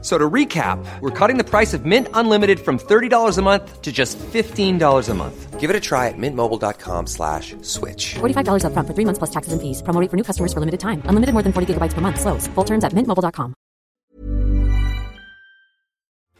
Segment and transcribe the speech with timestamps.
[0.00, 3.82] F- So to recap, we're cutting the price of Mint Unlimited from $30 a month
[3.82, 5.58] to just $15 a month.
[5.58, 8.14] Give it a try at mintmobile.com slash switch.
[8.20, 9.82] $45 upfront for three months plus taxes and fees.
[9.82, 11.02] Promo rate for new customers for limited time.
[11.10, 12.20] Unlimited more than 40 gigabytes per month.
[12.20, 12.46] Slows.
[12.54, 13.54] Full terms at mintmobile.com.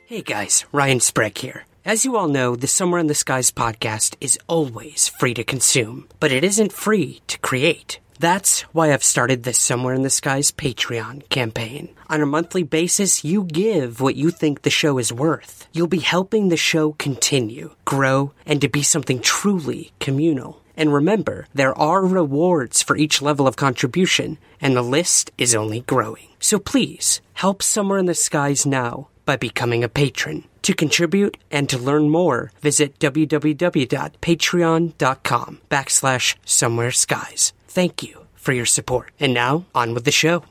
[0.06, 1.67] Hey guys, Ryan Sprague here.
[1.84, 6.06] As you all know, the Somewhere in the Skies podcast is always free to consume,
[6.20, 7.98] but it isn't free to create.
[8.21, 11.91] That's why I've started the Somewhere in the Skies Patreon campaign.
[12.09, 15.69] On a monthly basis, you give what you think the show is worth.
[15.73, 20.61] You'll be helping the show continue, grow, and to be something truly communal.
[20.77, 25.83] And remember, there are rewards for each level of contribution, and the list is only
[25.83, 26.27] growing.
[26.41, 30.43] So please, help Somewhere in the Skies now by becoming a patron.
[30.62, 37.53] To contribute and to learn more, visit www.patreon.com backslash somewhere skies.
[37.79, 39.12] Thank you for your support.
[39.21, 40.43] And now, on with the show.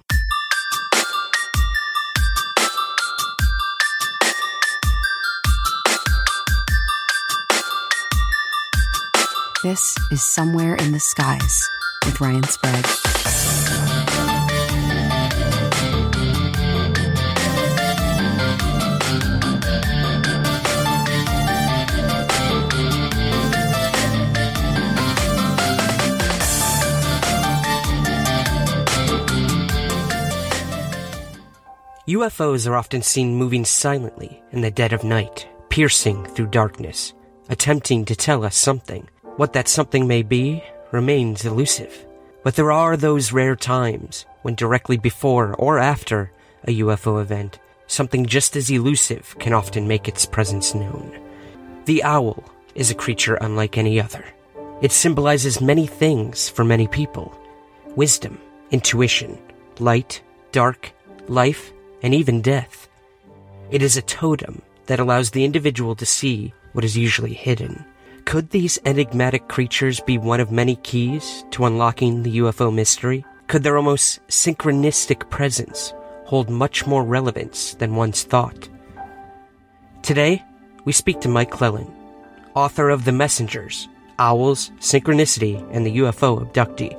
[9.61, 11.69] This is Somewhere in the Skies
[12.06, 13.66] with Ryan Sprague.
[32.08, 37.13] UFOs are often seen moving silently in the dead of night, piercing through darkness,
[37.50, 39.09] attempting to tell us something.
[39.36, 40.63] What that something may be
[40.94, 42.05] remains elusive.
[42.44, 46.31] But there are those rare times when directly before or after
[46.63, 51.19] a UFO event, something just as elusive can often make its presence known.
[51.83, 52.41] The owl
[52.73, 54.23] is a creature unlike any other.
[54.81, 57.38] It symbolizes many things for many people
[57.97, 58.39] wisdom,
[58.72, 59.38] intuition,
[59.79, 60.22] light,
[60.53, 60.94] dark,
[61.28, 61.74] life,
[62.07, 62.88] and even death.
[63.69, 67.84] It is a totem that allows the individual to see what is usually hidden.
[68.23, 73.25] Could these enigmatic creatures be one of many keys to unlocking the UFO mystery?
[73.47, 78.69] Could their almost synchronistic presence hold much more relevance than once thought?
[80.01, 80.41] Today,
[80.85, 81.94] we speak to Mike Clelland,
[82.56, 86.95] author of The Messengers, Owls, Synchronicity, and the UFO Abductee.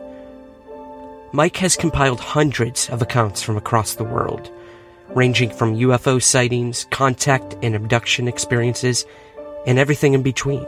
[1.32, 4.50] Mike has compiled hundreds of accounts from across the world,
[5.14, 9.04] ranging from UFO sightings, contact and abduction experiences,
[9.66, 10.66] and everything in between.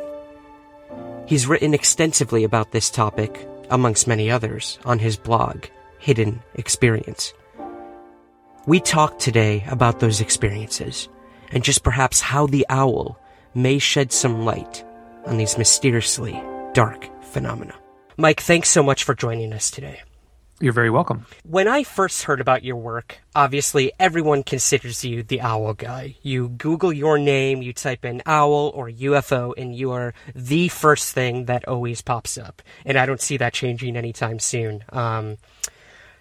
[1.26, 5.66] He's written extensively about this topic, amongst many others, on his blog,
[5.98, 7.32] Hidden Experience.
[8.66, 11.08] We talk today about those experiences,
[11.52, 13.18] and just perhaps how the owl
[13.54, 14.84] may shed some light
[15.26, 16.40] on these mysteriously
[16.72, 17.74] dark phenomena.
[18.16, 20.00] Mike, thanks so much for joining us today.
[20.62, 21.24] You're very welcome.
[21.42, 26.16] When I first heard about your work, obviously everyone considers you the owl guy.
[26.20, 31.14] You Google your name, you type in owl or UFO, and you are the first
[31.14, 32.60] thing that always pops up.
[32.84, 34.84] And I don't see that changing anytime soon.
[34.90, 35.38] Um,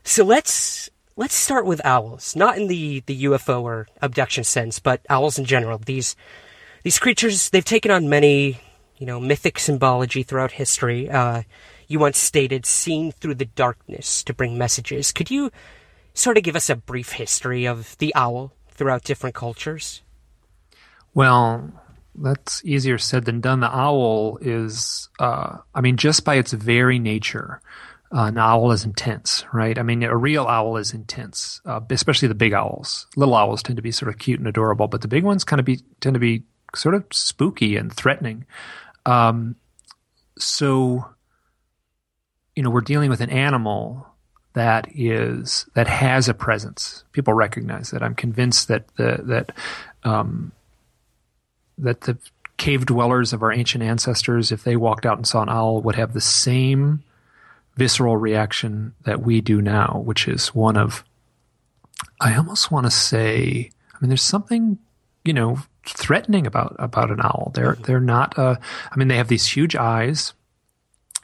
[0.06, 5.06] so let's let's start with owls, not in the the UFO or abduction sense, but
[5.10, 5.80] owls in general.
[5.80, 6.16] These
[6.84, 8.62] these creatures they've taken on many
[9.00, 11.10] you know mythic symbology throughout history.
[11.10, 11.44] Uh,
[11.90, 15.12] you once stated seen through the darkness to bring messages.
[15.12, 15.52] Could you
[16.14, 20.02] sort of give us a brief history of the owl throughout different cultures?
[21.14, 21.72] Well,
[22.16, 23.60] that's easier said than done.
[23.60, 27.60] The owl is, uh, I mean, just by its very nature,
[28.14, 29.78] uh, an owl is intense, right?
[29.78, 33.08] I mean, a real owl is intense, uh, especially the big owls.
[33.16, 35.60] Little owls tend to be sort of cute and adorable, but the big ones kind
[35.60, 36.44] of be tend to be
[36.76, 38.46] sort of spooky and threatening.
[39.06, 39.56] Um,
[40.38, 41.06] so,
[42.60, 44.06] you know, we're dealing with an animal
[44.52, 47.06] that is that has a presence.
[47.14, 48.04] People recognize that.
[48.04, 49.54] I'm convinced that the that
[50.04, 50.52] um,
[51.78, 52.18] that the
[52.58, 55.96] cave dwellers of our ancient ancestors, if they walked out and saw an owl, would
[55.96, 57.02] have the same
[57.78, 61.06] visceral reaction that we do now, which is one of
[62.20, 64.80] I almost want to say, I mean, there's something,
[65.24, 67.54] you know, threatening about about an owl.
[67.56, 68.38] They're they're not.
[68.38, 68.58] Uh,
[68.92, 70.34] I mean, they have these huge eyes,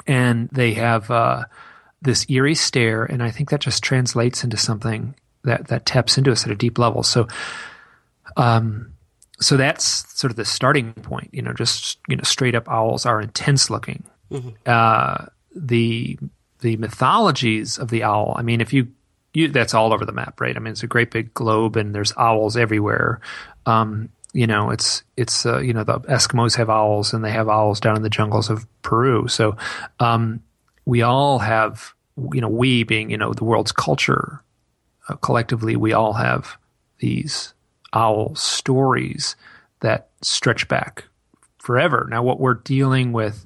[0.07, 1.45] and they have uh,
[2.01, 6.31] this eerie stare, and I think that just translates into something that that taps into
[6.31, 7.03] us at a deep level.
[7.03, 7.27] So,
[8.37, 8.93] um,
[9.39, 9.85] so that's
[10.17, 11.29] sort of the starting point.
[11.33, 14.03] You know, just you know, straight up owls are intense looking.
[14.65, 15.25] Uh,
[15.55, 16.17] the
[16.59, 18.35] the mythologies of the owl.
[18.37, 18.87] I mean, if you
[19.33, 20.55] you, that's all over the map, right?
[20.55, 23.19] I mean, it's a great big globe, and there's owls everywhere.
[23.65, 27.47] Um, you know, it's it's uh, you know the Eskimos have owls, and they have
[27.47, 29.29] owls down in the jungles of Peru.
[29.29, 29.55] So
[29.99, 30.43] um,
[30.83, 31.93] we all have,
[32.33, 34.43] you know, we being you know the world's culture
[35.07, 36.57] uh, collectively, we all have
[36.99, 37.53] these
[37.93, 39.35] owl stories
[39.81, 41.05] that stretch back
[41.59, 42.07] forever.
[42.09, 43.45] Now, what we're dealing with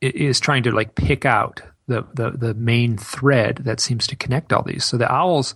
[0.00, 4.52] is trying to like pick out the, the, the main thread that seems to connect
[4.52, 4.84] all these.
[4.84, 5.54] So the owls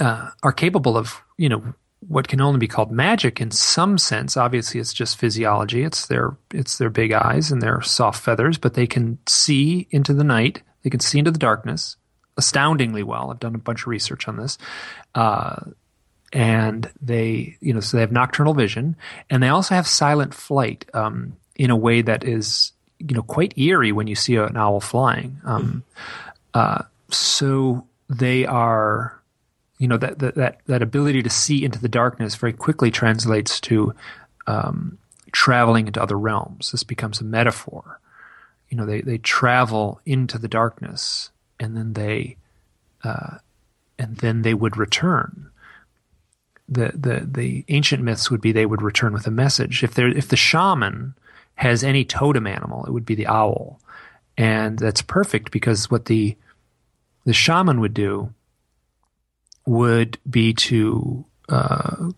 [0.00, 1.62] uh, are capable of, you know,
[2.08, 4.36] what can only be called magic in some sense.
[4.36, 5.82] Obviously, it's just physiology.
[5.82, 10.14] It's their it's their big eyes and their soft feathers, but they can see into
[10.14, 10.62] the night.
[10.82, 11.96] They can see into the darkness
[12.36, 13.30] astoundingly well.
[13.30, 14.56] I've done a bunch of research on this.
[15.14, 15.56] Uh,
[16.32, 18.96] and they, you know, so they have nocturnal vision,
[19.28, 23.58] and they also have silent flight um, in a way that is, you know, quite
[23.58, 25.40] eerie when you see an owl flying.
[25.44, 25.82] Um,
[26.54, 29.19] uh, so they are,
[29.80, 33.60] you know, that, that that that ability to see into the darkness very quickly translates
[33.62, 33.94] to
[34.46, 34.98] um,
[35.32, 36.70] traveling into other realms.
[36.70, 37.98] This becomes a metaphor.
[38.68, 42.36] You know, they they travel into the darkness, and then they,
[43.02, 43.38] uh,
[43.98, 45.50] and then they would return
[46.70, 49.82] the, the, the ancient myths would be they would return with a message.
[49.82, 51.14] If there, if the shaman
[51.56, 53.80] has any totem animal, it would be the owl.
[54.38, 56.36] And that's perfect because what the,
[57.24, 58.32] the shaman would do
[59.70, 62.10] would be to, uh,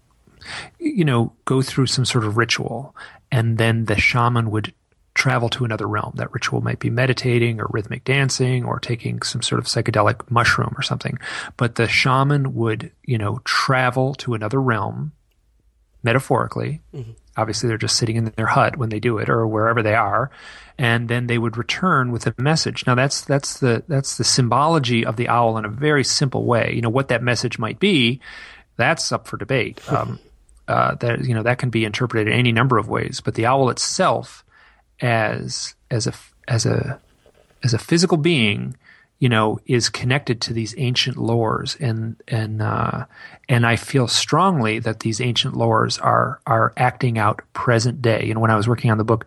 [0.78, 2.96] you know, go through some sort of ritual.
[3.30, 4.72] And then the shaman would
[5.14, 6.14] travel to another realm.
[6.16, 10.72] That ritual might be meditating or rhythmic dancing or taking some sort of psychedelic mushroom
[10.78, 11.18] or something.
[11.58, 15.12] But the shaman would, you know, travel to another realm
[16.02, 16.80] metaphorically.
[16.94, 17.12] Mm-hmm.
[17.36, 20.30] Obviously, they're just sitting in their hut when they do it or wherever they are.
[20.78, 22.86] And then they would return with a message.
[22.86, 26.72] Now that's, that's the, that's the symbology of the owl in a very simple way.
[26.74, 28.20] You know, what that message might be,
[28.76, 29.80] that's up for debate.
[29.92, 30.18] Um,
[30.68, 33.44] uh, that, you know, that can be interpreted in any number of ways, but the
[33.44, 34.44] owl itself,
[35.00, 36.14] as as a
[36.48, 37.00] as a
[37.62, 38.76] as a physical being,
[39.22, 43.06] you know, is connected to these ancient lores, and and uh,
[43.48, 48.24] and I feel strongly that these ancient lores are are acting out present day.
[48.26, 49.24] You know, when I was working on the book,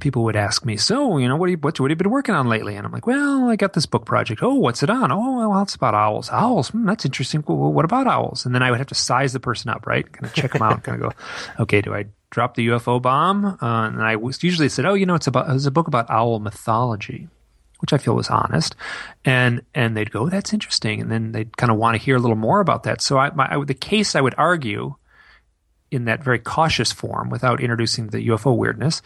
[0.00, 2.34] people would ask me, "So, you know, what, you, what, what have you been working
[2.34, 4.42] on lately?" And I'm like, "Well, I got this book project.
[4.42, 5.12] Oh, what's it on?
[5.12, 6.28] Oh, well, it's about owls.
[6.32, 6.70] Owls.
[6.70, 7.44] Hmm, that's interesting.
[7.46, 10.10] Well, what about owls?" And then I would have to size the person up, right?
[10.10, 10.82] Kind of check them out.
[10.82, 11.16] kind of go,
[11.62, 15.14] "Okay, do I drop the UFO bomb, uh, and I usually said, "Oh, you know,
[15.14, 17.28] it's about it's a book about owl mythology,"
[17.80, 18.76] which I feel was honest,
[19.24, 22.18] and and they'd go, "That's interesting," and then they'd kind of want to hear a
[22.18, 23.00] little more about that.
[23.00, 24.94] So, I, my, I, the case I would argue
[25.90, 29.02] in that very cautious form, without introducing the UFO weirdness,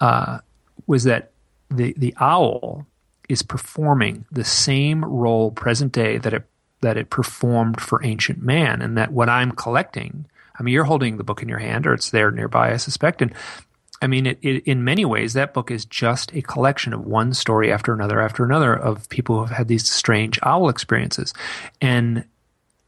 [0.00, 0.38] uh,
[0.86, 1.30] was that
[1.70, 2.86] the the owl
[3.28, 6.44] is performing the same role present day that it
[6.80, 10.26] that it performed for ancient man, and that what I'm collecting
[10.58, 13.22] I mean, you're holding the book in your hand, or it's there nearby, I suspect.
[13.22, 13.32] And
[14.00, 17.34] I mean, it, it, in many ways, that book is just a collection of one
[17.34, 21.34] story after another after another of people who have had these strange owl experiences,
[21.80, 22.24] and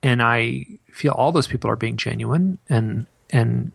[0.02, 3.72] and I feel all those people are being genuine, and and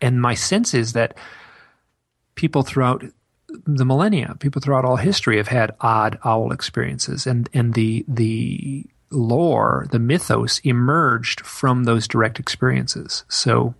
[0.00, 1.16] and my sense is that
[2.34, 3.04] people throughout
[3.66, 8.84] the millennia, people throughout all history have had odd owl experiences, and and the the
[9.10, 13.24] lore, the mythos emerged from those direct experiences.
[13.28, 13.74] So,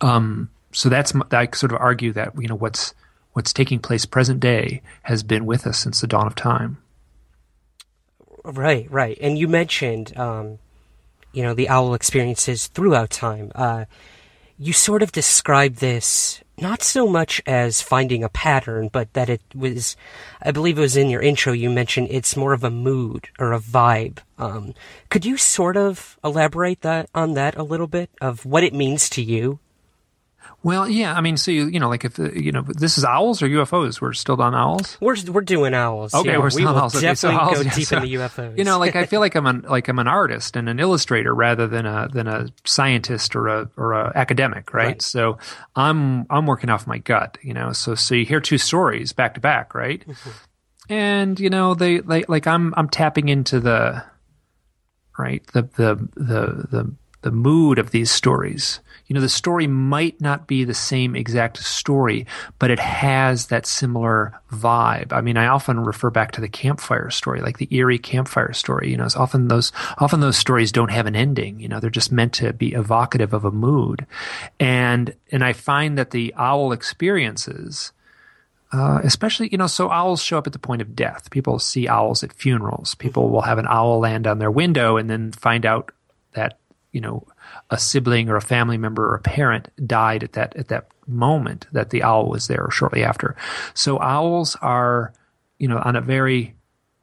[0.00, 2.94] um, so that's I sort of argue that you know what's
[3.32, 6.78] what's taking place present day has been with us since the dawn of time.
[8.44, 10.58] Right, right, and you mentioned, um,
[11.32, 13.52] you know, the owl experiences throughout time.
[13.54, 13.84] Uh,
[14.58, 19.40] you sort of describe this not so much as finding a pattern, but that it
[19.54, 19.96] was,
[20.42, 23.52] I believe it was in your intro, you mentioned it's more of a mood or
[23.52, 24.18] a vibe.
[24.38, 24.74] Um,
[25.08, 29.08] could you sort of elaborate that on that a little bit of what it means
[29.10, 29.58] to you?
[30.62, 33.40] Well, yeah, I mean, so you, you know, like if you know, this is owls
[33.40, 34.00] or UFOs.
[34.00, 34.98] We're still on owls.
[35.00, 36.12] We're we're doing owls.
[36.12, 36.94] Okay, yeah, we're still we on owls.
[36.94, 38.58] Okay, definitely so owls, go yeah, deep so, into UFOs.
[38.58, 41.34] You know, like I feel like I'm an like I'm an artist and an illustrator
[41.34, 44.86] rather than a than a scientist or a or a academic, right?
[44.86, 45.02] right?
[45.02, 45.38] So
[45.76, 47.72] I'm I'm working off my gut, you know.
[47.72, 50.06] So so you hear two stories back to back, right?
[50.06, 50.30] Mm-hmm.
[50.92, 54.04] And you know, they like like I'm I'm tapping into the
[55.18, 60.20] right the the the the the mood of these stories you know, the story might
[60.20, 62.28] not be the same exact story,
[62.60, 65.12] but it has that similar vibe.
[65.12, 68.88] I mean, I often refer back to the campfire story, like the eerie campfire story.
[68.88, 71.58] You know, it's often those often those stories don't have an ending.
[71.58, 74.06] You know, they're just meant to be evocative of a mood,
[74.60, 77.90] and and I find that the owl experiences
[78.70, 81.32] uh, especially you know, so owls show up at the point of death.
[81.32, 82.94] People see owls at funerals.
[82.94, 85.90] People will have an owl land on their window and then find out
[86.34, 86.60] that
[86.92, 87.26] you know
[87.70, 91.66] a sibling or a family member or a parent died at that at that moment
[91.72, 93.36] that the owl was there or shortly after.
[93.74, 95.12] So owls are
[95.58, 96.54] you know on a very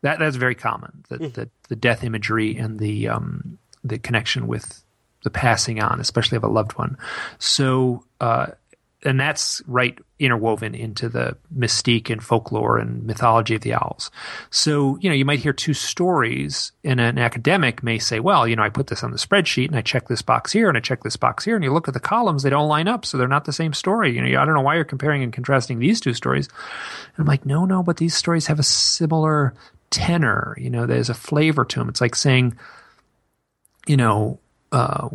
[0.02, 4.84] that that's very common the the, the death imagery and the um, the connection with
[5.24, 6.98] the passing on, especially of a loved one.
[7.40, 8.48] So, uh,
[9.04, 14.10] and that's right interwoven into the mystique and folklore and mythology of the owls.
[14.50, 18.56] So, you know, you might hear two stories, and an academic may say, well, you
[18.56, 20.82] know, I put this on the spreadsheet and I check this box here and I
[20.82, 23.18] check this box here, and you look at the columns, they don't line up, so
[23.18, 24.16] they're not the same story.
[24.16, 26.48] You know, I don't know why you're comparing and contrasting these two stories.
[26.48, 29.54] And I'm like, no, no, but these stories have a similar
[29.92, 30.56] tenor.
[30.60, 31.90] You know, there's a flavor to them.
[31.90, 32.58] It's like saying,
[33.86, 34.40] you know,
[34.72, 35.08] uh,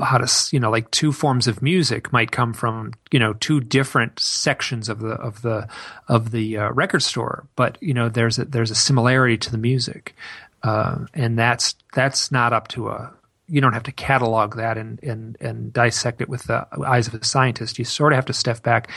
[0.00, 3.60] how to you know like two forms of music might come from you know two
[3.60, 5.68] different sections of the of the
[6.08, 7.46] of the uh, record store.
[7.56, 10.14] But you know there's a there's a similarity to the music.
[10.62, 13.12] Uh, and that's that's not up to a
[13.48, 17.14] you don't have to catalog that and and and dissect it with the eyes of
[17.14, 17.78] a scientist.
[17.78, 18.90] You sort of have to step back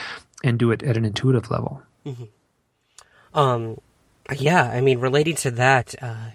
[0.43, 1.81] and do it at an intuitive level.
[3.33, 3.79] Um,
[4.35, 6.31] yeah, I mean, relating to that, uh,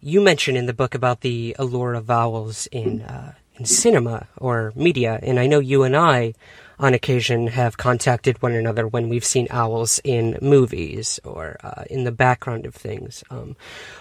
[0.00, 4.72] you mentioned in the book about the allure of vowels in uh, in cinema or
[4.74, 6.34] media, and I know you and I,
[6.78, 12.04] on occasion, have contacted one another when we've seen owls in movies or uh, in
[12.04, 13.22] the background of things.
[13.30, 13.56] Um,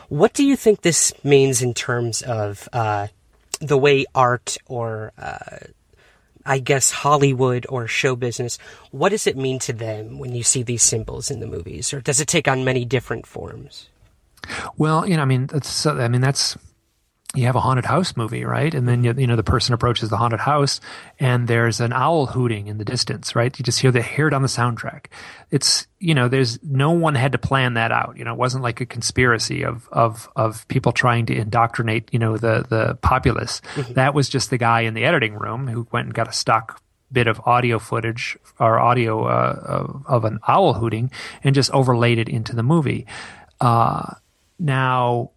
[0.10, 3.08] what do you think this means in terms of uh,
[3.62, 5.60] the way art or uh,
[6.46, 8.58] I guess Hollywood or show business,
[8.92, 12.02] what does it mean to them when you see these symbols in the movies, or
[12.02, 13.88] does it take on many different forms?
[14.78, 16.58] Well, you know, I mean, that's, I mean, that's,
[17.36, 18.76] you have a haunted house movie, right?
[18.76, 20.80] And then, you, you know, the person approaches the haunted house
[21.20, 23.58] and there's an owl hooting in the distance, right?
[23.58, 25.08] You just hear the hear it on the soundtrack.
[25.50, 28.18] It's, you know, there's no one had to plan that out.
[28.18, 32.20] You know, it wasn't like a conspiracy of, of, of people trying to indoctrinate, you
[32.20, 33.62] know, the, the populace.
[33.94, 36.84] That was just the guy in the editing room who went and got a stock
[37.12, 41.10] bit of audio footage or audio uh, of, of an owl hooting
[41.44, 43.08] and just overlaid it into the movie.
[43.60, 44.14] Uh,
[44.60, 45.32] now,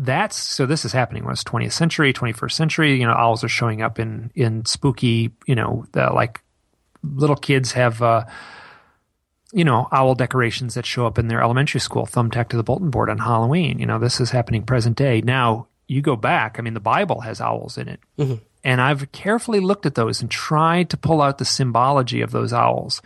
[0.00, 3.48] that's so this is happening when it's 20th century 21st century you know owls are
[3.48, 6.40] showing up in in spooky you know the like
[7.02, 8.24] little kids have uh
[9.52, 12.90] you know owl decorations that show up in their elementary school thumbtack to the bulletin
[12.90, 13.78] board on halloween.
[13.78, 15.20] You know this is happening present day.
[15.20, 18.00] Now you go back i mean the bible has owls in it.
[18.64, 22.52] And i've carefully looked at those and tried to pull out the symbology of those
[22.52, 23.02] owls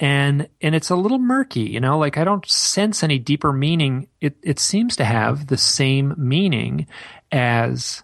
[0.00, 4.06] and and it's a little murky you know like i don't sense any deeper meaning
[4.20, 6.86] it it seems to have the same meaning
[7.32, 8.02] as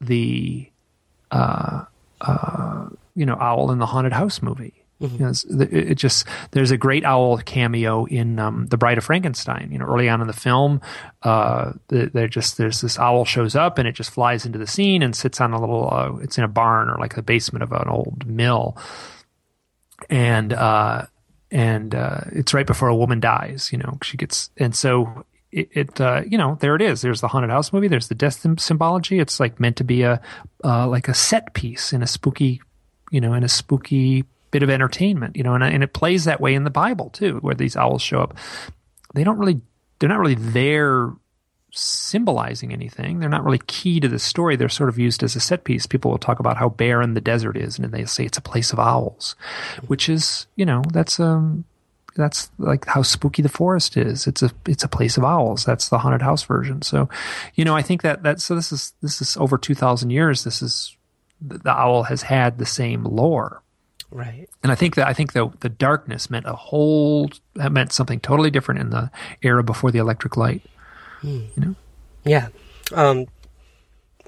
[0.00, 0.68] the
[1.30, 1.84] uh
[2.20, 6.70] uh you know owl in the haunted house movie You know, it it just there's
[6.70, 9.68] a great owl cameo in um, the Bride of Frankenstein.
[9.70, 10.80] You know, early on in the film,
[11.22, 14.66] uh, the- they're just there's this owl shows up and it just flies into the
[14.66, 15.90] scene and sits on a little.
[15.92, 18.78] Uh, it's in a barn or like the basement of an old mill,
[20.08, 21.04] and uh,
[21.56, 23.70] and uh, it's right before a woman dies.
[23.72, 27.00] You know, she gets and so it, it uh, you know there it is.
[27.00, 27.88] There's the haunted house movie.
[27.88, 29.18] There's the death symbology.
[29.20, 30.20] It's like meant to be a
[30.62, 32.60] uh, like a set piece in a spooky,
[33.10, 35.34] you know, in a spooky bit of entertainment.
[35.34, 38.02] You know, and and it plays that way in the Bible too, where these owls
[38.02, 38.36] show up.
[39.14, 39.62] They don't really.
[39.98, 41.10] They're not really there
[41.76, 43.18] symbolizing anything.
[43.18, 44.56] They're not really key to the story.
[44.56, 45.86] They're sort of used as a set piece.
[45.86, 48.72] People will talk about how barren the desert is, and they say it's a place
[48.72, 49.36] of owls,
[49.86, 51.64] which is, you know, that's um,
[52.16, 54.26] that's like how spooky the forest is.
[54.26, 55.64] It's a it's a place of owls.
[55.64, 56.82] That's the haunted house version.
[56.82, 57.08] So,
[57.54, 60.44] you know, I think that that so this is this is over two thousand years.
[60.44, 60.96] This is
[61.40, 63.62] the, the owl has had the same lore.
[64.10, 64.48] Right.
[64.62, 68.20] And I think that I think the the darkness meant a whole that meant something
[68.20, 69.10] totally different in the
[69.42, 70.62] era before the electric light.
[72.24, 72.48] Yeah.
[72.92, 73.26] Um,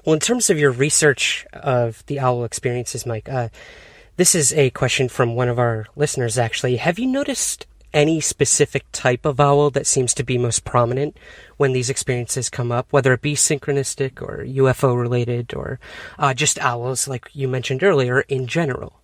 [0.05, 3.49] well, in terms of your research of the owl experiences, Mike, uh,
[4.17, 6.77] this is a question from one of our listeners, actually.
[6.77, 11.17] Have you noticed any specific type of owl that seems to be most prominent
[11.57, 15.79] when these experiences come up, whether it be synchronistic or UFO related or
[16.17, 19.01] uh, just owls, like you mentioned earlier, in general?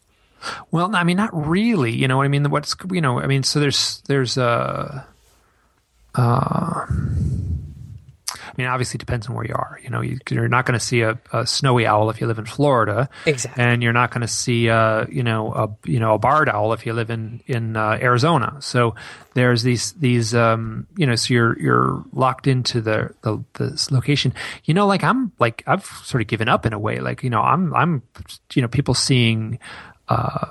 [0.70, 1.92] Well, I mean, not really.
[1.92, 5.04] You know, what I mean, what's you know, I mean, so there's there's uh,
[6.14, 6.94] uh, I
[8.58, 9.80] mean, obviously, it depends on where you are.
[9.84, 12.40] You know, you, you're not going to see a, a snowy owl if you live
[12.40, 13.64] in Florida, Exactly.
[13.64, 16.74] and you're not going to see a you know a you know a barred owl
[16.74, 18.58] if you live in in uh, Arizona.
[18.62, 18.96] So
[19.34, 24.34] there's these these um you know so you're you're locked into the the this location.
[24.64, 27.00] You know, like I'm like I've sort of given up in a way.
[27.00, 28.02] Like you know, I'm I'm
[28.54, 29.60] you know people seeing
[30.08, 30.48] uh,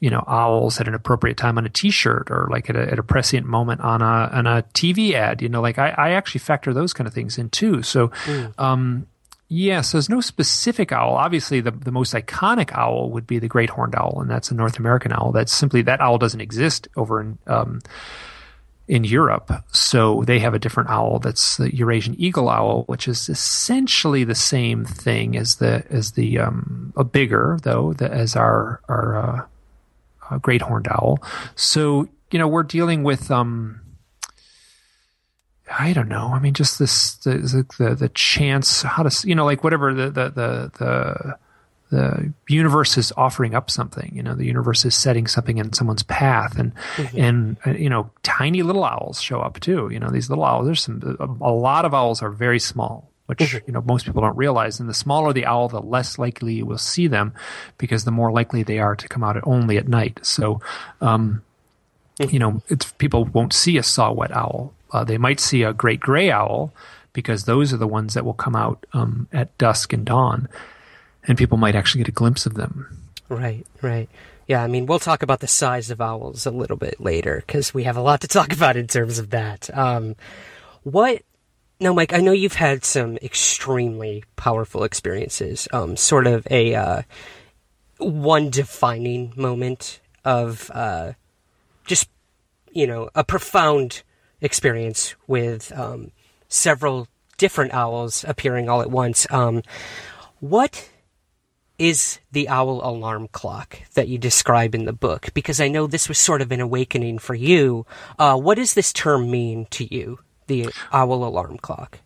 [0.00, 2.98] you know, owls at an appropriate time on a T-shirt or like at a, at
[2.98, 5.40] a prescient moment on a on a TV ad.
[5.40, 7.82] You know, like I, I actually factor those kind of things in too.
[7.82, 8.10] So,
[8.58, 9.06] um,
[9.48, 11.14] yes, there's no specific owl.
[11.14, 14.54] Obviously, the the most iconic owl would be the great horned owl, and that's a
[14.54, 15.32] North American owl.
[15.32, 17.38] That's simply that owl doesn't exist over in.
[17.46, 17.80] Um,
[18.86, 19.50] in Europe.
[19.72, 24.34] So they have a different owl that's the Eurasian eagle owl, which is essentially the
[24.34, 29.46] same thing as the as the um, a bigger though the, as our our uh,
[30.30, 31.22] uh, great horned owl.
[31.54, 33.80] So you know we're dealing with um,
[35.78, 36.30] I don't know.
[36.34, 40.10] I mean, just this the the, the chance how to you know like whatever the
[40.10, 41.38] the the, the
[41.94, 44.10] the universe is offering up something.
[44.12, 47.20] You know, the universe is setting something in someone's path, and mm-hmm.
[47.20, 49.88] and uh, you know, tiny little owls show up too.
[49.92, 50.66] You know, these little owls.
[50.66, 53.58] There's some a, a lot of owls are very small, which mm-hmm.
[53.68, 54.80] you know most people don't realize.
[54.80, 57.32] And the smaller the owl, the less likely you will see them,
[57.78, 60.18] because the more likely they are to come out only at night.
[60.26, 60.60] So,
[61.00, 61.42] um,
[62.18, 62.32] mm-hmm.
[62.32, 64.74] you know, it's people won't see a saw-whet owl.
[64.90, 66.74] Uh, they might see a great gray owl
[67.12, 70.48] because those are the ones that will come out um, at dusk and dawn
[71.26, 72.86] and people might actually get a glimpse of them.
[73.28, 74.08] Right, right.
[74.46, 77.72] Yeah, I mean, we'll talk about the size of owls a little bit later because
[77.72, 79.74] we have a lot to talk about in terms of that.
[79.76, 80.16] Um,
[80.82, 81.22] what?
[81.80, 85.66] Now, Mike, I know you've had some extremely powerful experiences.
[85.72, 87.02] Um, sort of a uh,
[87.98, 91.12] one defining moment of uh,
[91.86, 92.08] just
[92.70, 94.02] you know a profound
[94.40, 96.10] experience with um,
[96.48, 99.26] several different owls appearing all at once.
[99.30, 99.62] Um,
[100.40, 100.90] what
[101.78, 105.28] is the owl alarm clock that you describe in the book?
[105.34, 107.86] Because I know this was sort of an awakening for you.
[108.18, 111.98] Uh, what does this term mean to you, the owl alarm clock?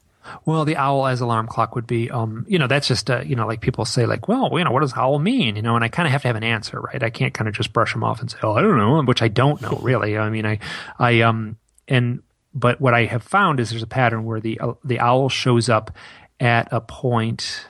[0.44, 3.36] Well, the owl as alarm clock would be, um, you know, that's just, uh, you
[3.36, 5.56] know, like people say, like, well, you know, what does owl mean?
[5.56, 7.02] You know, and I kind of have to have an answer, right?
[7.02, 9.22] I can't kind of just brush them off and say, oh, I don't know, which
[9.22, 10.18] I don't know really.
[10.18, 10.58] I mean, I,
[10.98, 11.56] I, um,
[11.86, 12.22] and,
[12.54, 15.68] but what I have found is there's a pattern where the, uh, the owl shows
[15.68, 15.96] up
[16.40, 17.66] at a point,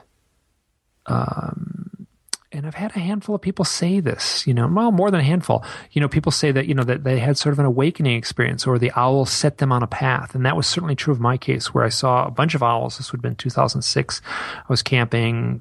[1.08, 2.06] um,
[2.50, 5.24] and I've had a handful of people say this, you know, well, more than a
[5.24, 5.64] handful.
[5.92, 8.66] You know, people say that, you know, that they had sort of an awakening experience
[8.66, 10.34] or the owl set them on a path.
[10.34, 12.96] And that was certainly true of my case where I saw a bunch of owls.
[12.96, 14.22] This would have been 2006.
[14.24, 15.60] I was camping,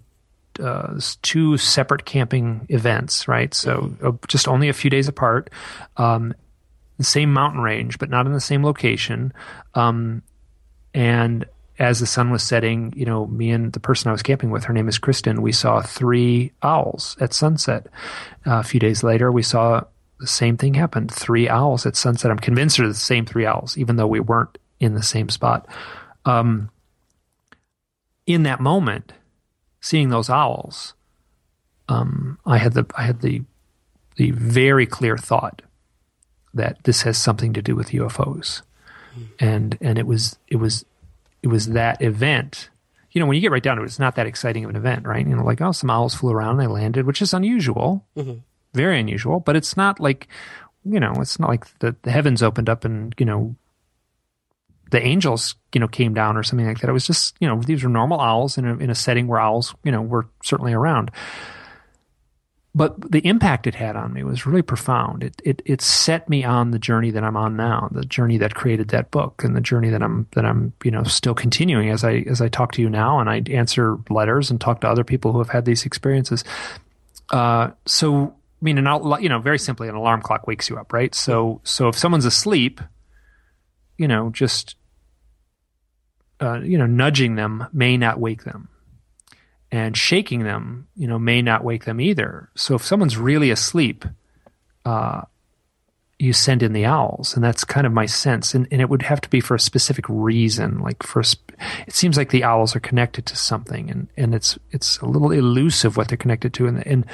[0.61, 3.53] uh, two separate camping events, right?
[3.53, 5.49] So uh, just only a few days apart.
[5.97, 6.33] Um,
[6.97, 9.33] the same mountain range, but not in the same location.
[9.75, 10.23] Um,
[10.93, 11.45] and
[11.79, 14.63] as the sun was setting, you know, me and the person I was camping with,
[14.63, 17.87] her name is Kristen, we saw three owls at sunset.
[18.45, 19.83] Uh, a few days later, we saw
[20.19, 22.31] the same thing happen three owls at sunset.
[22.31, 25.67] I'm convinced they're the same three owls, even though we weren't in the same spot.
[26.25, 26.71] Um,
[28.25, 29.13] in that moment,
[29.79, 30.95] seeing those owls,
[31.87, 33.43] um, I had the I had the
[34.17, 35.61] the very clear thought
[36.53, 38.63] that this has something to do with UFOs,
[39.39, 40.83] and and it was it was
[41.47, 42.69] it was that event.
[43.11, 44.75] You know, when you get right down to it, it's not that exciting of an
[44.75, 45.25] event, right?
[45.25, 48.39] You know, like, oh, some owls flew around, and they landed, which is unusual, mm-hmm.
[48.73, 50.27] very unusual, but it's not like,
[50.83, 53.55] you know, it's not like the, the heavens opened up and, you know,
[54.91, 56.89] the angels, you know, came down or something like that.
[56.89, 59.39] It was just, you know, these were normal owls in a, in a setting where
[59.39, 61.11] owls, you know, were certainly around
[62.77, 65.23] but the impact it had on me was really profound.
[65.23, 68.53] It, it it set me on the journey that I'm on now, the journey that
[68.53, 72.03] created that book, and the journey that I'm that I'm you know still continuing as
[72.03, 75.03] I as I talk to you now, and I answer letters and talk to other
[75.03, 76.43] people who have had these experiences.
[77.31, 78.85] Uh, so I mean, an
[79.23, 81.15] you know, very simply, an alarm clock wakes you up, right?
[81.15, 82.79] So so if someone's asleep,
[83.97, 84.75] you know, just
[86.39, 88.69] uh, you know, nudging them may not wake them
[89.71, 92.49] and shaking them, you know, may not wake them either.
[92.55, 94.05] So if someone's really asleep,
[94.85, 95.21] uh,
[96.19, 98.55] you send in the owls, and that's kind of my sense.
[98.55, 100.79] And, and it would have to be for a specific reason.
[100.79, 101.53] Like for, sp-
[101.85, 105.31] it seems like the owls are connected to something, and, and it's it's a little
[105.31, 107.05] elusive what they're connected to, and and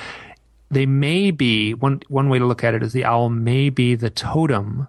[0.71, 3.95] they may be one one way to look at it is the owl may be
[3.95, 4.87] the totem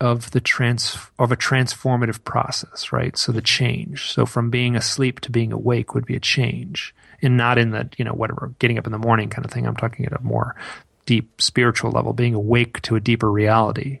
[0.00, 3.16] of the trans of a transformative process, right?
[3.16, 4.10] So the change.
[4.10, 7.88] So from being asleep to being awake would be a change, and not in the
[7.98, 9.66] you know whatever getting up in the morning kind of thing.
[9.66, 10.56] I'm talking at a more
[11.04, 14.00] deep spiritual level, being awake to a deeper reality,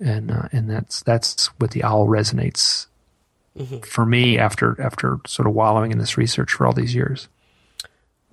[0.00, 2.86] and uh, and that's that's what the owl resonates
[3.56, 3.78] mm-hmm.
[3.80, 7.28] for me after after sort of wallowing in this research for all these years.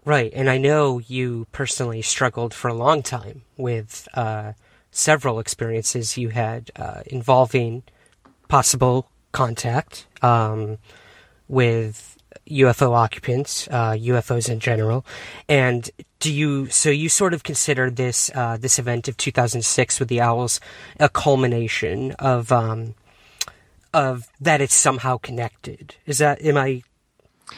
[0.06, 4.08] Right, and I know you personally struggled for a long time with.
[4.14, 4.54] Uh,
[4.94, 7.84] several experiences you had uh, involving
[8.48, 10.78] possible contact um,
[11.48, 12.18] with
[12.50, 15.06] UFO occupants, uh, UFOs in general,
[15.50, 16.68] and do you?
[16.68, 20.60] So you sort of consider this uh, this event of 2006 with the owls
[21.00, 22.96] a culmination of um,
[23.94, 25.96] of that it's somehow connected.
[26.06, 26.84] Is that am I?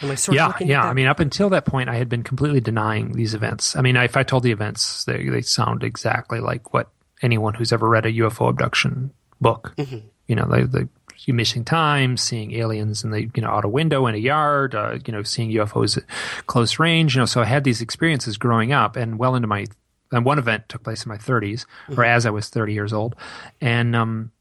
[0.02, 0.84] Am I sort yeah, yeah.
[0.84, 3.76] I mean, up until that point, I had been completely denying these events.
[3.76, 6.90] I mean, if I told the events, they they sound exactly like what
[7.22, 9.74] anyone who's ever read a UFO abduction book.
[9.78, 10.08] Mm-hmm.
[10.28, 13.70] You know, the the you missing time, seeing aliens in the you know out a
[13.70, 16.04] window in a yard, uh, you know, seeing UFOs at
[16.48, 17.16] close range.
[17.16, 19.66] You know, so I had these experiences growing up, and well into my
[20.12, 23.16] and one event took place in my 30s, or as I was 30 years old,
[23.60, 24.32] and um,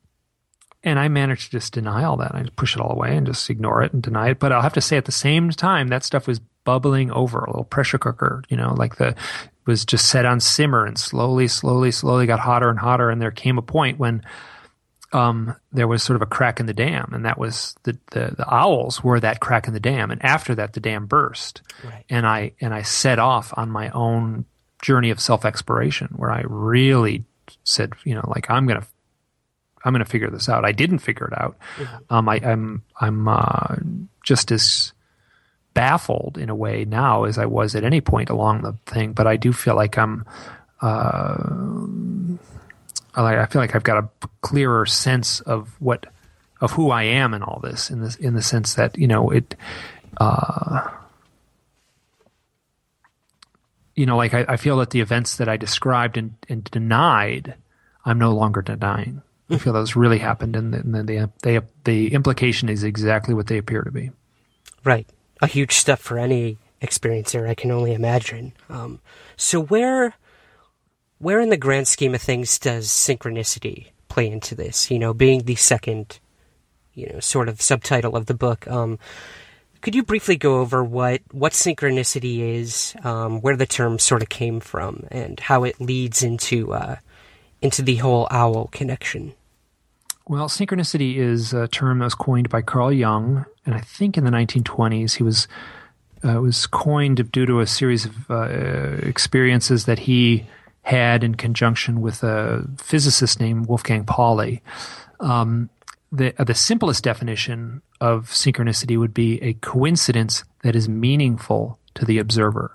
[0.82, 2.34] and I managed to just deny all that.
[2.34, 4.38] I just push it all away and just ignore it and deny it.
[4.38, 7.50] But I'll have to say, at the same time, that stuff was bubbling over, a
[7.50, 8.42] little pressure cooker.
[8.48, 9.14] You know, like the
[9.66, 13.10] was just set on simmer and slowly, slowly, slowly got hotter and hotter.
[13.10, 14.22] And there came a point when
[15.12, 18.34] um, there was sort of a crack in the dam, and that was the, the
[18.36, 20.10] the owls were that crack in the dam.
[20.10, 22.04] And after that, the dam burst, Right.
[22.10, 24.44] and I and I set off on my own
[24.82, 27.24] journey of self exploration, where I really
[27.62, 28.86] said, you know, like I'm gonna
[29.84, 30.64] I'm going to figure this out.
[30.64, 31.58] I didn't figure it out.
[32.08, 33.76] Um, I, I'm I'm uh,
[34.24, 34.93] just as
[35.74, 39.12] baffled in a way now as I was at any point along the thing.
[39.12, 40.24] But I do feel like I'm.
[40.80, 41.36] Uh,
[43.16, 46.06] I feel like I've got a clearer sense of what
[46.60, 47.90] of who I am in all this.
[47.90, 49.54] In this, in the sense that you know it.
[50.16, 50.88] Uh,
[53.94, 57.54] you know, like I, I feel that the events that I described and, and denied,
[58.04, 59.22] I'm no longer denying.
[59.50, 63.46] I feel those really happened, and, the, and the, the, the implication is exactly what
[63.46, 64.10] they appear to be.
[64.84, 65.08] Right.
[65.44, 68.54] A huge step for any experiencer, I can only imagine.
[68.70, 69.00] Um,
[69.36, 70.14] so where,
[71.18, 74.90] where in the grand scheme of things does synchronicity play into this?
[74.90, 76.18] You know, being the second,
[76.94, 78.66] you know, sort of subtitle of the book.
[78.68, 78.98] Um,
[79.82, 84.30] could you briefly go over what, what synchronicity is, um, where the term sort of
[84.30, 86.96] came from, and how it leads into, uh,
[87.60, 89.34] into the whole owl connection?
[90.26, 94.24] Well, synchronicity is a term that was coined by Carl Jung, and I think in
[94.24, 95.46] the 1920s he was
[96.24, 98.48] uh, was coined due to a series of uh,
[99.02, 100.46] experiences that he
[100.82, 104.62] had in conjunction with a physicist named Wolfgang Pauli.
[105.20, 105.68] Um,
[106.10, 112.06] the uh, the simplest definition of synchronicity would be a coincidence that is meaningful to
[112.06, 112.74] the observer,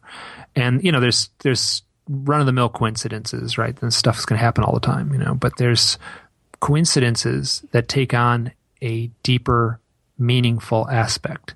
[0.56, 3.80] and you know there's there's run of the mill coincidences, right?
[3.82, 5.34] And stuff's going to happen all the time, you know.
[5.34, 5.98] But there's
[6.60, 9.80] coincidences that take on a deeper,
[10.18, 11.56] meaningful aspect.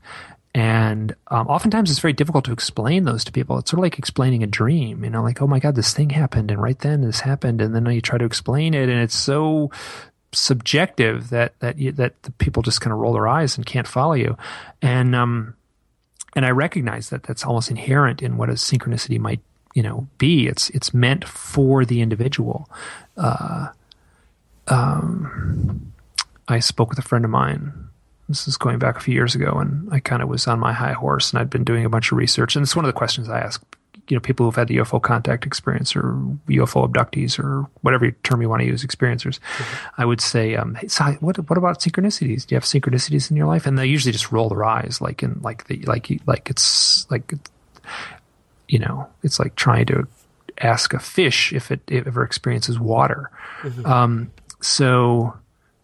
[0.55, 3.57] And um, oftentimes it's very difficult to explain those to people.
[3.57, 6.11] It's sort of like explaining a dream, you know, like, oh my God, this thing
[6.11, 7.59] happened, and right then this happened.
[7.59, 9.71] And then you try to explain it, and it's so
[10.31, 13.87] subjective that that you, that the people just kind of roll their eyes and can't
[13.87, 14.37] follow you.
[14.79, 15.55] And um,
[16.35, 19.41] and I recognize that that's almost inherent in what a synchronicity might
[19.73, 20.47] you know be.
[20.47, 22.69] It's it's meant for the individual.
[23.17, 23.69] Uh,
[24.67, 25.93] um,
[26.47, 27.73] I spoke with a friend of mine.
[28.29, 30.73] This is going back a few years ago, and I kind of was on my
[30.73, 32.55] high horse, and I'd been doing a bunch of research.
[32.55, 33.61] And it's one of the questions I ask,
[34.07, 36.13] you know, people who've had the UFO contact experience or
[36.47, 39.39] UFO abductees or whatever term you want to use, experiencers.
[39.97, 42.45] I would say, um, hey, so what what about synchronicities?
[42.45, 43.65] Do you have synchronicities in your life?
[43.65, 47.33] And they usually just roll their eyes, like in like the like like it's like
[48.67, 50.07] you know, it's like trying to
[50.59, 53.29] ask a fish if it, if it ever experiences water.
[53.85, 54.31] Um,
[54.63, 55.33] so,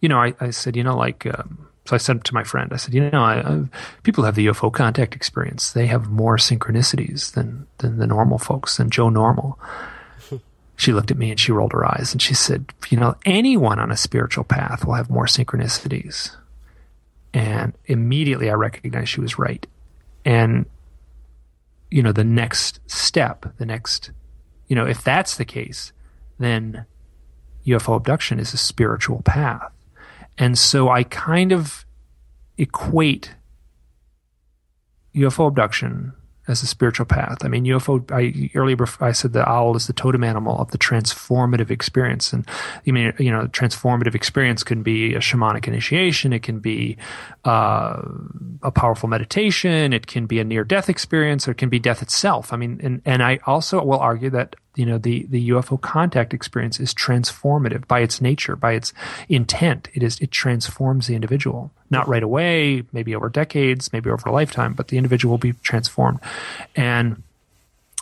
[0.00, 2.72] you know, I, I said, you know, like, um, so I said to my friend,
[2.72, 3.64] I said, you know, I, I,
[4.02, 5.72] people have the UFO contact experience.
[5.72, 9.58] They have more synchronicities than than the normal folks, than Joe Normal.
[10.76, 13.78] she looked at me and she rolled her eyes and she said, you know, anyone
[13.78, 16.36] on a spiritual path will have more synchronicities.
[17.32, 19.66] And immediately I recognized she was right.
[20.24, 20.66] And
[21.90, 24.10] you know, the next step, the next,
[24.68, 25.92] you know, if that's the case,
[26.38, 26.86] then
[27.66, 29.72] UFO abduction is a spiritual path.
[30.38, 31.84] And so I kind of
[32.56, 33.34] equate
[35.14, 36.12] UFO abduction
[36.50, 37.44] as a spiritual path.
[37.44, 40.78] I mean, UFO, I earlier I said the owl is the totem animal of the
[40.78, 42.32] transformative experience.
[42.32, 42.44] And
[42.86, 46.32] I mean, you know, transformative experience can be a shamanic initiation.
[46.32, 46.96] It can be
[47.44, 48.02] uh,
[48.62, 49.92] a powerful meditation.
[49.92, 52.52] It can be a near death experience or it can be death itself.
[52.52, 56.32] I mean, and, and I also will argue that, you know, the, the UFO contact
[56.32, 58.92] experience is transformative by its nature, by its
[59.28, 59.88] intent.
[59.94, 61.72] It is, it transforms the individual.
[61.90, 65.52] Not right away, maybe over decades, maybe over a lifetime, but the individual will be
[65.54, 66.20] transformed.
[66.76, 67.22] And,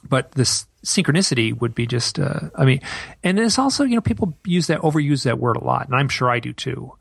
[0.07, 2.81] but this synchronicity would be just, uh, I mean,
[3.25, 6.09] and it's also, you know, people use that, overuse that word a lot, and I'm
[6.09, 6.93] sure I do too.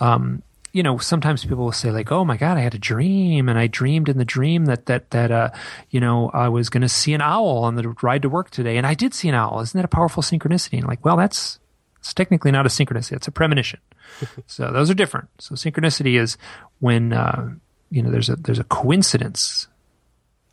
[0.00, 3.48] Um, you know, sometimes people will say like, "Oh my God, I had a dream,
[3.48, 5.50] and I dreamed in the dream that that that uh,
[5.90, 8.76] you know, I was going to see an owl on the ride to work today,
[8.76, 9.60] and I did see an owl.
[9.60, 11.58] Isn't that a powerful synchronicity?" And like, well, that's
[11.98, 13.80] it's technically not a synchronicity; it's a premonition.
[14.46, 15.28] so those are different.
[15.38, 16.36] So synchronicity is
[16.78, 17.50] when uh,
[17.90, 19.66] you know there's a there's a coincidence.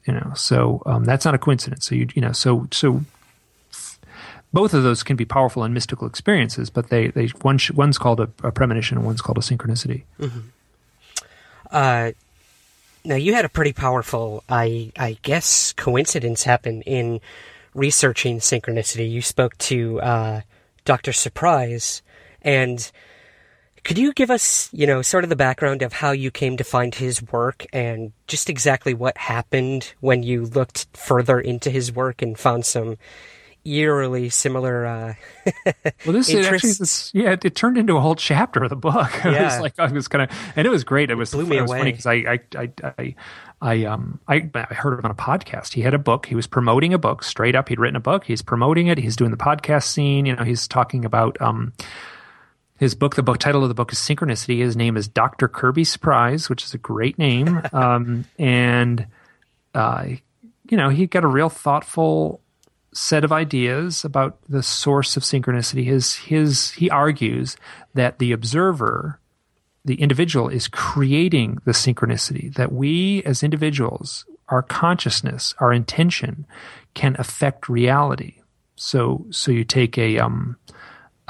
[0.05, 1.85] You know, so um, that's not a coincidence.
[1.85, 3.01] So you you know, so so
[4.53, 7.97] both of those can be powerful and mystical experiences, but they, they one sh- one's
[7.97, 10.03] called a, a, premonition and one's called a synchronicity.
[10.19, 10.39] Mm-hmm.
[11.69, 12.11] Uh,
[13.03, 17.19] now you had a pretty powerful, I I guess, coincidence happen in
[17.73, 19.09] researching synchronicity.
[19.09, 20.41] You spoke to uh,
[20.85, 22.01] Doctor Surprise,
[22.41, 22.89] and
[23.83, 26.63] could you give us, you know, sort of the background of how you came to
[26.63, 32.21] find his work and just exactly what happened when you looked further into his work
[32.21, 32.97] and found some
[33.67, 34.85] eerily similar.
[34.85, 35.13] Uh,
[36.05, 39.11] well, this actually, this, yeah, it, it, turned into a whole chapter of the book.
[39.23, 39.31] Yeah.
[39.41, 41.09] it was like I was kind of, and it was great.
[41.09, 43.15] It was blew me it was away because I, I, I, I,
[43.61, 45.73] I, um, I, I heard him on a podcast.
[45.73, 46.27] He had a book.
[46.27, 47.69] He was promoting a book straight up.
[47.69, 48.23] He'd written a book.
[48.25, 48.97] He's promoting it.
[48.97, 50.25] He's doing the podcast scene.
[50.25, 51.73] You know, he's talking about um,
[52.77, 53.15] his book.
[53.15, 54.59] The book title of the book is Synchronicity.
[54.59, 57.61] His name is Doctor Kirby Surprise, which is a great name.
[57.73, 59.07] um, and,
[59.73, 60.05] uh,
[60.69, 62.41] you know, he got a real thoughtful
[62.97, 65.85] set of ideas about the source of synchronicity.
[65.85, 67.55] His his he argues
[67.93, 69.19] that the observer,
[69.85, 72.53] the individual, is creating the synchronicity.
[72.55, 76.47] That we as individuals, our consciousness, our intention,
[76.95, 78.41] can affect reality.
[78.75, 80.57] So so you take a um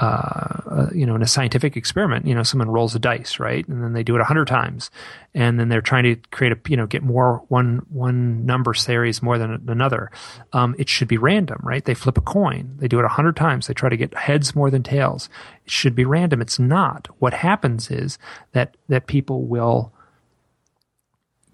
[0.00, 3.66] uh, uh, you know, in a scientific experiment, you know, someone rolls a dice, right,
[3.66, 4.90] and then they do it a hundred times,
[5.34, 9.22] and then they're trying to create a, you know, get more one one number series
[9.22, 10.10] more than another.
[10.52, 11.84] Um, it should be random, right?
[11.84, 14.54] They flip a coin, they do it a hundred times, they try to get heads
[14.54, 15.28] more than tails.
[15.64, 16.40] It should be random.
[16.40, 17.08] It's not.
[17.18, 18.18] What happens is
[18.52, 19.92] that that people will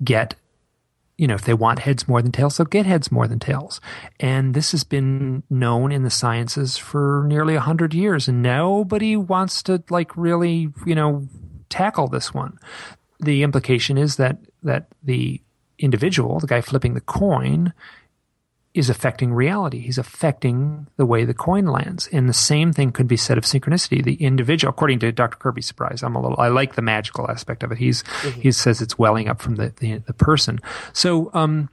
[0.02, 0.35] get
[1.16, 3.81] you know, if they want heads more than tails, they'll get heads more than tails.
[4.18, 9.16] And this has been known in the sciences for nearly a hundred years, and nobody
[9.16, 11.29] wants to like really, you know,
[11.68, 12.59] tackle this one.
[13.20, 15.40] The implication is that that the
[15.79, 17.72] individual, the guy flipping the coin,
[18.74, 19.78] is affecting reality.
[19.78, 22.08] He's affecting the way the coin lands.
[22.12, 24.02] And the same thing could be said of synchronicity.
[24.02, 25.38] The individual, according to Dr.
[25.38, 27.78] Kirby Surprise, I'm a little, I like the magical aspect of it.
[27.78, 28.40] He's, mm-hmm.
[28.40, 30.58] he says it's welling up from the, the, the person.
[30.92, 31.70] So, um,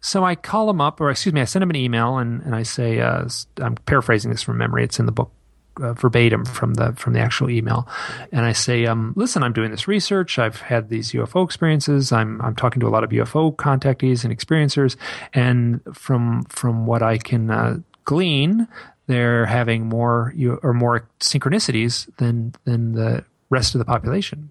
[0.00, 2.54] so I call him up, or excuse me, I send him an email and, and
[2.54, 4.84] I say, uh, I'm paraphrasing this from memory.
[4.84, 5.32] It's in the book
[5.80, 7.88] uh, verbatim from the from the actual email,
[8.32, 10.38] and I say, um, "Listen, I'm doing this research.
[10.38, 12.12] I've had these UFO experiences.
[12.12, 14.96] I'm I'm talking to a lot of UFO contactees and experiencers,
[15.32, 18.68] and from from what I can uh, glean,
[19.06, 24.50] they're having more or more synchronicities than than the rest of the population."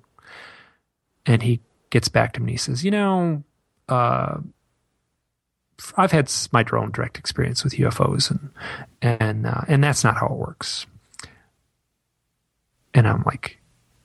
[1.26, 1.60] And he
[1.90, 3.44] gets back to me and he says, "You know."
[3.88, 4.38] Uh,
[5.98, 8.50] I've had my own direct experience with UFOs, and
[9.02, 10.88] and uh, and that's not how it works.
[12.96, 13.60] And I'm like,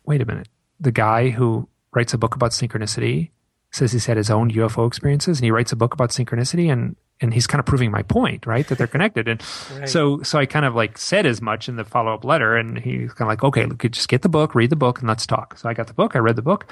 [0.05, 0.49] wait a minute.
[0.81, 3.31] The guy who writes a book about synchronicity
[3.71, 6.97] says he's had his own UFO experiences and he writes a book about synchronicity and
[7.23, 8.67] and he's kind of proving my point, right?
[8.67, 9.29] That they're connected.
[9.29, 9.43] And
[9.79, 9.89] right.
[9.89, 13.13] so so I kind of like said as much in the follow-up letter and he's
[13.13, 15.57] kind of like, okay, look, just get the book, read the book and let's talk.
[15.57, 16.67] So I got the book, I read the book.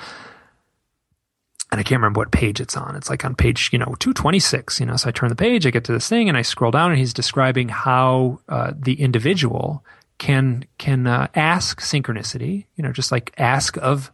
[1.70, 2.96] And I can't remember what page it's on.
[2.96, 4.96] It's like on page, you know, 226, you know.
[4.96, 6.98] So I turn the page, I get to this thing and I scroll down and
[6.98, 9.85] he's describing how uh, the individual
[10.18, 14.12] can can uh, ask synchronicity, you know, just like ask of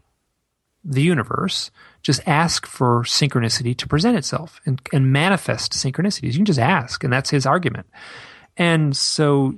[0.85, 1.71] the universe,
[2.03, 6.33] just ask for synchronicity to present itself and, and manifest synchronicities.
[6.33, 7.87] You can just ask, and that's his argument.
[8.57, 9.55] And so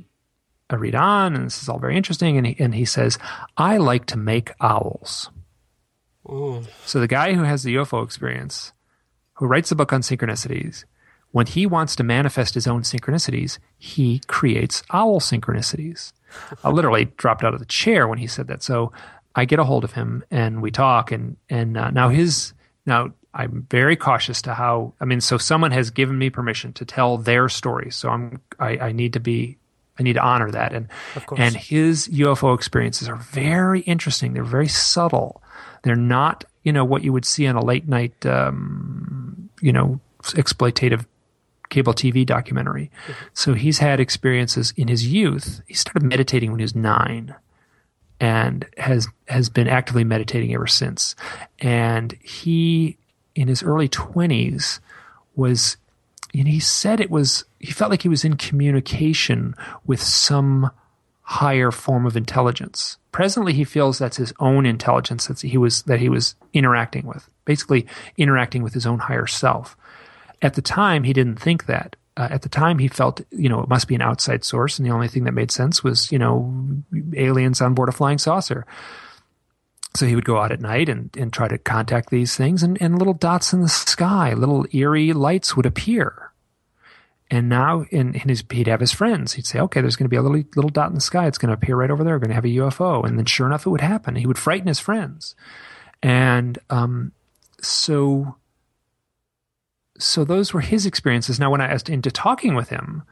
[0.71, 2.37] I read on, and this is all very interesting.
[2.37, 3.19] And he, and he says,
[3.57, 5.31] I like to make owls.
[6.29, 6.63] Ooh.
[6.85, 8.73] So the guy who has the UFO experience,
[9.35, 10.85] who writes the book on synchronicities,
[11.31, 16.13] when he wants to manifest his own synchronicities, he creates owl synchronicities.
[16.65, 18.63] I literally dropped out of the chair when he said that.
[18.63, 18.93] So
[19.35, 21.13] I get a hold of him and we talk.
[21.13, 25.21] And and uh, now his now I'm very cautious to how I mean.
[25.21, 27.91] So someone has given me permission to tell their story.
[27.91, 29.59] So I'm I, I need to be
[29.99, 30.73] I need to honor that.
[30.73, 30.89] And
[31.37, 34.33] and his UFO experiences are very interesting.
[34.33, 35.43] They're very subtle.
[35.83, 40.01] They're not you know what you would see on a late night um, you know
[40.23, 41.05] exploitative
[41.69, 42.91] cable TV documentary.
[43.07, 43.27] Mm-hmm.
[43.35, 45.63] So he's had experiences in his youth.
[45.67, 47.35] He started meditating when he was nine
[48.21, 51.15] and has has been actively meditating ever since.
[51.59, 52.99] And he
[53.35, 54.81] in his early twenties
[55.35, 55.77] was
[56.33, 59.55] you know, he said it was he felt like he was in communication
[59.87, 60.71] with some
[61.23, 62.99] higher form of intelligence.
[63.11, 67.29] Presently, he feels that's his own intelligence that he was that he was interacting with,
[67.45, 69.77] basically interacting with his own higher self.
[70.43, 71.97] At the time, he didn't think that.
[72.17, 74.87] Uh, at the time, he felt you know it must be an outside source, and
[74.87, 76.83] the only thing that made sense was you know
[77.15, 78.67] aliens on board a flying saucer.
[79.95, 82.81] So he would go out at night and, and try to contact these things, and,
[82.83, 86.27] and little dots in the sky, little eerie lights would appear
[87.31, 89.33] and now in, in his, he'd have his friends.
[89.33, 91.27] He'd say, okay, there's going to be a little, little dot in the sky.
[91.27, 92.15] It's going to appear right over there.
[92.15, 93.05] We're going to have a UFO.
[93.05, 94.15] And then sure enough, it would happen.
[94.15, 95.35] He would frighten his friends.
[96.03, 97.13] And, um,
[97.61, 98.37] so,
[99.99, 101.41] so those were his experiences.
[101.41, 103.03] Now, when I asked into talking with him,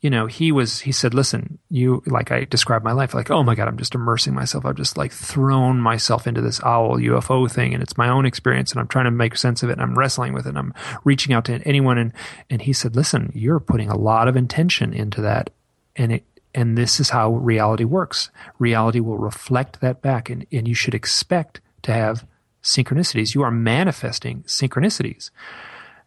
[0.00, 3.42] you know, he was, he said, listen, you, like I described my life, like, oh
[3.42, 4.66] my God, I'm just immersing myself.
[4.66, 8.72] I've just like thrown myself into this owl UFO thing and it's my own experience
[8.72, 10.74] and I'm trying to make sense of it and I'm wrestling with it and I'm
[11.04, 11.98] reaching out to anyone.
[11.98, 12.12] And,
[12.50, 15.50] and he said, listen, you're putting a lot of intention into that.
[15.96, 16.24] And it,
[16.54, 18.30] and this is how reality works.
[18.58, 22.26] Reality will reflect that back and, and you should expect to have
[22.62, 23.34] synchronicities.
[23.34, 25.30] You are manifesting synchronicities.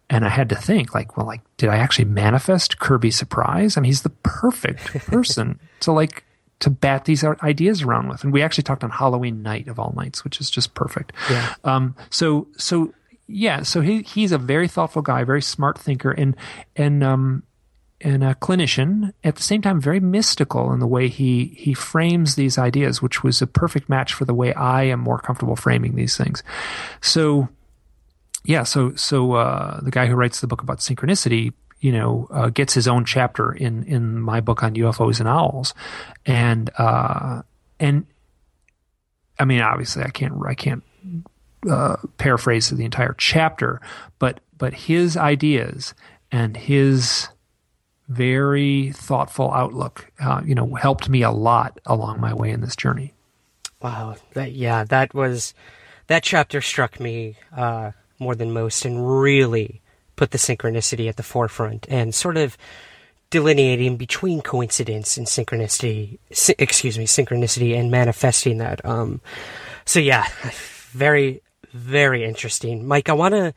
[0.09, 3.77] And I had to think, like, well, like, did I actually manifest Kirby Surprise?
[3.77, 6.25] I mean, he's the perfect person to like
[6.59, 8.23] to bat these ideas around with.
[8.23, 11.13] And we actually talked on Halloween night of all nights, which is just perfect.
[11.29, 11.53] Yeah.
[11.63, 12.93] Um, so, so
[13.27, 16.35] yeah, so he, he's a very thoughtful guy, very smart thinker and,
[16.75, 17.43] and, um,
[18.01, 22.35] and a clinician at the same time, very mystical in the way he, he frames
[22.35, 25.95] these ideas, which was a perfect match for the way I am more comfortable framing
[25.95, 26.43] these things.
[27.01, 27.49] So,
[28.43, 32.49] yeah, so so uh, the guy who writes the book about synchronicity, you know, uh,
[32.49, 35.73] gets his own chapter in in my book on UFOs and owls,
[36.25, 37.41] and uh,
[37.79, 38.05] and
[39.37, 40.83] I mean, obviously, I can't I can't
[41.69, 43.81] uh, paraphrase the entire chapter,
[44.19, 45.93] but but his ideas
[46.31, 47.29] and his
[48.07, 52.75] very thoughtful outlook, uh, you know, helped me a lot along my way in this
[52.75, 53.13] journey.
[53.81, 55.53] Wow, that, yeah, that was
[56.07, 59.81] that chapter struck me uh, more than most and really
[60.15, 62.57] put the synchronicity at the forefront and sort of
[63.29, 69.21] delineating between coincidence and synchronicity sy- excuse me synchronicity and manifesting that um
[69.85, 70.27] so yeah
[70.91, 72.87] very very interesting.
[72.87, 73.53] Mike i want to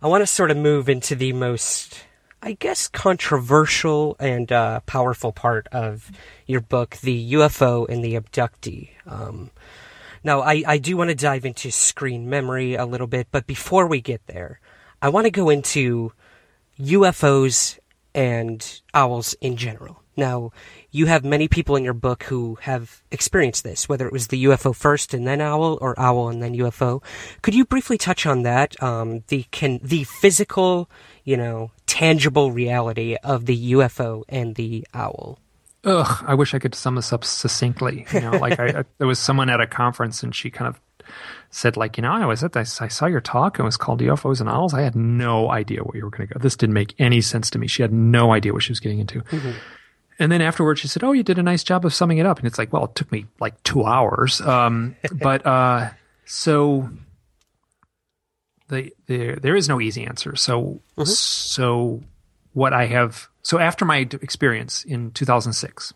[0.00, 2.04] i want to sort of move into the most
[2.40, 6.10] i guess controversial and uh, powerful part of
[6.46, 9.50] your book the ufo and the abductee um,
[10.24, 13.86] now, I, I do want to dive into screen memory a little bit, but before
[13.86, 14.60] we get there,
[15.00, 16.12] I want to go into
[16.78, 17.78] UFOs
[18.14, 20.02] and owls in general.
[20.16, 20.52] Now,
[20.90, 24.44] you have many people in your book who have experienced this, whether it was the
[24.44, 27.02] UFO first and then owl, or owl and then UFO.
[27.40, 28.80] Could you briefly touch on that?
[28.82, 30.90] Um, the can the physical,
[31.24, 35.38] you know, tangible reality of the UFO and the owl.
[35.84, 38.06] Ugh, I wish I could sum this up succinctly.
[38.12, 40.80] You know, like I, I, there was someone at a conference and she kind of
[41.50, 43.58] said, like, you know, I was at this, I saw your talk.
[43.58, 44.74] It was called UFOs and Owls.
[44.74, 46.40] I had no idea where you were going to go.
[46.40, 47.66] This didn't make any sense to me.
[47.66, 49.20] She had no idea what she was getting into.
[49.22, 49.50] Mm-hmm.
[50.18, 52.38] And then afterwards, she said, "Oh, you did a nice job of summing it up."
[52.38, 54.40] And it's like, well, it took me like two hours.
[54.40, 55.90] Um, but uh,
[56.26, 56.90] so
[58.68, 60.36] the, the there is no easy answer.
[60.36, 61.04] So mm-hmm.
[61.04, 62.02] so
[62.52, 65.92] what I have so after my experience in 2006,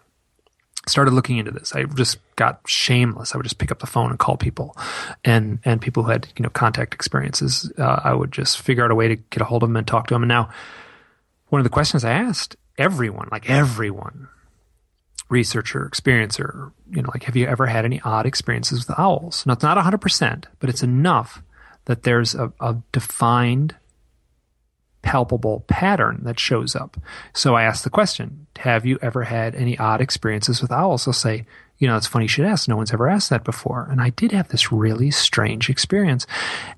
[0.89, 1.75] started looking into this.
[1.75, 3.35] I just got shameless.
[3.35, 4.77] I would just pick up the phone and call people,
[5.25, 7.73] and and people who had you know contact experiences.
[7.79, 9.87] Uh, I would just figure out a way to get a hold of them and
[9.87, 10.23] talk to them.
[10.23, 10.51] And now,
[11.49, 14.29] one of the questions I asked everyone, like everyone,
[15.29, 19.45] researcher, experiencer, you know, like, have you ever had any odd experiences with owls?
[19.47, 21.43] Now, it's not 100%, but it's enough
[21.87, 23.75] that there's a, a defined
[25.07, 26.97] palpable pattern that shows up.
[27.33, 31.05] So I ask the question, have you ever had any odd experiences with owls?
[31.05, 31.47] They'll say,
[31.79, 32.67] you know, it's funny you should ask.
[32.67, 33.87] No one's ever asked that before.
[33.89, 36.27] And I did have this really strange experience.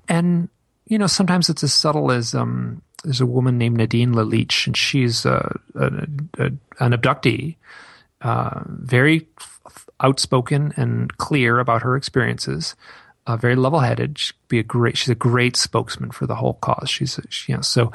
[0.07, 0.47] And,
[0.85, 4.77] you know, sometimes it's as subtle as, um, there's a woman named Nadine Lalich, and
[4.77, 5.85] she's a, a,
[6.37, 6.45] a,
[6.79, 7.55] an abductee,
[8.21, 9.27] uh, very
[10.01, 12.75] outspoken and clear about her experiences
[13.29, 14.19] uh, very level headed.
[14.47, 14.97] Be a great.
[14.97, 16.89] She's a great spokesman for the whole cause.
[16.89, 17.91] She's she, you know so.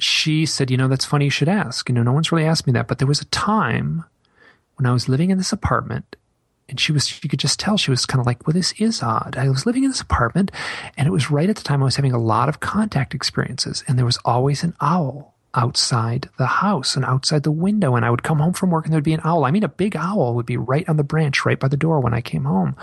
[0.00, 1.26] She said, "You know, that's funny.
[1.26, 1.88] You should ask.
[1.88, 4.04] You know, no one's really asked me that, but there was a time
[4.76, 6.16] when I was living in this apartment."
[6.68, 9.02] And she was, you could just tell she was kind of like, well, this is
[9.02, 9.36] odd.
[9.36, 10.50] I was living in this apartment
[10.96, 13.84] and it was right at the time I was having a lot of contact experiences
[13.86, 17.94] and there was always an owl outside the house and outside the window.
[17.94, 19.44] And I would come home from work and there'd be an owl.
[19.44, 22.00] I mean, a big owl would be right on the branch, right by the door
[22.00, 22.76] when I came home.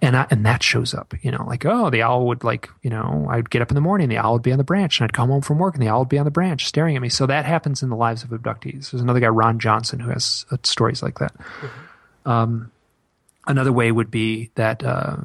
[0.00, 2.90] And I, and that shows up, you know, like, oh, the owl would like, you
[2.90, 5.04] know, I'd get up in the morning, the owl would be on the branch and
[5.04, 7.02] I'd come home from work and the owl would be on the branch staring at
[7.02, 7.08] me.
[7.08, 8.90] So that happens in the lives of abductees.
[8.90, 11.36] There's another guy, Ron Johnson, who has uh, stories like that.
[11.36, 12.30] Mm-hmm.
[12.30, 12.72] Um,
[13.46, 15.18] another way would be that uh,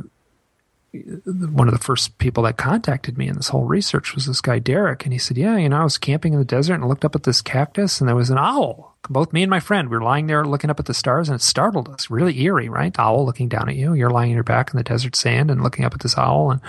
[0.93, 4.59] one of the first people that contacted me in this whole research was this guy
[4.59, 7.05] Derek, and he said, "Yeah, you know, I was camping in the desert and looked
[7.05, 8.97] up at this cactus, and there was an owl.
[9.09, 11.35] Both me and my friend, we were lying there looking up at the stars, and
[11.35, 12.09] it startled us.
[12.09, 12.93] Really eerie, right?
[12.99, 13.93] Owl looking down at you.
[13.93, 16.51] You're lying on your back in the desert sand and looking up at this owl,
[16.51, 16.61] and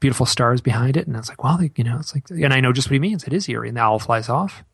[0.00, 1.06] beautiful stars behind it.
[1.06, 2.98] And I was like, well, you know, it's like, and I know just what he
[2.98, 3.24] means.
[3.24, 3.68] It is eerie.
[3.68, 4.64] And the owl flies off.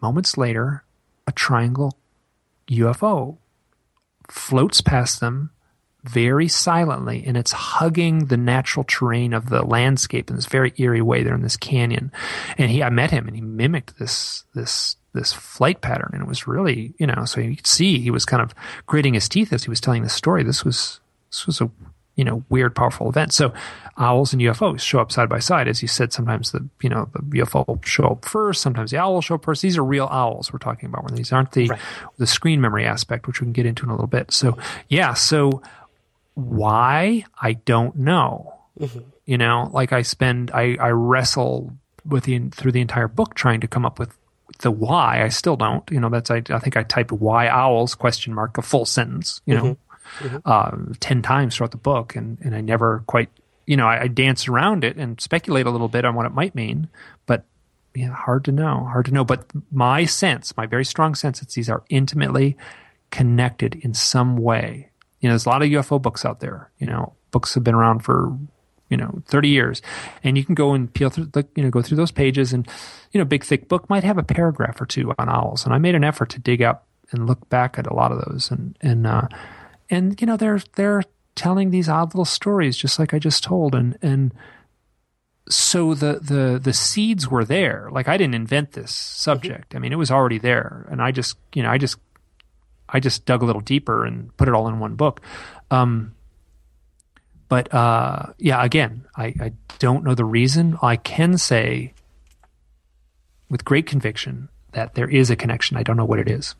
[0.00, 0.84] Moments later,
[1.26, 1.98] a triangle
[2.68, 3.38] UFO
[4.30, 5.50] floats past them
[6.04, 11.02] very silently and it's hugging the natural terrain of the landscape in this very eerie
[11.02, 11.22] way.
[11.22, 12.12] They're in this canyon.
[12.58, 16.28] And he I met him and he mimicked this this this flight pattern and it
[16.28, 18.54] was really, you know, so you could see he was kind of
[18.86, 20.42] gritting his teeth as he was telling the story.
[20.42, 21.00] This was
[21.30, 21.70] this was a
[22.16, 23.32] you know, weird, powerful event.
[23.32, 23.52] So
[23.96, 25.66] owls and UFOs show up side by side.
[25.66, 28.62] As you said, sometimes the, you know, the UFO will show up first.
[28.62, 29.62] Sometimes the owl will show up first.
[29.62, 31.10] These are real owls we're talking about.
[31.12, 31.80] These aren't the, right.
[32.18, 34.30] the screen memory aspect, which we can get into in a little bit.
[34.30, 34.56] So
[34.88, 35.14] yeah.
[35.14, 35.60] So
[36.34, 37.24] why?
[37.40, 38.54] I don't know.
[38.78, 39.00] Mm-hmm.
[39.24, 41.72] You know, like I spend, I, I wrestle
[42.04, 44.14] with the, through the entire book trying to come up with
[44.60, 45.22] the why.
[45.22, 48.58] I still don't, you know, that's, I, I think I typed why owls question mark
[48.58, 49.84] a full sentence, you know, mm-hmm
[50.18, 50.36] mm-hmm.
[50.44, 52.16] uh, 10 times throughout the book.
[52.16, 53.30] And, and I never quite,
[53.66, 56.32] you know, I, I dance around it and speculate a little bit on what it
[56.32, 56.88] might mean,
[57.26, 57.44] but
[57.94, 59.24] yeah, hard to know, hard to know.
[59.24, 62.56] But my sense, my very strong sense, is these are intimately
[63.10, 64.90] connected in some way.
[65.24, 66.70] You know, there's a lot of UFO books out there.
[66.76, 68.36] You know, books have been around for
[68.90, 69.80] you know 30 years,
[70.22, 72.68] and you can go and peel through, the, you know, go through those pages, and
[73.10, 75.64] you know, big thick book might have a paragraph or two on owls.
[75.64, 78.22] And I made an effort to dig up and look back at a lot of
[78.26, 79.28] those, and and uh,
[79.88, 81.02] and you know they're they're
[81.34, 84.34] telling these odd little stories just like I just told and and
[85.48, 89.78] so the the the seeds were there like I didn't invent this subject mm-hmm.
[89.78, 91.96] I mean it was already there and I just you know I just
[92.88, 95.20] I just dug a little deeper and put it all in one book.
[95.70, 96.14] Um
[97.48, 100.78] but uh yeah again I I don't know the reason.
[100.82, 101.94] I can say
[103.48, 105.76] with great conviction that there is a connection.
[105.76, 106.54] I don't know what it is.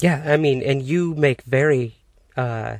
[0.00, 1.96] Yeah I mean and you make very
[2.36, 2.78] uh,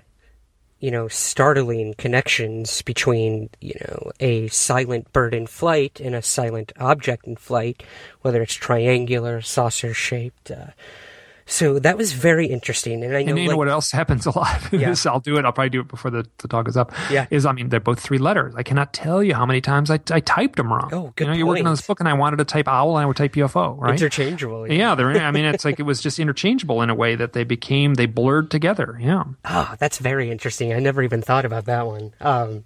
[0.80, 6.72] you know, startling connections between, you know, a silent bird in flight and a silent
[6.78, 7.82] object in flight,
[8.22, 10.68] whether it's triangular, saucer shaped, uh,
[11.50, 13.02] so that was very interesting.
[13.02, 14.60] And I know, and you like, know what else happens a lot?
[14.78, 14.94] Yeah.
[15.06, 15.44] I'll do it.
[15.44, 16.92] I'll probably do it before the, the talk is up.
[17.10, 17.26] Yeah.
[17.30, 18.54] Is, I mean, they're both three letters.
[18.54, 20.90] I cannot tell you how many times I, I typed them wrong.
[20.92, 21.38] Oh, good You know, point.
[21.38, 23.32] you're working on this book and I wanted to type owl and I would type
[23.32, 23.92] UFO, right?
[23.92, 24.68] Interchangeable.
[24.68, 24.74] Yeah.
[24.74, 27.44] yeah they're, I mean, it's like it was just interchangeable in a way that they
[27.44, 28.98] became, they blurred together.
[29.00, 29.24] Yeah.
[29.44, 30.72] Oh, that's very interesting.
[30.74, 32.12] I never even thought about that one.
[32.20, 32.64] Um,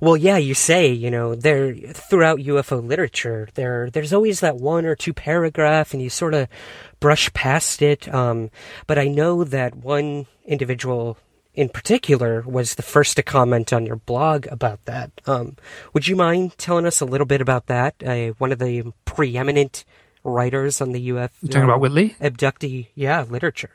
[0.00, 4.84] well, yeah, you say, you know, there throughout UFO literature, there there's always that one
[4.84, 6.48] or two paragraph, and you sort of
[7.00, 8.12] brush past it.
[8.12, 8.50] Um,
[8.86, 11.18] but I know that one individual
[11.54, 15.10] in particular was the first to comment on your blog about that.
[15.26, 15.56] Um,
[15.92, 17.94] would you mind telling us a little bit about that?
[18.04, 19.84] Uh, one of the preeminent
[20.22, 21.30] writers on the UFO.
[21.40, 22.16] You're talking about Whitley?
[22.20, 23.70] Abductee, yeah, literature.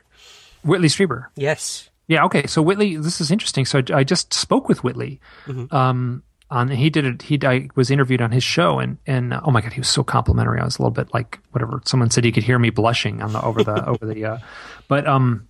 [0.62, 1.26] Whitley Strieber.
[1.34, 1.90] Yes.
[2.06, 2.24] Yeah.
[2.26, 2.46] Okay.
[2.46, 3.64] So Whitley, this is interesting.
[3.64, 5.20] So I, I just spoke with Whitley.
[5.46, 5.74] Mm-hmm.
[5.74, 7.22] Um, on he did it.
[7.22, 9.88] He I was interviewed on his show, and and uh, oh my god, he was
[9.88, 10.60] so complimentary.
[10.60, 11.80] I was a little bit like whatever.
[11.84, 14.24] Someone said he could hear me blushing on the over the over the.
[14.24, 14.38] Uh,
[14.86, 15.48] but um,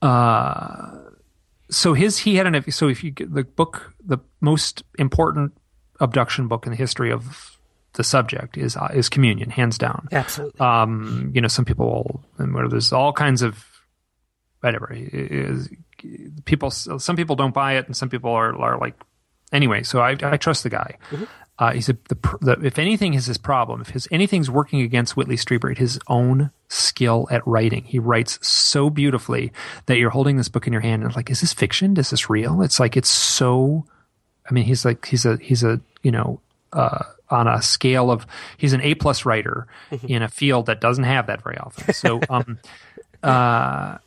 [0.00, 0.90] uh,
[1.70, 5.52] so his he had an so if you get the book the most important
[6.00, 7.56] abduction book in the history of
[7.94, 12.54] the subject is uh, is communion hands down absolutely um you know some people and
[12.54, 13.64] will there's all kinds of
[14.60, 15.68] whatever is
[16.44, 18.94] people some people don't buy it and some people are, are like
[19.54, 21.24] anyway so i, I trust the guy mm-hmm.
[21.58, 25.16] uh, he said the, the, if anything is his problem if his anything's working against
[25.16, 29.52] whitley strieber it's his own skill at writing he writes so beautifully
[29.86, 32.28] that you're holding this book in your hand and like is this fiction is this
[32.28, 33.86] real it's like it's so
[34.48, 36.40] i mean he's like he's a he's a you know
[36.74, 38.26] uh, on a scale of
[38.56, 40.06] he's an A plus writer mm-hmm.
[40.06, 41.94] in a field that doesn't have that very often.
[41.94, 42.58] So um,
[43.22, 43.98] uh,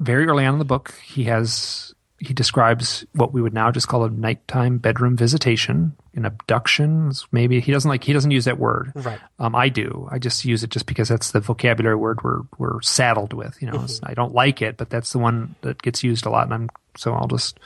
[0.00, 3.88] very early on in the book, he has he describes what we would now just
[3.88, 7.12] call a nighttime bedroom visitation, an abduction.
[7.30, 8.92] Maybe he doesn't like he doesn't use that word.
[8.94, 9.20] Right.
[9.38, 10.08] Um, I do.
[10.10, 13.60] I just use it just because that's the vocabulary word we're we're saddled with.
[13.60, 14.06] You know, mm-hmm.
[14.06, 16.70] I don't like it, but that's the one that gets used a lot, and I'm
[16.96, 17.60] so I'll just.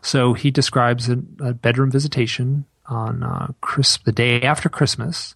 [0.00, 5.34] So he describes a, a bedroom visitation on uh, Chris the day after Christmas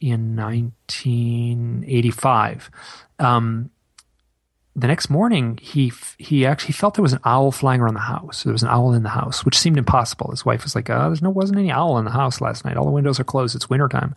[0.00, 2.70] in 1985.
[3.18, 3.70] Um,
[4.78, 8.44] the next morning, he he actually felt there was an owl flying around the house.
[8.44, 10.30] There was an owl in the house, which seemed impossible.
[10.30, 12.64] His wife was like, uh, "Oh, there's no wasn't any owl in the house last
[12.64, 12.76] night.
[12.76, 13.56] All the windows are closed.
[13.56, 14.14] It's wintertime."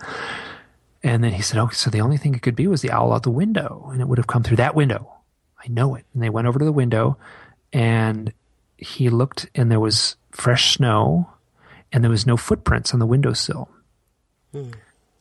[1.03, 3.11] And then he said, "Okay, so the only thing it could be was the owl
[3.11, 5.11] out the window, and it would have come through that window."
[5.63, 6.05] I know it.
[6.13, 7.17] And they went over to the window
[7.71, 8.33] and
[8.77, 11.29] he looked and there was fresh snow
[11.91, 13.69] and there was no footprints on the windowsill.
[14.51, 14.71] Hmm.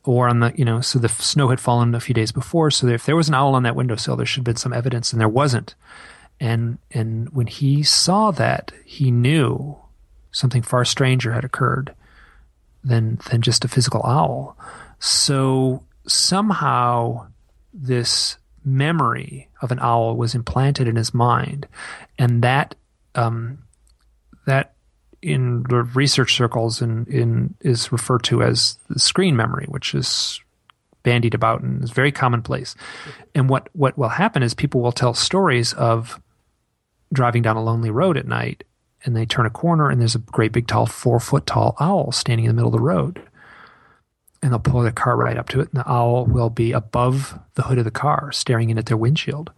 [0.03, 2.71] Or on the, you know, so the snow had fallen a few days before.
[2.71, 5.11] So if there was an owl on that windowsill, there should have been some evidence,
[5.11, 5.75] and there wasn't.
[6.39, 9.77] And and when he saw that, he knew
[10.31, 11.93] something far stranger had occurred
[12.83, 14.57] than than just a physical owl.
[14.97, 17.27] So somehow
[17.73, 21.67] this memory of an owl was implanted in his mind,
[22.17, 22.73] and that
[23.13, 23.59] um,
[24.47, 24.73] that
[25.21, 30.41] in the research circles in, in is referred to as the screen memory, which is
[31.03, 32.75] bandied about and is very commonplace.
[33.35, 36.19] And what what will happen is people will tell stories of
[37.13, 38.63] driving down a lonely road at night
[39.03, 42.11] and they turn a corner and there's a great big tall four foot tall owl
[42.11, 43.21] standing in the middle of the road.
[44.43, 47.37] And they'll pull their car right up to it and the owl will be above
[47.53, 49.51] the hood of the car staring in at their windshield.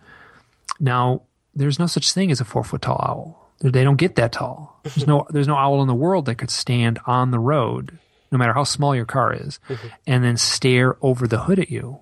[0.79, 1.21] Now
[1.55, 4.79] there's no such thing as a four foot tall owl they don't get that tall.
[4.83, 7.97] There's no there's no owl in the world that could stand on the road
[8.31, 9.59] no matter how small your car is
[10.07, 11.99] and then stare over the hood at you.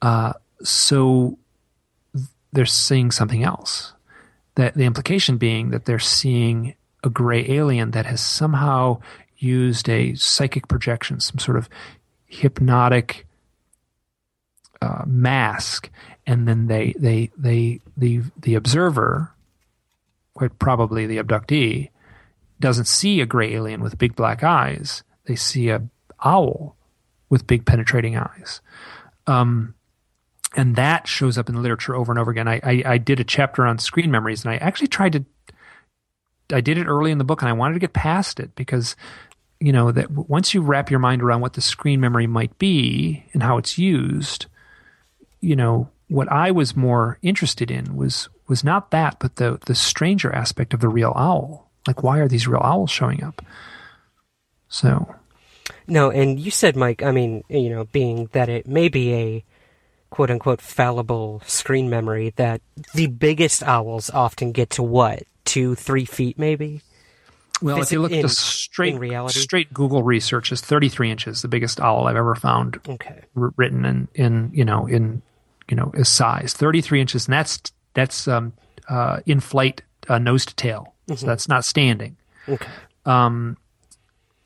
[0.00, 0.32] Uh,
[0.64, 1.38] so
[2.52, 3.92] they're seeing something else.
[4.56, 6.74] That the implication being that they're seeing
[7.04, 9.00] a gray alien that has somehow
[9.38, 11.68] used a psychic projection, some sort of
[12.26, 13.26] hypnotic
[14.80, 15.90] uh, mask,
[16.26, 19.31] and then they they they the the observer,
[20.34, 21.90] quite probably the abductee,
[22.60, 25.02] doesn't see a gray alien with big black eyes.
[25.26, 25.82] They see a
[26.24, 26.76] owl
[27.28, 28.60] with big penetrating eyes.
[29.26, 29.74] Um,
[30.54, 32.48] and that shows up in the literature over and over again.
[32.48, 35.24] I, I, I did a chapter on screen memories, and I actually tried to.
[36.52, 38.94] I did it early in the book, and I wanted to get past it because,
[39.60, 43.24] you know, that once you wrap your mind around what the screen memory might be
[43.32, 44.46] and how it's used,
[45.40, 49.74] you know, what I was more interested in was was not that, but the the
[49.74, 51.70] stranger aspect of the real owl.
[51.86, 53.40] Like, why are these real owls showing up?
[54.68, 55.14] So,
[55.86, 59.44] No, and you said, Mike, I mean, you know, being that it may be a
[60.10, 62.60] quote unquote fallible screen memory, that
[62.94, 65.22] the biggest owls often get to what?
[65.44, 66.82] Two, three feet maybe?
[67.62, 69.40] Well, Is if you look at the straight in reality?
[69.40, 73.22] straight Google research, is 33 inches, the biggest owl I've ever found Okay.
[73.34, 75.22] wr- written in in you know in
[75.68, 77.60] you know is size 33 inches, and that's
[77.94, 78.52] that's um,
[78.88, 82.16] uh, in flight uh, nose to tail, so that's not standing.
[82.48, 82.68] Okay.
[83.04, 83.56] Um,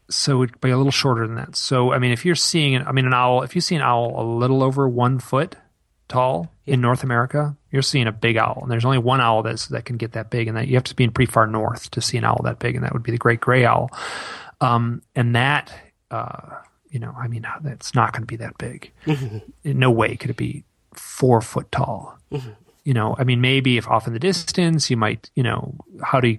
[0.08, 1.56] So it'd be a little shorter than that.
[1.56, 3.82] So I mean, if you're seeing, an, I mean, an owl, if you see an
[3.82, 5.56] owl a little over one foot
[6.08, 9.66] tall in North America, you're seeing a big owl, and there's only one owl that's
[9.68, 11.90] that can get that big, and that you have to be in pretty far north
[11.90, 13.90] to see an owl that big, and that would be the great gray owl.
[14.60, 15.72] Um, and that,
[16.10, 16.50] uh,
[16.90, 18.92] you know, I mean, that's not going to be that big.
[19.64, 22.16] In no way could it be four foot tall.
[22.86, 25.74] You know, I mean, maybe if off in the distance, you might, you know,
[26.04, 26.38] how do you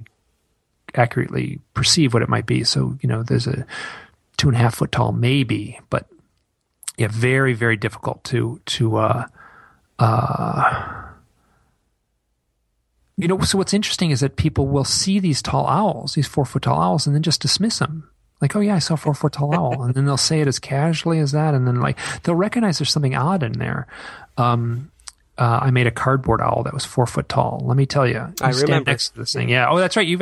[0.95, 2.64] accurately perceive what it might be?
[2.64, 3.66] So, you know, there's a
[4.38, 6.08] two and a half foot tall, maybe, but
[6.98, 9.26] yeah, very, very difficult to to uh,
[10.00, 11.04] uh,
[13.18, 16.45] you know, so what's interesting is that people will see these tall owls, these four
[16.45, 18.10] foot tall owls, and then just dismiss them.
[18.39, 20.48] Like, oh yeah, I saw a four foot tall owl, and then they'll say it
[20.48, 23.88] as casually as that, and then like they'll recognize there's something odd in there.
[24.38, 24.91] Um,
[25.38, 27.62] uh, I made a cardboard owl that was four foot tall.
[27.66, 28.92] Let me tell you, I stand remember.
[28.92, 29.50] next to this thing.
[29.50, 29.70] Yeah.
[29.70, 30.08] Oh, that's right.
[30.08, 30.22] You've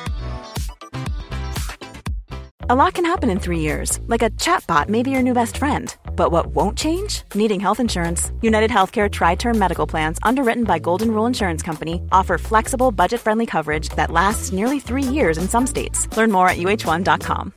[2.71, 5.57] A lot can happen in three years, like a chatbot may be your new best
[5.57, 5.93] friend.
[6.15, 7.23] But what won't change?
[7.35, 8.31] Needing health insurance.
[8.41, 13.19] United Healthcare Tri Term Medical Plans, underwritten by Golden Rule Insurance Company, offer flexible, budget
[13.19, 16.07] friendly coverage that lasts nearly three years in some states.
[16.15, 17.53] Learn more at uh1.com.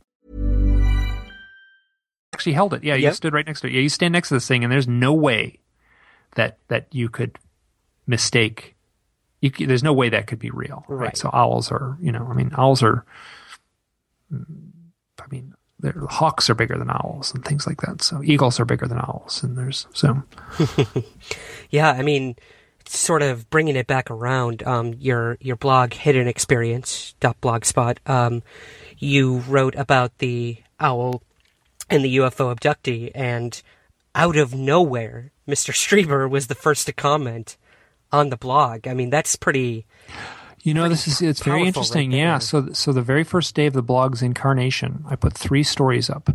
[2.33, 2.83] actually held it.
[2.83, 3.13] Yeah, you Yep.
[3.13, 3.71] stood right next to it.
[3.73, 5.61] Yeah, you stand next to this thing, and there's no way
[6.35, 7.39] that that you could
[8.05, 8.75] mistake
[9.39, 11.05] you, there's no way that could be real, right?
[11.05, 11.17] Right.
[11.17, 13.05] So owls are, you know, I mean, owls are.
[15.25, 18.01] I mean, they're- hawks are bigger than owls and things like that.
[18.01, 20.23] So eagles are bigger than owls, and there's so
[21.69, 22.35] Yeah, I mean,
[22.87, 24.63] sort of bringing it back around.
[24.63, 27.97] Um, your your blog, Hidden Experience blogspot.
[28.09, 28.43] Um,
[28.97, 31.21] you wrote about the owl
[31.89, 33.61] and the UFO abductee, and
[34.13, 35.71] out of nowhere, Mr.
[35.73, 37.57] Strieber was the first to comment
[38.11, 38.87] on the blog.
[38.87, 39.85] I mean, that's pretty.
[40.65, 42.09] You know, this is it's very interesting.
[42.09, 42.39] right yeah.
[42.39, 46.27] So so the very first day of the blog's incarnation, I put three stories up.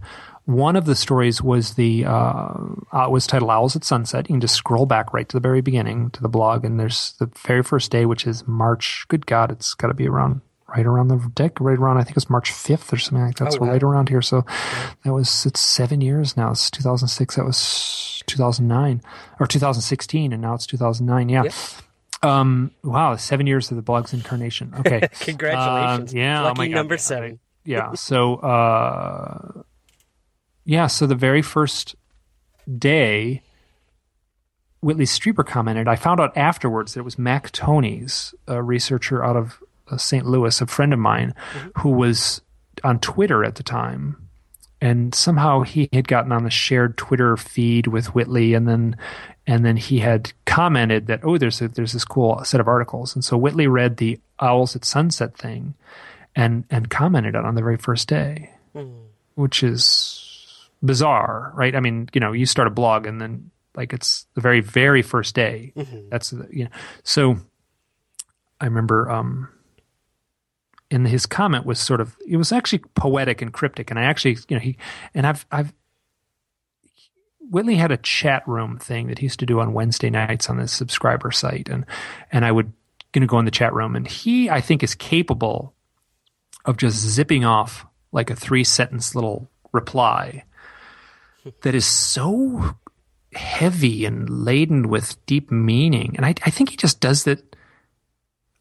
[0.45, 2.55] One of the stories was the uh,
[2.93, 5.62] uh, was titled "Owls at Sunset." You can just scroll back right to the very
[5.62, 9.05] beginning to the blog, and there's the very first day, which is March.
[9.09, 11.99] Good God, it's got to be around right around the deck, right around.
[11.99, 13.49] I think it's March fifth or something like that.
[13.49, 13.72] Oh, so wow.
[13.72, 14.22] right around here.
[14.22, 14.45] So
[15.05, 16.53] that was it's seven years now.
[16.53, 17.35] It's 2006.
[17.35, 19.03] That was 2009
[19.41, 21.28] or 2016, and now it's 2009.
[21.28, 21.51] Yeah.
[22.23, 22.71] Um.
[22.85, 23.16] Wow.
[23.16, 24.75] Seven years of the blog's incarnation.
[24.79, 25.09] Okay.
[25.21, 26.12] Congratulations.
[26.12, 26.41] Um, yeah.
[26.41, 27.39] oh Lucky my God, number seven.
[27.64, 27.95] Yeah.
[27.95, 28.37] So.
[28.37, 29.62] Uh.
[30.64, 30.87] Yeah.
[30.87, 31.97] So the very first
[32.79, 33.43] day,
[34.81, 35.89] Whitley Strieber commented.
[35.89, 40.27] I found out afterwards that it was Mac Tonnies, a researcher out of uh, St.
[40.27, 41.35] Louis, a friend of mine,
[41.79, 42.43] who was
[42.85, 44.30] on Twitter at the time
[44.81, 48.97] and somehow he had gotten on the shared Twitter feed with Whitley, and then
[49.47, 53.14] and then he had commented that oh, there's a, there's this cool set of articles,
[53.14, 55.74] and so Whitley read the Owls at Sunset thing,
[56.35, 58.51] and and commented on it on the very first day,
[59.35, 61.74] which is bizarre, right?
[61.74, 65.03] I mean, you know, you start a blog and then like it's the very very
[65.03, 65.72] first day.
[66.11, 66.70] That's you know,
[67.03, 67.37] so
[68.61, 69.49] I remember um
[70.91, 73.91] and his comment was sort of it was actually poetic and cryptic.
[73.91, 74.76] And i actually you know he
[75.14, 75.72] and i've i've
[77.38, 80.57] whitley had a chat room thing that he used to do on wednesday nights on
[80.57, 81.68] the subscriber site.
[81.68, 81.86] And
[82.32, 82.72] and i would
[83.12, 83.97] going to go in the chat room.
[83.97, 85.74] And he i think is capable
[86.64, 90.45] of just zipping off like a three sentence little reply
[91.62, 92.74] that is so
[93.32, 96.14] heavy and laden with deep meaning.
[96.16, 97.49] And i, I think he just does that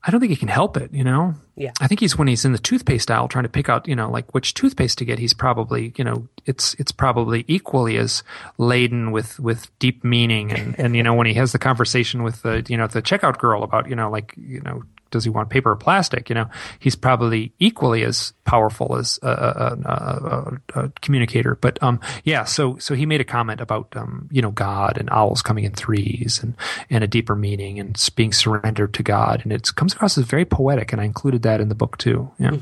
[0.01, 1.35] I don't think he can help it, you know?
[1.57, 1.71] Yeah.
[1.81, 4.09] I think he's when he's in the toothpaste aisle trying to pick out, you know,
[4.09, 8.23] like which toothpaste to get, he's probably, you know, it's it's probably equally as
[8.57, 12.41] laden with with deep meaning and and you know when he has the conversation with
[12.43, 15.49] the, you know, the checkout girl about, you know, like, you know, does he want
[15.49, 16.49] paper or plastic, you know,
[16.79, 21.55] he's probably equally as powerful as a, a, a, a, communicator.
[21.55, 25.09] But um yeah, so so he made a comment about um, you know, God and
[25.11, 26.55] owls coming in threes and
[26.89, 30.45] and a deeper meaning and being surrendered to God and it comes across as very
[30.45, 32.31] poetic and I included that in the book too.
[32.39, 32.57] Yeah.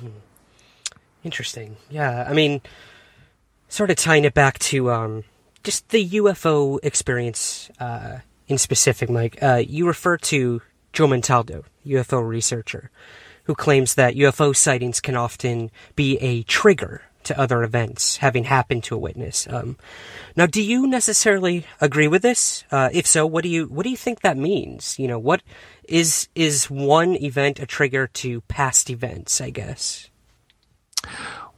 [1.24, 1.76] Interesting.
[1.90, 2.62] Yeah, I mean,
[3.70, 5.24] sort of tying it back to um,
[5.64, 9.38] just the UFO experience uh, in specific, Mike.
[9.42, 10.62] Uh, you refer to
[10.94, 12.92] Joe Montaldo, UFO researcher,
[13.44, 18.84] who claims that UFO sightings can often be a trigger to other events having happened
[18.86, 19.48] to a witness.
[19.50, 19.78] Um,
[20.36, 22.64] now, do you necessarily agree with this?
[22.72, 24.98] Uh, if so, what do you what do you think that means?
[24.98, 25.44] You know, what
[25.88, 29.42] is is one event a trigger to past events?
[29.42, 30.10] I guess.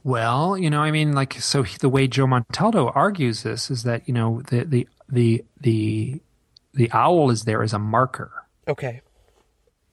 [0.02, 3.82] Well, you know, I mean, like, so he, the way Joe Montaldo argues this is
[3.84, 6.20] that you know the the the the
[6.74, 8.32] the owl is there as a marker,
[8.66, 9.02] Okay.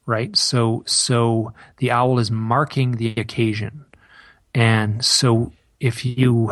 [0.07, 0.35] Right?
[0.35, 3.85] So so the owl is marking the occasion,
[4.55, 6.51] and so if you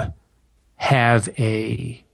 [0.75, 2.05] have a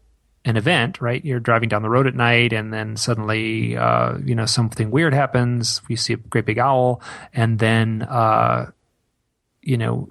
[0.44, 1.24] an event, right?
[1.24, 5.14] You're driving down the road at night, and then suddenly, uh, you know, something weird
[5.14, 5.82] happens.
[5.88, 7.02] You see a great big owl,
[7.34, 8.72] and then, uh,
[9.62, 10.10] you know,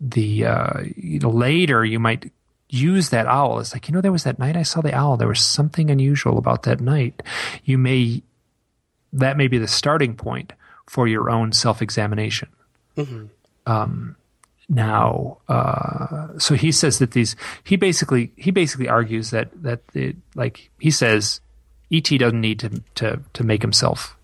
[0.00, 2.30] the uh, you know, later you might
[2.68, 3.60] use that owl.
[3.60, 5.16] It's like you know, there was that night I saw the owl.
[5.16, 7.22] There was something unusual about that night.
[7.64, 8.22] You may
[9.12, 10.52] that may be the starting point
[10.86, 12.48] for your own self examination.
[13.66, 14.16] Um,
[14.68, 20.16] now, uh, so he says that these he basically he basically argues that that the,
[20.34, 21.40] like he says,
[21.92, 24.16] ET doesn't need to to to make himself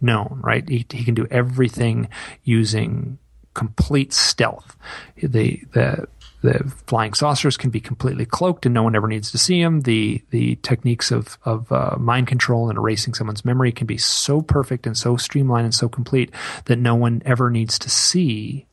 [0.00, 0.68] known, right?
[0.68, 2.08] He, he can do everything
[2.44, 3.18] using
[3.54, 4.76] complete stealth.
[5.16, 6.08] The the
[6.42, 9.82] the flying saucers can be completely cloaked, and no one ever needs to see them.
[9.82, 14.40] The the techniques of of uh, mind control and erasing someone's memory can be so
[14.40, 16.30] perfect and so streamlined and so complete
[16.64, 18.66] that no one ever needs to see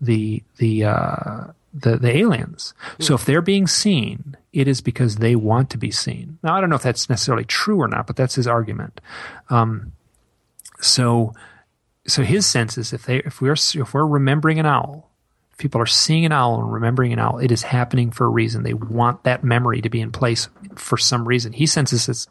[0.00, 2.74] the the uh, the the aliens.
[3.00, 6.38] So if they're being seen, it is because they want to be seen.
[6.42, 9.00] Now I don't know if that's necessarily true or not, but that's his argument.
[9.48, 9.92] Um,
[10.80, 11.34] so
[12.06, 15.05] so his sense is if they if we're if we're remembering an owl,
[15.56, 18.62] people are seeing an owl and remembering an owl, it is happening for a reason.
[18.62, 21.52] They want that memory to be in place for some reason.
[21.52, 22.26] He senses it's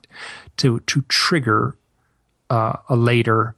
[0.57, 1.75] to to trigger
[2.49, 3.55] uh, a later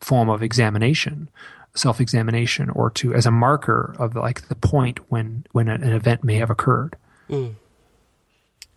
[0.00, 1.28] form of examination,
[1.74, 6.24] self examination, or to as a marker of like the point when when an event
[6.24, 6.96] may have occurred.
[7.28, 7.54] Mm.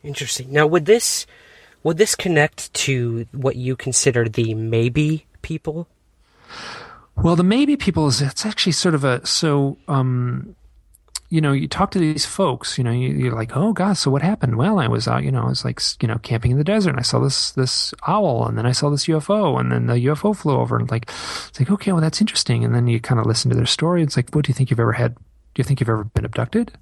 [0.03, 0.51] Interesting.
[0.51, 1.25] Now, would this
[1.83, 5.87] would this connect to what you consider the maybe people?
[7.15, 10.55] Well, the maybe people is it's actually sort of a so um,
[11.31, 14.11] you know, you talk to these folks, you know, you, are like, oh gosh, so
[14.11, 14.57] what happened?
[14.57, 16.89] Well, I was out, you know, I was like, you know, camping in the desert
[16.89, 19.93] and I saw this, this owl and then I saw this UFO and then the
[19.93, 21.09] UFO flew over and like,
[21.47, 22.65] it's like, okay, well, that's interesting.
[22.65, 24.03] And then you kind of listen to their story.
[24.03, 25.15] It's like, what do you think you've ever had?
[25.15, 25.21] Do
[25.55, 26.73] you think you've ever been abducted?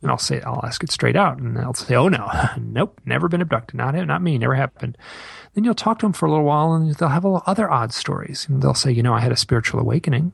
[0.00, 3.28] And I'll say, I'll ask it straight out and they'll say, oh no, nope, never
[3.28, 3.74] been abducted.
[3.74, 4.96] Not, not me, never happened.
[5.54, 8.46] Then you'll talk to them for a little while and they'll have other odd stories.
[8.48, 10.32] And they'll say, you know, I had a spiritual awakening.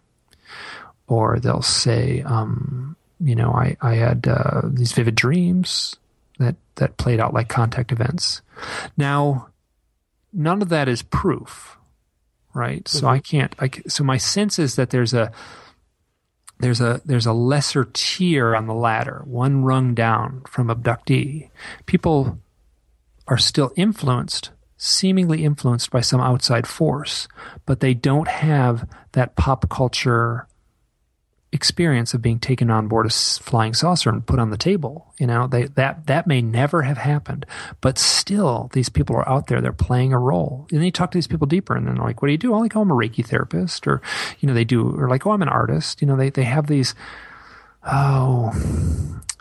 [1.06, 5.96] Or they'll say, um, you know, I, I had uh, these vivid dreams
[6.38, 8.42] that, that played out like contact events.
[8.96, 9.48] Now,
[10.32, 11.78] none of that is proof,
[12.54, 12.84] right?
[12.84, 12.98] Mm-hmm.
[12.98, 15.32] So I can't, I, so my sense is that there's a,
[16.60, 21.48] there's a, there's a lesser tier on the ladder, one rung down from abductee.
[21.86, 22.38] People
[23.26, 27.28] are still influenced, seemingly influenced by some outside force,
[27.66, 30.46] but they don't have that pop culture
[31.50, 35.12] experience of being taken on board a flying saucer and put on the table.
[35.18, 37.44] You know, they, that that may never have happened,
[37.80, 39.60] but still, these people are out there.
[39.60, 40.66] They're playing a role.
[40.70, 42.38] And then you talk to these people deeper, and then they're like, "What do you
[42.38, 44.00] do?" Oh, like, "Oh, I'm a Reiki therapist," or
[44.38, 46.66] you know, they do, or like, "Oh, I'm an artist." You know, they they have
[46.68, 46.94] these.
[47.90, 48.52] Oh,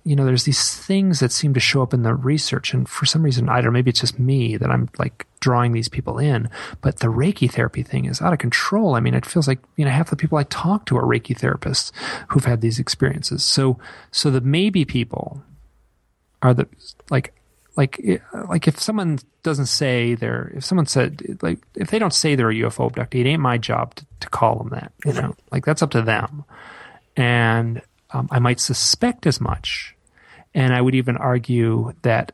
[0.03, 3.05] you know, there's these things that seem to show up in the research, and for
[3.05, 6.49] some reason, don't maybe it's just me that I'm like drawing these people in.
[6.81, 8.95] But the Reiki therapy thing is out of control.
[8.95, 11.37] I mean, it feels like you know half the people I talk to are Reiki
[11.37, 11.91] therapists
[12.29, 13.43] who've had these experiences.
[13.43, 13.79] So,
[14.11, 15.43] so the maybe people
[16.41, 16.67] are the
[17.09, 17.33] like
[17.75, 22.35] like like if someone doesn't say they're if someone said like if they don't say
[22.35, 24.91] they're a UFO abductee, it ain't my job to, to call them that.
[25.05, 26.43] You know, like that's up to them.
[27.15, 27.81] And
[28.11, 29.95] um, I might suspect as much
[30.57, 32.31] and I would even argue that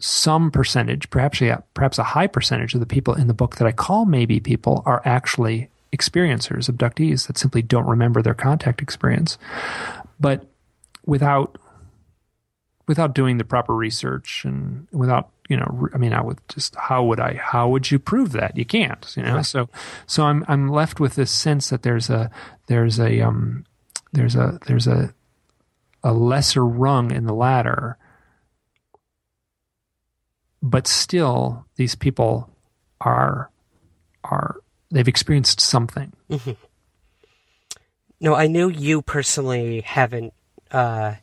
[0.00, 3.66] some percentage, perhaps yeah, perhaps a high percentage of the people in the book that
[3.66, 9.38] I call maybe people are actually experiencers, abductees that simply don't remember their contact experience.
[10.20, 10.46] But
[11.06, 11.58] without
[12.86, 17.02] without doing the proper research and without you know i mean i would just how
[17.04, 19.46] would i how would you prove that you can't you know right.
[19.46, 19.68] so
[20.06, 22.30] so i'm i'm left with this sense that there's a
[22.66, 23.64] there's a um
[24.12, 25.12] there's a there's a
[26.02, 27.96] a lesser rung in the ladder,
[30.62, 32.50] but still these people
[33.00, 33.50] are
[34.24, 34.56] are
[34.90, 36.12] they've experienced something.
[36.30, 36.52] Mm-hmm.
[38.20, 40.34] No, I know you personally haven't
[40.72, 41.14] uh,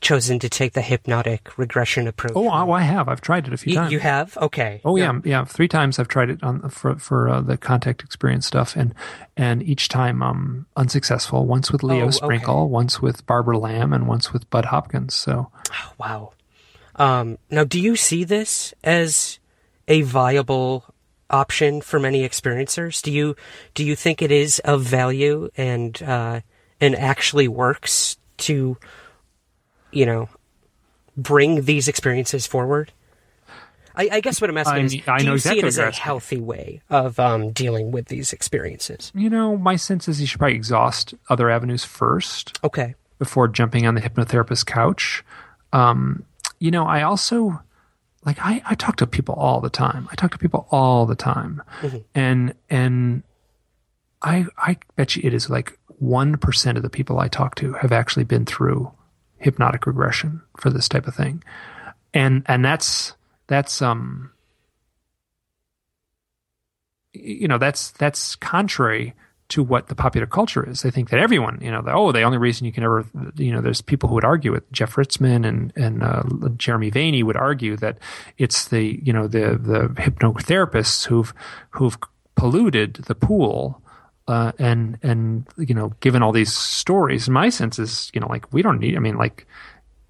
[0.00, 2.32] chosen to take the hypnotic regression approach.
[2.36, 3.08] Oh, I have.
[3.08, 3.92] I've tried it a few times.
[3.92, 4.36] You have?
[4.36, 4.80] Okay.
[4.84, 5.44] Oh yeah, yeah.
[5.44, 8.94] Three times I've tried it on for for uh, the contact experience stuff, and
[9.36, 11.46] and each time um unsuccessful.
[11.46, 12.70] Once with Leo oh, Sprinkle, okay.
[12.70, 15.14] once with Barbara Lamb, and once with Bud Hopkins.
[15.14, 15.50] So.
[15.72, 16.32] Oh, wow.
[16.96, 19.38] Um, now, do you see this as
[19.86, 20.84] a viable
[21.30, 23.02] option for many experiencers?
[23.02, 23.36] Do you
[23.74, 26.40] do you think it is of value and uh,
[26.80, 28.76] and actually works to
[29.96, 30.28] you know,
[31.16, 32.92] bring these experiences forward?
[33.94, 35.78] I, I guess what I'm asking I, is, I do you exactly see it as
[35.78, 39.10] a healthy way of um, dealing with these experiences?
[39.14, 42.60] You know, my sense is you should probably exhaust other avenues first.
[42.62, 42.94] Okay.
[43.18, 45.24] Before jumping on the hypnotherapist couch.
[45.72, 46.24] Um,
[46.58, 47.60] you know, I also
[48.24, 50.08] like I, I talk to people all the time.
[50.10, 51.98] I talk to people all the time, mm-hmm.
[52.14, 53.22] and and
[54.22, 57.74] I I bet you it is like one percent of the people I talk to
[57.74, 58.90] have actually been through
[59.38, 61.42] hypnotic regression for this type of thing.
[62.12, 63.14] And and that's
[63.46, 64.32] that's um
[67.12, 69.14] you know that's that's contrary
[69.48, 70.82] to what the popular culture is.
[70.82, 73.52] They think that everyone, you know, the, oh, the only reason you can ever, you
[73.52, 74.64] know, there's people who would argue it.
[74.72, 76.24] Jeff Ritzmann and and uh,
[76.56, 77.98] Jeremy Vaeni would argue that
[78.38, 81.32] it's the you know the the hypnotherapists who've
[81.70, 81.98] who've
[82.34, 83.82] polluted the pool
[84.28, 88.52] uh, and and you know, given all these stories, my sense is, you know, like
[88.52, 88.96] we don't need.
[88.96, 89.46] I mean, like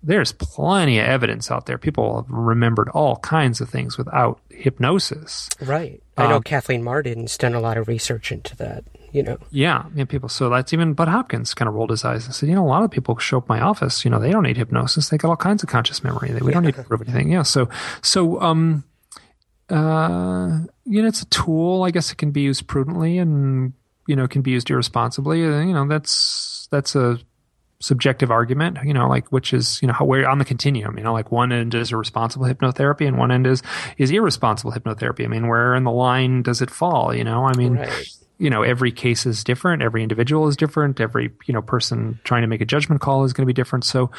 [0.06, 1.78] there's plenty of evidence out there.
[1.78, 5.48] People have remembered all kinds of things without hypnosis.
[5.60, 6.00] Right.
[6.16, 8.84] I know um, Kathleen Marden's done a lot of research into that.
[9.12, 9.38] You know.
[9.50, 10.04] Yeah, yeah.
[10.04, 10.28] People.
[10.28, 12.68] So that's even Bud Hopkins kind of rolled his eyes and said, you know, a
[12.68, 14.04] lot of people show up my office.
[14.04, 15.08] You know, they don't need hypnosis.
[15.08, 16.30] They got all kinds of conscious memory.
[16.30, 16.54] They, we yeah.
[16.54, 17.32] don't need to prove anything.
[17.32, 17.42] Yeah.
[17.42, 17.68] So
[18.02, 18.84] so um
[19.70, 21.82] uh you know it's a tool.
[21.82, 23.72] I guess it can be used prudently and
[24.06, 27.18] you know can be used irresponsibly uh, you know that's that's a
[27.78, 31.04] subjective argument you know like which is you know how where on the continuum you
[31.04, 33.62] know like one end is a responsible hypnotherapy and one end is
[33.98, 35.24] is irresponsible hypnotherapy.
[35.24, 37.44] I mean where in the line does it fall you know?
[37.44, 38.08] I mean right.
[38.38, 42.42] you know every case is different every individual is different every you know person trying
[42.42, 43.84] to make a judgment call is going to be different.
[43.84, 44.10] So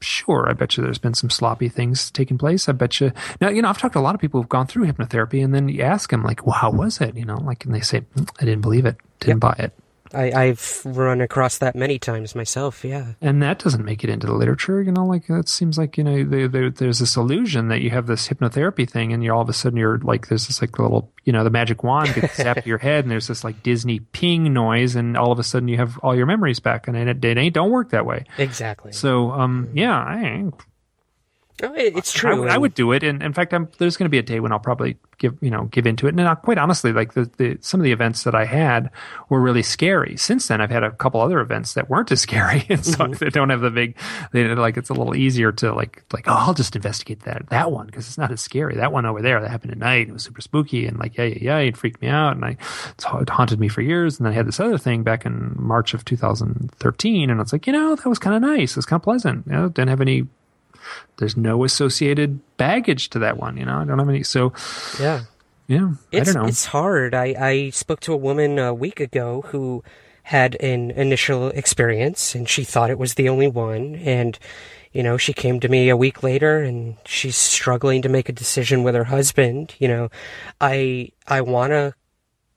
[0.00, 2.68] sure i bet you there's been some sloppy things taking place.
[2.68, 4.66] I bet you now you know i've talked to a lot of people who've gone
[4.66, 7.16] through hypnotherapy and then you ask them like well how was it?
[7.16, 8.96] You know like and they say "Mm, i didn't believe it.
[9.20, 9.56] Didn't Yep.
[9.58, 9.72] buy it
[10.14, 12.84] I, I've run across that many times myself.
[12.84, 13.12] Yeah.
[13.20, 16.04] and that doesn't make it into the literature you know like that seems like you
[16.04, 19.42] know there, there, there's this illusion that you have this hypnotherapy thing and you're all
[19.42, 22.36] of a sudden you're like there's this like little you know the magic wand gets
[22.38, 25.44] zapped to your head and there's this like disney ping noise and all of a
[25.44, 28.24] sudden you have all your memories back and it, it ain't don't work that way
[28.38, 28.92] Exactly.
[28.92, 30.44] so um yeah i
[31.62, 32.48] Oh, it's true.
[32.48, 34.52] I would do it, and in fact, I'm, there's going to be a day when
[34.52, 36.10] I'll probably give you know give into it.
[36.10, 38.90] And uh, quite honestly, like the, the some of the events that I had
[39.28, 40.16] were really scary.
[40.16, 43.24] Since then, I've had a couple other events that weren't as scary, and so Mm-hmm.
[43.24, 43.96] they don't have the big.
[44.32, 47.72] They like it's a little easier to like like oh I'll just investigate that that
[47.72, 48.76] one because it's not as scary.
[48.76, 50.08] That one over there that happened at night.
[50.08, 52.56] It was super spooky and like yeah yeah yeah it freaked me out and I
[52.90, 54.18] it's, it haunted me for years.
[54.18, 57.66] And then I had this other thing back in March of 2013, and it's like
[57.66, 58.72] you know that was kind of nice.
[58.72, 59.46] It was kind of pleasant.
[59.46, 60.26] You know, didn't have any
[61.18, 63.56] there's no associated baggage to that one.
[63.56, 64.22] You know, I don't have any.
[64.22, 64.52] So
[65.00, 65.22] Yeah.
[65.66, 66.48] yeah, It's, I don't know.
[66.48, 67.14] It's hard.
[67.14, 69.82] I, I spoke to a woman a week ago who
[70.22, 73.94] had an initial experience and she thought it was the only one.
[73.96, 74.38] And,
[74.92, 78.32] you know, she came to me a week later and she's struggling to make a
[78.32, 79.74] decision with her husband.
[79.78, 80.08] You know,
[80.60, 81.94] I, I want to,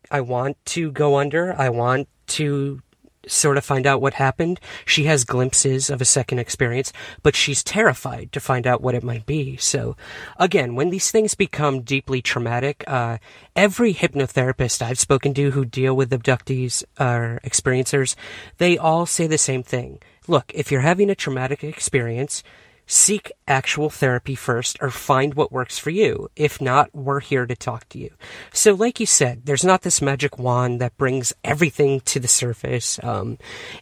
[0.10, 1.56] I want to go under.
[1.58, 2.82] I want to
[3.28, 4.60] sort of find out what happened.
[4.86, 6.92] She has glimpses of a second experience,
[7.24, 9.58] but she's terrified to find out what it might be.
[9.58, 9.96] So,
[10.38, 13.18] again, when these things become deeply traumatic, uh,
[13.56, 18.16] every hypnotherapist I've spoken to who deal with abductees or experiencers,
[18.58, 20.00] they all say the same thing.
[20.28, 22.44] Look, if you're having a traumatic experience,
[22.92, 26.30] seek actual therapy first or find what works for you.
[26.36, 28.10] If not, we're here to talk to you.
[28.52, 33.00] So, like you said, there's not this magic wand that brings everything to the surface.
[33.02, 33.38] Um,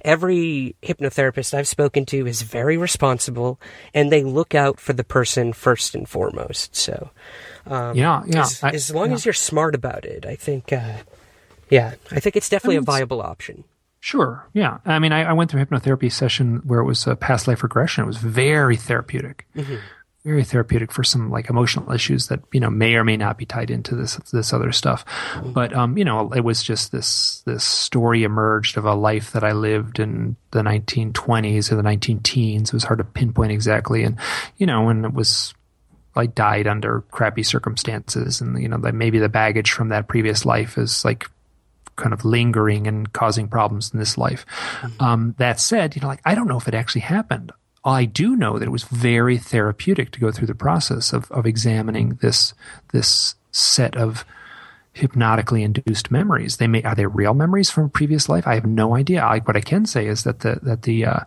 [0.05, 3.59] every hypnotherapist I've spoken to is very responsible
[3.95, 6.75] and they look out for the person first and foremost.
[6.75, 7.09] So,
[7.65, 8.41] um, yeah, yeah.
[8.41, 9.15] as, I- as long yeah.
[9.15, 10.97] as you're smart about it, I think, uh,
[11.71, 13.63] yeah, I think it's definitely I mean, a viable option.
[13.99, 14.47] Sure.
[14.53, 14.77] Yeah.
[14.85, 17.63] I mean, I, I went through a hypnotherapy session where it was a past life
[17.63, 18.03] regression.
[18.05, 19.45] It was very therapeutic,
[20.23, 23.45] very therapeutic for some like emotional issues that you know may or may not be
[23.45, 25.03] tied into this this other stuff.
[25.43, 29.43] But um, you know, it was just this this story emerged of a life that
[29.43, 32.69] I lived in the 1920s or the 19 teens.
[32.69, 34.17] It was hard to pinpoint exactly, and
[34.57, 35.53] you know, and it was
[36.15, 40.45] I died under crappy circumstances, and you know that maybe the baggage from that previous
[40.45, 41.29] life is like
[41.99, 44.45] kind of lingering and causing problems in this life.
[44.99, 47.51] Um, that said, you know, like I don't know if it actually happened.
[47.85, 51.45] I do know that it was very therapeutic to go through the process of of
[51.45, 52.53] examining this
[52.91, 54.25] this set of
[54.93, 56.57] hypnotically induced memories.
[56.57, 58.47] They may are they real memories from a previous life?
[58.47, 59.23] I have no idea.
[59.23, 61.19] I, what I can say is that the that the uh,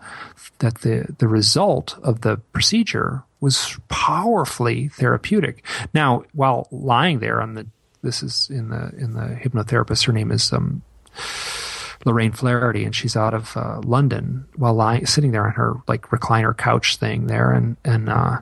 [0.59, 5.65] that the the result of the procedure was powerfully therapeutic.
[5.93, 7.67] Now, while lying there on the
[8.03, 10.07] this is in the in the hypnotherapist.
[10.07, 10.83] Her name is um,
[12.05, 16.09] Lorraine Flaherty, and she's out of uh, London while lying sitting there on her like
[16.09, 18.41] recliner couch thing there, and and uh,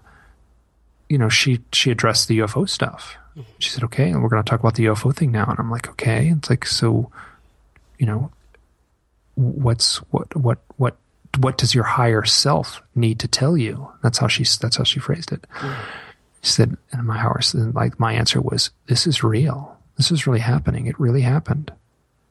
[1.08, 3.16] you know she she addressed the UFO stuff.
[3.58, 5.70] She said, "Okay, and we're going to talk about the UFO thing now." And I'm
[5.70, 7.10] like, "Okay." It's like so,
[7.98, 8.32] you know,
[9.34, 10.96] what's what what what
[11.38, 13.90] what does your higher self need to tell you?
[14.02, 15.46] That's how she that's how she phrased it.
[16.42, 19.76] She said, and my house, and like my answer was, this is real.
[19.96, 20.86] This is really happening.
[20.86, 21.72] It really happened.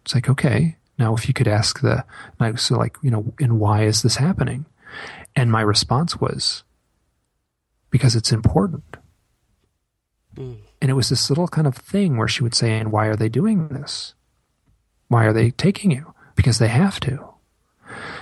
[0.04, 2.04] It's like, okay, now if you could ask the,
[2.40, 4.66] like, so like, you know, and why is this happening?
[5.36, 6.64] And my response was,
[7.92, 8.98] because it's important.
[10.36, 10.54] Hmm.
[10.82, 13.16] And it was this little kind of thing where she would say, and why are
[13.16, 14.16] they doing this?
[15.08, 16.14] Why are they taking you?
[16.36, 17.29] Because they have to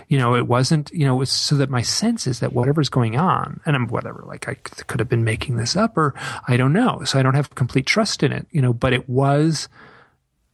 [0.08, 2.90] you know, it wasn't, you know, it was so that my sense is that whatever's
[2.90, 6.14] going on, and I'm whatever, like I could have been making this up or
[6.48, 7.04] I don't know.
[7.04, 9.68] So I don't have complete trust in it, you know, but it was,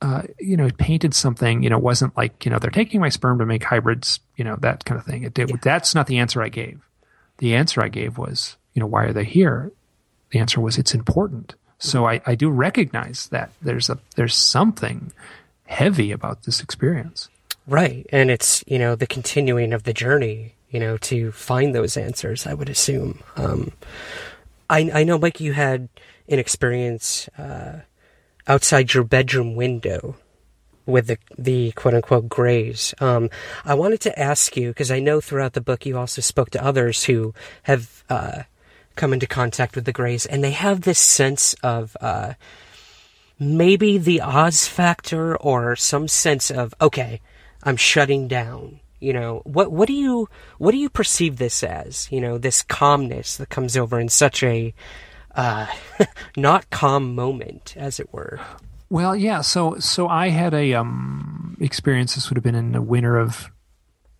[0.02, 3.00] uh, you know, it painted something, you know, it wasn't like, you know, they're taking
[3.00, 5.24] my sperm to make hybrids, you know, that kind of thing.
[5.24, 6.82] It, it, That's not the answer I gave.
[7.38, 9.72] The answer I gave was, you know, why are they here?
[10.32, 11.54] The answer was, it's important.
[11.78, 15.12] So I, I do recognize that there's a, there's something
[15.66, 17.30] heavy about this experience.
[17.66, 18.06] Right.
[18.12, 22.46] And it's, you know, the continuing of the journey, you know, to find those answers,
[22.46, 23.22] I would assume.
[23.38, 23.72] Um,
[24.70, 25.88] I, I know, Mike, you had
[26.28, 27.80] an experience uh,
[28.48, 30.16] outside your bedroom window
[30.86, 32.94] with the, the quote unquote grays.
[33.00, 33.30] Um,
[33.64, 36.64] I wanted to ask you, because I know throughout the book you also spoke to
[36.64, 37.34] others who
[37.64, 38.44] have uh,
[38.98, 41.96] come into contact with the grays, and they have this sense of.
[42.02, 42.34] Uh,
[43.40, 47.20] maybe the Oz factor or some sense of okay,
[47.64, 48.80] I'm shutting down.
[49.00, 52.10] You know, what what do you what do you perceive this as?
[52.12, 54.74] You know, this calmness that comes over in such a
[55.36, 55.68] uh,
[56.38, 58.40] not calm moment, as it were.
[58.90, 59.42] Well, yeah.
[59.42, 62.16] So so I had a um, experience.
[62.16, 63.52] This would have been in the winter of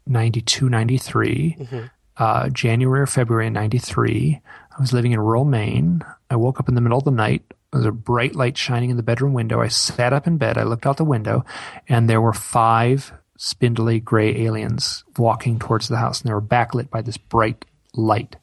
[0.06, 1.80] 92, 93, mm-hmm.
[2.18, 4.42] uh, January or February of 93.
[4.76, 6.02] I was living in rural Maine.
[6.30, 7.44] I woke up in the middle of the night.
[7.72, 9.62] There was a bright light shining in the bedroom window.
[9.62, 10.58] I sat up in bed.
[10.58, 11.46] I looked out the window,
[11.88, 13.14] and there were five
[13.44, 18.38] spindly gray aliens walking towards the house, and they were backlit by this bright light.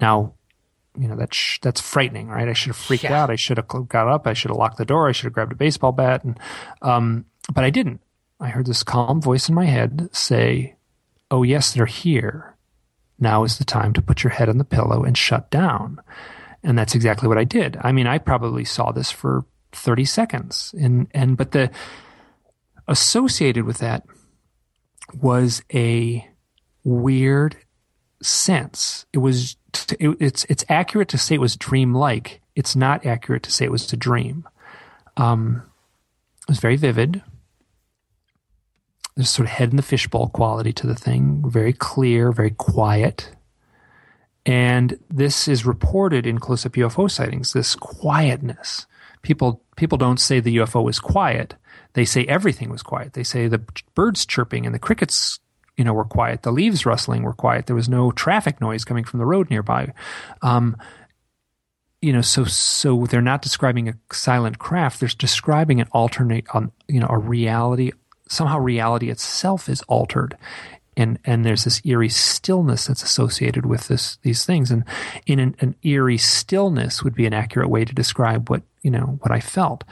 [0.00, 0.34] Now,
[0.98, 2.48] you know that's that's frightening, right?
[2.48, 3.22] I should have freaked yeah.
[3.22, 3.30] out.
[3.30, 4.26] I should have got up.
[4.26, 5.08] I should have locked the door.
[5.08, 6.38] I should have grabbed a baseball bat, and
[6.82, 8.00] um, but I didn't.
[8.40, 10.74] I heard this calm voice in my head say,
[11.30, 12.56] "Oh yes, they're here.
[13.20, 16.00] Now is the time to put your head on the pillow and shut down."
[16.64, 17.78] And that's exactly what I did.
[17.80, 20.74] I mean, I probably saw this for 30 seconds.
[20.78, 21.70] And, and, but the
[22.86, 24.04] associated with that
[25.14, 26.28] was a
[26.84, 27.56] weird
[28.22, 29.06] sense.
[29.12, 29.56] It was,
[29.98, 32.40] it, it's, it's accurate to say it was dream-like.
[32.54, 34.48] It's not accurate to say it was a dream.
[35.16, 35.62] Um,
[36.42, 37.22] it was very vivid.
[39.16, 41.42] There's sort of head in the fishbowl quality to the thing.
[41.46, 43.34] Very clear, very quiet.
[44.46, 48.86] And this is reported in close up UFO sightings, this quietness.
[49.22, 51.54] People, people don't say the UFO was quiet.
[51.94, 53.12] They say everything was quiet.
[53.12, 53.62] They say the
[53.94, 55.40] birds chirping and the crickets,
[55.76, 56.42] you know, were quiet.
[56.42, 57.66] The leaves rustling were quiet.
[57.66, 59.92] There was no traffic noise coming from the road nearby.
[60.42, 60.76] Um,
[62.00, 65.00] you know, so so they're not describing a silent craft.
[65.00, 67.92] They're describing an alternate, um, you know, a reality.
[68.28, 70.36] Somehow, reality itself is altered,
[70.96, 74.70] and and there's this eerie stillness that's associated with this these things.
[74.70, 74.84] And
[75.26, 79.18] in an, an, eerie stillness would be an accurate way to describe what you know
[79.20, 79.84] what I felt.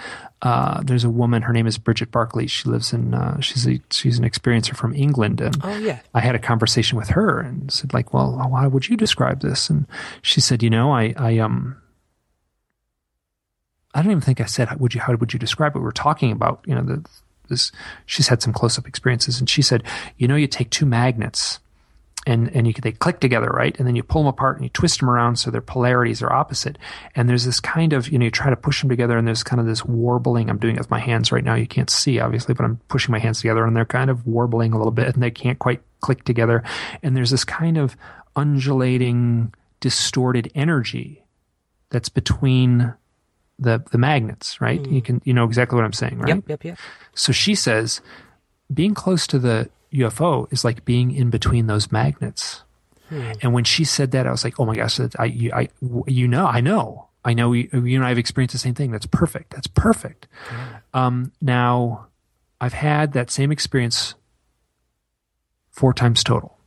[0.42, 3.80] Uh, there's a woman her name is Bridget Barkley she lives in uh, she's a
[3.90, 5.40] she's an experiencer from England.
[5.40, 6.00] And oh yeah.
[6.14, 9.70] I had a conversation with her and said like well how would you describe this?
[9.70, 9.86] And
[10.22, 11.76] she said you know I I um
[13.94, 15.78] I don't even think I said would you how would you describe it?
[15.78, 17.04] We were talking about you know the
[18.06, 19.82] she's had some close up experiences, and she said,
[20.16, 21.60] you know, you take two magnets.
[22.26, 23.74] And, and you, they click together, right?
[23.78, 26.30] And then you pull them apart and you twist them around so their polarities are
[26.30, 26.76] opposite.
[27.14, 29.42] And there's this kind of, you know, you try to push them together and there's
[29.42, 30.50] kind of this warbling.
[30.50, 31.54] I'm doing it with my hands right now.
[31.54, 34.74] You can't see, obviously, but I'm pushing my hands together and they're kind of warbling
[34.74, 36.62] a little bit and they can't quite click together.
[37.02, 37.96] And there's this kind of
[38.36, 41.24] undulating, distorted energy
[41.88, 42.92] that's between
[43.58, 44.82] the the magnets, right?
[44.82, 44.92] Mm.
[44.92, 46.36] You can you know exactly what I'm saying, right?
[46.36, 46.78] Yep, yep, yep.
[47.14, 48.00] So she says
[48.72, 52.62] being close to the UFO is like being in between those magnets.
[53.08, 53.32] Hmm.
[53.42, 55.68] And when she said that, I was like, "Oh my gosh, I, you, I,
[56.06, 58.90] you know, I know, I know, you, you know, I've experienced the same thing.
[58.90, 59.50] That's perfect.
[59.50, 60.28] That's perfect."
[60.92, 62.08] Um, now,
[62.60, 64.14] I've had that same experience
[65.70, 66.58] four times total.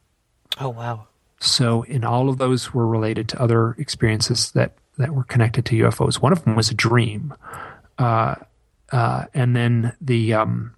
[0.60, 1.08] Oh wow!
[1.40, 5.76] So, in all of those were related to other experiences that that were connected to
[5.84, 6.22] UFOs.
[6.22, 7.34] One of them was a dream,
[7.98, 8.36] uh,
[8.92, 10.76] uh, and then the um,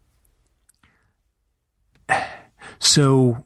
[2.79, 3.45] so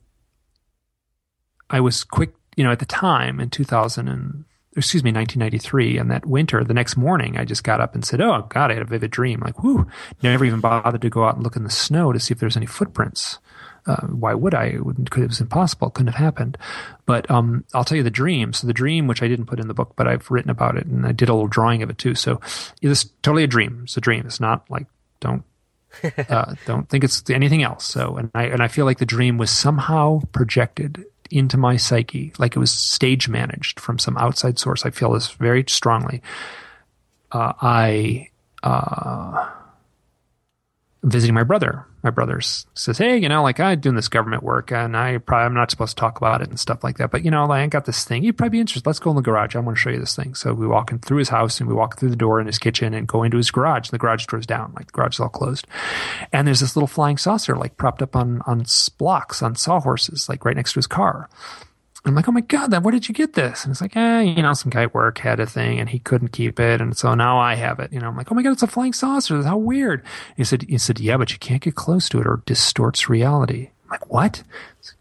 [1.69, 4.45] I was quick, you know, at the time in 2000 and
[4.77, 8.21] excuse me, 1993, and that winter, the next morning, I just got up and said,
[8.21, 9.87] "Oh God, I had a vivid dream." Like, whoo!
[10.21, 12.57] Never even bothered to go out and look in the snow to see if there's
[12.57, 13.39] any footprints.
[13.87, 14.65] Uh, why would I?
[14.65, 15.87] It, it was impossible.
[15.87, 16.57] It couldn't have happened.
[17.05, 18.51] But um, I'll tell you the dream.
[18.51, 20.85] So the dream, which I didn't put in the book, but I've written about it,
[20.85, 22.13] and I did a little drawing of it too.
[22.13, 22.41] So
[22.81, 23.81] it's totally a dream.
[23.83, 24.25] It's a dream.
[24.25, 24.87] It's not like
[25.19, 25.43] don't
[26.29, 27.85] uh, don't think it's anything else.
[27.85, 32.33] So and I and I feel like the dream was somehow projected into my psyche,
[32.37, 34.85] like it was stage managed from some outside source.
[34.85, 36.21] I feel this very strongly.
[37.31, 38.29] Uh, I
[38.63, 39.49] uh,
[41.03, 41.85] visiting my brother.
[42.03, 45.45] My brother says, "Hey, you know, like I'm doing this government work, and I probably
[45.45, 47.11] I'm not supposed to talk about it and stuff like that.
[47.11, 48.23] But you know, like, I got this thing.
[48.23, 48.85] You'd probably be interested.
[48.85, 49.55] Let's go in the garage.
[49.55, 51.67] I want to show you this thing." So we walk in through his house, and
[51.67, 53.89] we walk through the door in his kitchen, and go into his garage.
[53.89, 55.67] The garage door's down, like the garage is all closed,
[56.31, 58.63] and there's this little flying saucer, like propped up on on
[58.97, 61.29] blocks on sawhorses, like right next to his car.
[62.07, 63.63] I'm like, oh my God, then where did you get this?
[63.63, 65.99] And it's like, eh, you know, some guy at work had a thing and he
[65.99, 66.81] couldn't keep it.
[66.81, 67.91] And so now I have it.
[67.91, 69.43] You know, I'm like, oh my God, it's a flying saucer.
[69.43, 70.03] How weird.
[70.35, 73.09] he said, he said, yeah, but you can't get close to it or it distorts
[73.09, 73.71] reality.
[73.83, 74.43] I'm like, what?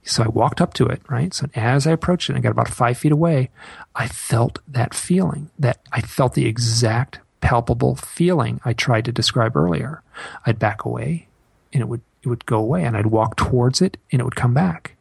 [0.02, 1.32] So I walked up to it, right?
[1.32, 3.50] So as I approached it I got about five feet away,
[3.94, 9.56] I felt that feeling that I felt the exact palpable feeling I tried to describe
[9.56, 10.02] earlier.
[10.44, 11.28] I'd back away
[11.72, 14.36] and it would, it would go away and I'd walk towards it and it would
[14.36, 14.95] come back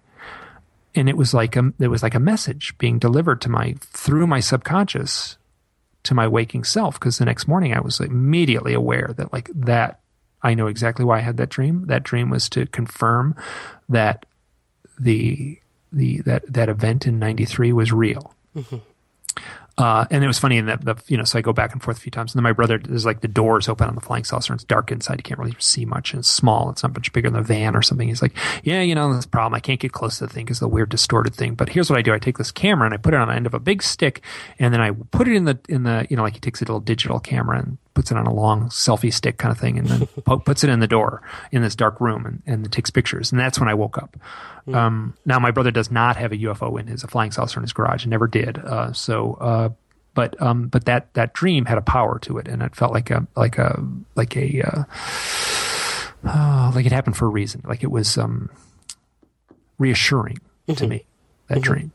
[0.96, 4.28] and it was like a it was like a message being delivered to my through
[4.28, 5.38] my subconscious
[6.04, 10.00] to my waking self because the next morning I was immediately aware that like that
[10.42, 11.88] I know exactly why I had that dream.
[11.88, 13.36] That dream was to confirm
[13.90, 14.26] that
[15.00, 15.60] the
[15.92, 18.34] the that that event in '93 was real.
[18.56, 18.78] Mm-hmm.
[19.78, 21.84] Uh, and it was funny in that the you know so I go back and
[21.84, 22.34] forth a few times.
[22.34, 24.64] And then my brother there's like the doors open on the flying saucer and it's
[24.64, 25.20] dark inside.
[25.20, 26.70] You can't really see much and it's small.
[26.70, 28.08] It's not much bigger than a van or something.
[28.08, 29.54] He's like yeah you know this problem.
[29.54, 31.56] I can't get close to the thing because the weird distorted thing.
[31.56, 32.14] But here's what I do.
[32.14, 34.22] I take this camera and I put it on the end of a big stick
[34.60, 36.64] and then I put it in the in the you know like he takes a
[36.64, 39.88] little digital camera and puts it on a long selfie stick kind of thing and
[39.88, 40.08] then
[40.46, 43.60] puts it in the door in this dark room and, and takes pictures and that's
[43.60, 44.16] when I woke up
[44.68, 44.76] mm.
[44.76, 47.64] um, now my brother does not have a UFO in his a flying saucer in
[47.64, 49.70] his garage and never did uh, so uh,
[50.16, 53.12] but um, but that that dream had a power to it, and it felt like
[53.12, 53.84] a like a
[54.16, 54.84] like a uh,
[56.24, 57.62] oh, like it happened for a reason.
[57.68, 58.50] Like it was um,
[59.78, 60.74] reassuring mm-hmm.
[60.74, 61.06] to me
[61.48, 61.64] that mm-hmm.
[61.64, 61.92] dream.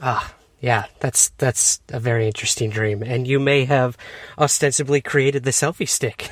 [0.00, 3.98] Ah, yeah, that's that's a very interesting dream, and you may have
[4.38, 6.30] ostensibly created the selfie stick.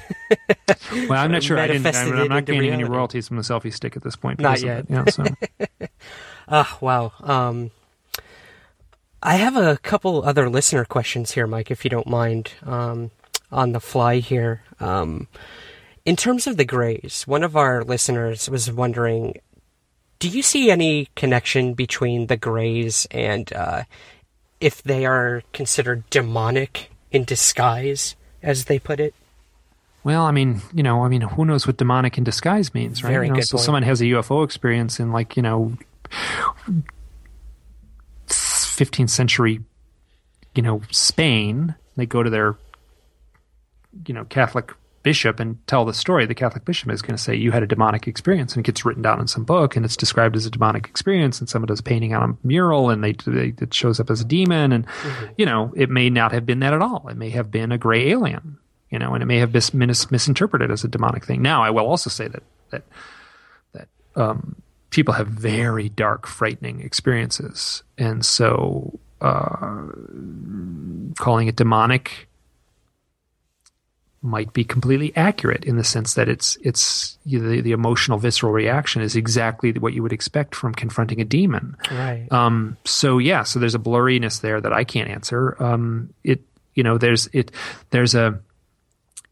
[1.08, 1.58] well, I'm not sure.
[1.58, 1.84] I didn't.
[1.84, 4.38] I'm, I'm not gaining any royalties from the selfie stick at this point.
[4.38, 4.84] Not yet.
[4.84, 5.24] It, know, so.
[6.52, 7.12] Ah, wow.
[7.20, 7.70] Um,
[9.22, 13.12] I have a couple other listener questions here, Mike, if you don't mind, um,
[13.52, 14.62] on the fly here.
[14.80, 15.28] Um,
[16.04, 19.36] in terms of the Greys, one of our listeners was wondering
[20.20, 23.82] do you see any connection between the Greys and uh,
[24.60, 29.14] if they are considered demonic in disguise, as they put it?
[30.02, 33.10] Well, I mean, you know, I mean, who knows what demonic in disguise means, right?
[33.10, 33.64] Very you know, good so point.
[33.64, 35.76] someone has a UFO experience in like, you know,
[38.28, 39.60] 15th century,
[40.54, 41.74] you know, Spain.
[41.96, 42.56] They go to their,
[44.06, 44.72] you know, Catholic
[45.02, 46.26] bishop and tell the story.
[46.26, 48.84] The Catholic bishop is going to say you had a demonic experience, and it gets
[48.84, 51.40] written down in some book, and it's described as a demonic experience.
[51.40, 54.20] And someone does a painting on a mural, and they, they it shows up as
[54.20, 55.26] a demon, and mm-hmm.
[55.36, 57.08] you know, it may not have been that at all.
[57.08, 58.58] It may have been a gray alien,
[58.90, 61.42] you know, and it may have been mis- misinterpreted as a demonic thing.
[61.42, 62.82] Now, I will also say that that
[63.72, 64.56] that um,
[64.90, 69.86] people have very dark, frightening experiences, and so uh,
[71.18, 72.29] calling it demonic
[74.22, 78.18] might be completely accurate in the sense that it's it's you know, the, the emotional
[78.18, 81.76] visceral reaction is exactly what you would expect from confronting a demon.
[81.90, 82.30] Right.
[82.30, 85.56] Um, so yeah, so there's a blurriness there that I can't answer.
[85.62, 86.42] Um, it
[86.74, 87.50] you know there's it
[87.90, 88.40] there's a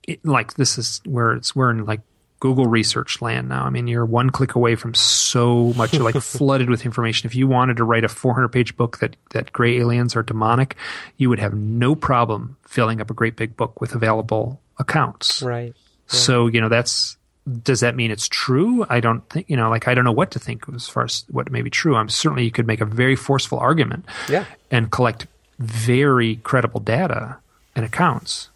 [0.05, 2.01] it, like this is where it's we're in like
[2.41, 3.65] Google research land now.
[3.65, 7.27] I mean, you're one click away from so much, you're like flooded with information.
[7.27, 10.77] If you wanted to write a 400 page book that, that gray aliens are demonic,
[11.17, 15.43] you would have no problem filling up a great big book with available accounts.
[15.43, 15.75] Right.
[16.07, 17.17] So, you know, that's,
[17.63, 18.87] does that mean it's true?
[18.89, 21.25] I don't think, you know, like I don't know what to think as far as
[21.31, 21.97] what may be true.
[21.97, 24.45] I'm certainly you could make a very forceful argument yeah.
[24.71, 25.27] and collect
[25.59, 27.39] very credible data
[27.75, 28.51] and accounts.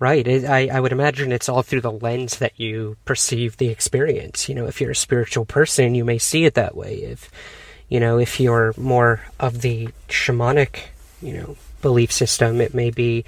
[0.00, 0.26] Right.
[0.26, 4.48] I, I would imagine it's all through the lens that you perceive the experience.
[4.48, 6.96] You know, if you're a spiritual person, you may see it that way.
[6.96, 7.30] If,
[7.88, 10.80] you know, if you're more of the shamanic,
[11.22, 13.24] you know, belief system, it may be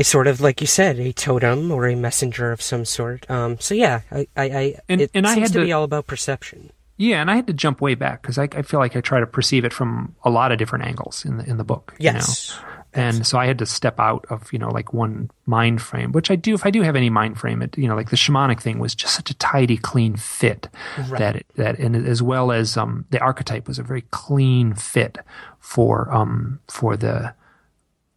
[0.00, 3.30] a sort of, like you said, a totem or a messenger of some sort.
[3.30, 5.72] Um, so yeah, I, I, I and, it and seems I had to, to be
[5.72, 6.72] all about perception.
[6.96, 9.20] Yeah, and I had to jump way back because I, I, feel like I try
[9.20, 11.94] to perceive it from a lot of different angles in the in the book.
[11.98, 12.50] Yes.
[12.50, 12.70] You know?
[12.92, 16.30] and so I had to step out of you know like one mind frame, which
[16.30, 17.62] I do if I do have any mind frame.
[17.62, 21.18] It you know like the shamanic thing was just such a tidy, clean fit right.
[21.18, 25.18] that it, that and as well as um, the archetype was a very clean fit
[25.60, 27.32] for um for the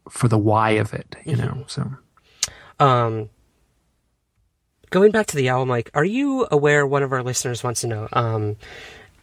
[0.09, 1.45] for the why of it, you mm-hmm.
[1.45, 1.65] know.
[1.67, 1.91] So,
[2.79, 3.29] um,
[4.89, 6.85] going back to the owl, Mike, are you aware?
[6.85, 8.57] One of our listeners wants to know um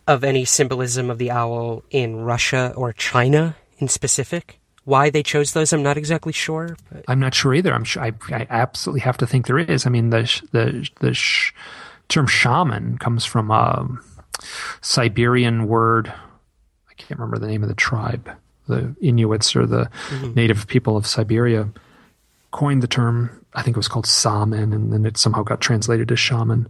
[0.07, 5.53] of any symbolism of the owl in Russia or China in specific why they chose
[5.53, 6.77] those, I'm not exactly sure.
[6.91, 7.05] But.
[7.07, 7.73] I'm not sure either.
[7.73, 9.87] I'm sure I, I, absolutely have to think there is.
[9.87, 11.53] I mean, the the the sh-
[12.09, 13.89] term shaman comes from a
[14.81, 16.09] Siberian word.
[16.09, 18.31] I can't remember the name of the tribe.
[18.71, 20.35] The Inuits or the mm-hmm.
[20.35, 21.69] native people of Siberia
[22.51, 23.45] coined the term.
[23.55, 26.69] I think it was called Saman, and then it somehow got translated as shaman.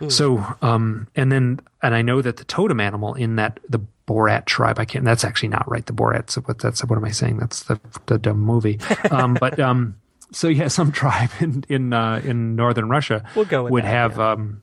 [0.00, 0.10] Mm.
[0.10, 4.44] So, um, and then, and I know that the totem animal in that the Borat
[4.44, 4.78] tribe.
[4.78, 5.04] I can't.
[5.04, 5.84] That's actually not right.
[5.84, 6.58] The Borat's what?
[6.58, 7.38] That's what am I saying?
[7.38, 8.78] That's the the dumb movie.
[9.10, 9.96] Um, but um,
[10.32, 14.16] so yeah, some tribe in in uh, in northern Russia we'll go would that, have
[14.18, 14.32] yeah.
[14.32, 14.62] um,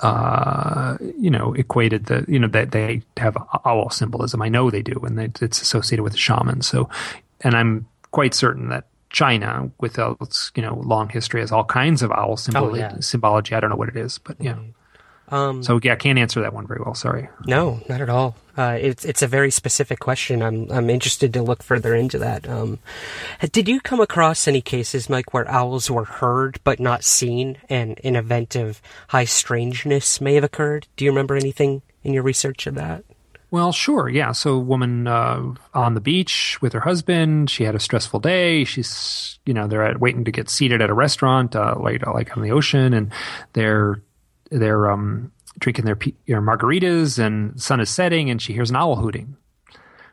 [0.00, 4.42] uh, you know, equated the you know that they have owl symbolism.
[4.42, 6.62] I know they do, and they, it's associated with the shaman.
[6.62, 6.88] So,
[7.42, 12.02] and I'm quite certain that China, with its you know long history, has all kinds
[12.02, 12.96] of owl symbol- oh, yeah.
[13.00, 13.54] symbology.
[13.54, 14.52] I don't know what it is, but yeah.
[14.52, 14.70] Mm-hmm.
[15.30, 16.94] Um, so yeah, I can't answer that one very well.
[16.94, 17.28] Sorry.
[17.46, 18.36] No, not at all.
[18.56, 20.42] Uh, it's it's a very specific question.
[20.42, 22.48] I'm I'm interested to look further into that.
[22.48, 22.78] Um,
[23.52, 28.00] did you come across any cases, Mike, where owls were heard but not seen, and
[28.02, 30.88] an event of high strangeness may have occurred?
[30.96, 33.04] Do you remember anything in your research of that?
[33.52, 34.30] Well, sure, yeah.
[34.32, 37.50] So, a woman uh, on the beach with her husband.
[37.50, 38.64] She had a stressful day.
[38.64, 42.36] She's, you know, they're at, waiting to get seated at a restaurant, uh, like like
[42.36, 43.10] on the ocean, and
[43.54, 44.02] they're
[44.50, 48.76] they're um, drinking their, their margaritas, and the sun is setting, and she hears an
[48.76, 49.36] owl hooting.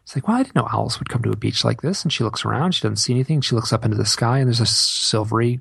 [0.03, 2.03] It's like, well, I didn't know owls would come to a beach like this.
[2.03, 2.73] And she looks around.
[2.73, 3.41] She doesn't see anything.
[3.41, 5.59] She looks up into the sky, and there's a silvery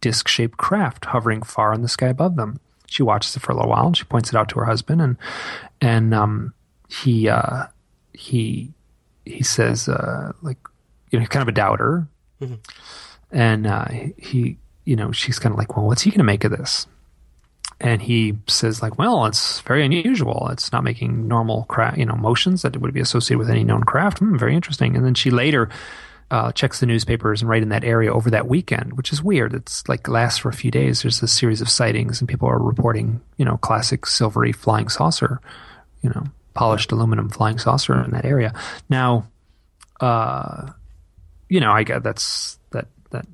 [0.00, 2.60] disc shaped craft hovering far in the sky above them.
[2.86, 5.02] She watches it for a little while, and she points it out to her husband,
[5.02, 5.16] and
[5.80, 6.54] and um,
[6.88, 7.64] he uh,
[8.14, 8.72] he
[9.26, 10.58] he says uh, like
[11.10, 12.06] you know kind of a doubter,
[12.40, 12.54] mm-hmm.
[13.30, 13.86] and uh,
[14.16, 16.86] he you know she's kind of like, well, what's he going to make of this?
[17.80, 20.48] And he says like well it's very unusual.
[20.50, 23.84] It's not making normal craft you know motions that would be associated with any known
[23.84, 24.18] craft.
[24.18, 24.96] Hmm, very interesting.
[24.96, 25.68] And then she later
[26.30, 29.54] uh, checks the newspapers and right in that area over that weekend which is weird.
[29.54, 31.02] It's like lasts for a few days.
[31.02, 35.40] There's a series of sightings and people are reporting you know classic silvery flying saucer
[36.02, 36.24] you know
[36.54, 38.52] polished aluminum flying saucer in that area.
[38.88, 39.28] Now
[40.00, 40.70] uh
[41.48, 43.26] you know i get that's that that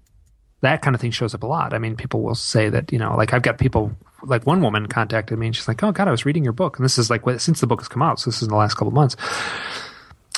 [0.61, 1.73] that kind of thing shows up a lot.
[1.73, 3.97] I mean people will say that you know like i've got people
[4.27, 6.79] like one woman contacted me and she's like, "Oh God, I was reading your book,"
[6.79, 8.57] and this is like since the book has come out, so this is in the
[8.57, 9.17] last couple of months.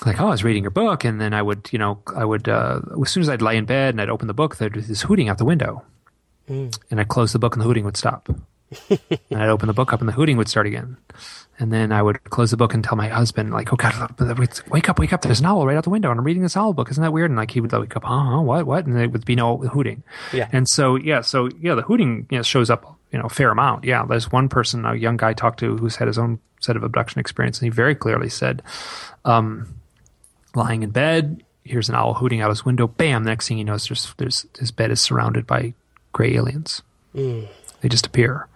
[0.05, 2.49] Like, oh, I was reading your book, and then I would, you know, I would
[2.49, 4.81] uh, as soon as I'd lie in bed and I'd open the book, there'd be
[4.81, 5.85] this hooting out the window,
[6.49, 6.77] mm.
[6.91, 8.29] and I'd close the book and the hooting would stop,
[8.91, 10.99] and I'd open the book up and the hooting would start again,
[11.59, 13.95] and then I would close the book and tell my husband, like, "Oh God,
[14.69, 15.23] wake up, wake up!
[15.23, 16.91] There's an owl right out the window, and I'm reading this owl book.
[16.91, 18.43] Isn't that weird?" And like he would wake up, "Huh?
[18.43, 18.67] What?
[18.67, 20.03] What?" And there would be no hooting.
[20.33, 20.49] Yeah.
[20.53, 23.85] And so yeah, so yeah, the hooting you know, shows up you know, fair amount.
[23.85, 26.77] Yeah, there's one person, a young guy I talked to who's had his own set
[26.77, 28.63] of abduction experience, and he very clearly said,
[29.25, 29.75] um,
[30.55, 32.87] lying in bed, here's an owl hooting out his window.
[32.87, 33.25] Bam!
[33.25, 35.75] The next thing he knows, there's there's his bed is surrounded by
[36.13, 36.83] gray aliens.
[37.15, 37.49] Mm.
[37.81, 38.49] They just appear.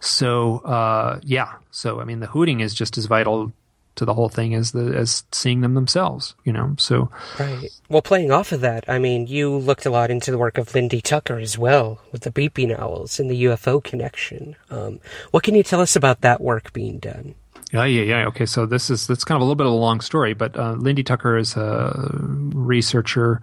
[0.00, 3.52] So uh, yeah, so I mean, the hooting is just as vital
[3.96, 6.74] to the whole thing as the as seeing them themselves, you know.
[6.78, 7.68] So right.
[7.88, 10.74] Well, playing off of that, I mean, you looked a lot into the work of
[10.74, 14.56] Lindy Tucker as well with the beeping owls and the UFO connection.
[14.70, 15.00] Um,
[15.30, 17.34] what can you tell us about that work being done?
[17.72, 18.26] Yeah, yeah, yeah.
[18.28, 20.56] Okay, so this is that's kind of a little bit of a long story, but
[20.56, 23.40] uh, Lindy Tucker is a researcher.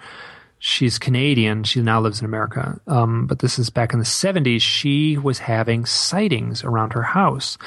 [0.66, 1.66] She's Canadian.
[1.66, 2.80] She now lives in America.
[2.88, 4.62] Um, but this is back in the 70s.
[4.62, 7.58] She was having sightings around her house.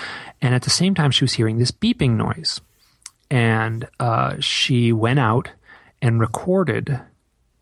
[0.40, 2.58] And at the same time, she was hearing this beeping noise
[3.30, 5.50] and uh, she went out
[6.00, 7.00] and recorded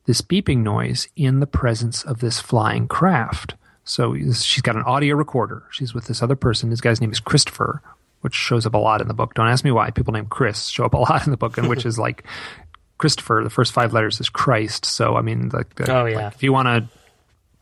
[0.06, 3.54] this beeping noise in the presence of this flying craft.
[3.84, 5.64] So she's got an audio recorder.
[5.70, 6.70] She's with this other person.
[6.70, 7.82] This guy's name is Christopher,
[8.20, 9.34] which shows up a lot in the book.
[9.34, 9.90] Don't ask me why.
[9.90, 12.24] People named Chris show up a lot in the book, and which is like
[12.98, 13.42] Christopher.
[13.44, 14.84] The first five letters is Christ.
[14.84, 16.16] So I mean, like, oh yeah.
[16.16, 16.88] Like if you want a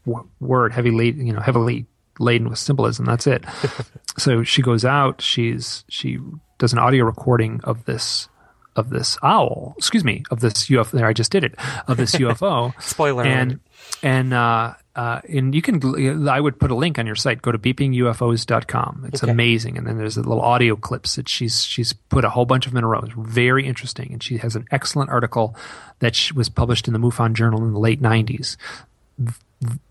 [0.07, 1.87] w- word heavy, you know, heavily
[2.19, 3.45] laden with symbolism, that's it.
[4.19, 5.21] so she goes out.
[5.21, 6.19] She's she
[6.63, 8.29] does an audio recording of this
[8.77, 9.75] of this owl.
[9.77, 10.93] Excuse me, of this UFO.
[10.93, 11.57] There, I just did it.
[11.89, 12.81] Of this UFO.
[12.81, 13.25] Spoiler.
[13.25, 13.59] And
[14.01, 16.29] and uh, uh, and you can.
[16.29, 17.43] I would put a link on your site.
[17.43, 19.07] Go to beepingufos.com.
[19.09, 19.33] It's okay.
[19.33, 19.77] amazing.
[19.77, 22.73] And then there's a little audio clips that she's she's put a whole bunch of
[22.73, 23.01] them in a row.
[23.01, 24.13] It's very interesting.
[24.13, 25.57] And she has an excellent article
[25.99, 28.57] that was published in the MUFON Journal in the late '90s.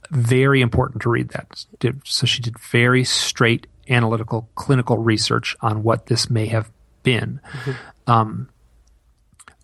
[0.10, 1.66] Very important to read that.
[2.06, 6.72] So she did very straight analytical clinical research on what this may have
[7.04, 7.40] been.
[7.52, 8.12] Mm-hmm.
[8.12, 8.50] Um,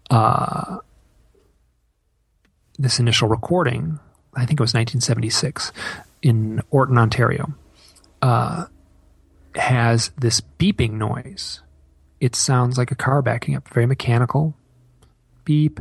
[0.10, 0.78] uh,
[2.78, 3.99] this initial recording,
[4.36, 5.72] I think it was 1976
[6.22, 7.54] in Orton, Ontario,
[8.22, 8.66] uh,
[9.56, 11.62] has this beeping noise.
[12.20, 14.56] It sounds like a car backing up, very mechanical.
[15.44, 15.80] Beep,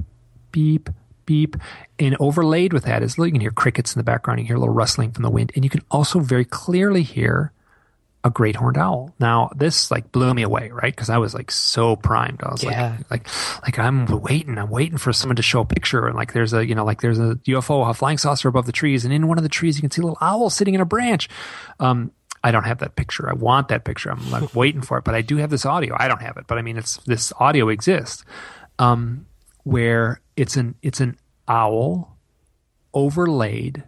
[0.53, 0.91] beep,
[1.25, 1.57] beep.
[1.99, 4.57] And overlaid with that is you can hear crickets in the background, you can hear
[4.57, 7.53] a little rustling from the wind, and you can also very clearly hear
[8.27, 9.15] a great horned owl.
[9.21, 10.93] Now this like blew me away, right?
[10.93, 12.43] Because I was like so primed.
[12.43, 12.97] I was yeah.
[13.09, 14.59] like, like, like I'm waiting.
[14.59, 17.03] I'm waiting for someone to show a picture, and like there's a you know like
[17.03, 19.77] there's a UFO, a flying saucer above the trees, and in one of the trees
[19.77, 21.29] you can see a little owl sitting in a branch.
[21.79, 22.11] Um,
[22.43, 23.31] I don't have that picture.
[23.31, 24.11] I want that picture.
[24.11, 25.95] I'm like waiting for it, but I do have this audio.
[25.97, 28.25] I don't have it, but I mean, it's this audio exists,
[28.81, 29.27] um,
[29.63, 31.17] where it's an it's an
[31.47, 32.19] owl
[32.93, 33.85] overlaid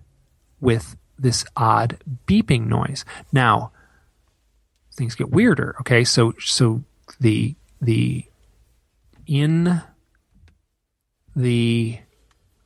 [0.61, 1.99] with this odd
[2.29, 3.05] beeping noise.
[3.33, 3.73] Now
[4.99, 5.77] things get weirder.
[5.81, 6.83] Okay, so so
[7.21, 8.25] the the
[9.27, 9.83] in
[11.37, 11.99] the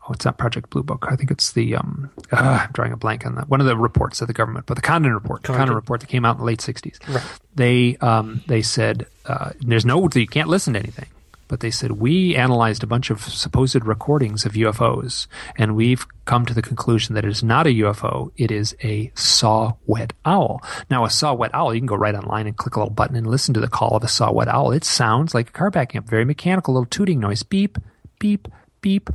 [0.09, 1.06] oh, it's not Project Blue Book.
[1.09, 2.36] I think it's the um, uh,
[2.66, 3.48] I'm drawing a blank on that.
[3.48, 6.09] One of the reports of the government, but the Condon report, Condon, Condon report that
[6.09, 6.98] came out in the late '60s.
[7.09, 7.24] Right.
[7.54, 11.06] They um, they said uh, there's no you can't listen to anything.
[11.53, 15.27] But they said we analyzed a bunch of supposed recordings of UFOs,
[15.59, 18.33] and we've come to the conclusion that it is not a UFO.
[18.39, 20.62] It is a saw wet owl.
[20.89, 23.27] Now, a saw-whet owl, you can go right online and click a little button and
[23.27, 24.73] listen to the call of a saw-whet owl.
[24.73, 27.77] It sounds like a car backing up, very mechanical, little tooting noise, beep,
[28.19, 28.49] beep,
[28.81, 29.11] beep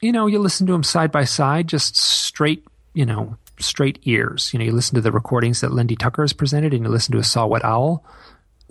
[0.00, 2.64] you know, you listen to them side by side, just straight,
[2.94, 4.50] you know, straight ears.
[4.52, 7.12] You know, you listen to the recordings that Lindy Tucker has presented and you listen
[7.12, 8.04] to a saw-whet owl.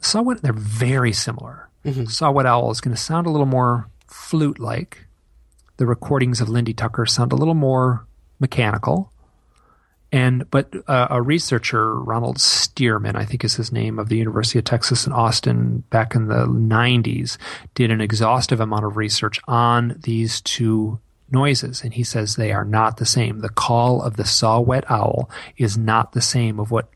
[0.01, 1.69] Saw-whet, they're very similar.
[1.85, 2.05] Mm-hmm.
[2.05, 5.05] Saw-whet owl is going to sound a little more flute-like.
[5.77, 8.07] The recordings of Lindy Tucker sound a little more
[8.39, 9.11] mechanical.
[10.11, 14.57] And but uh, a researcher, Ronald Stearman, I think is his name, of the University
[14.59, 17.37] of Texas in Austin, back in the '90s,
[17.73, 20.99] did an exhaustive amount of research on these two
[21.31, 23.39] noises, and he says they are not the same.
[23.39, 26.87] The call of the saw-whet owl is not the same of what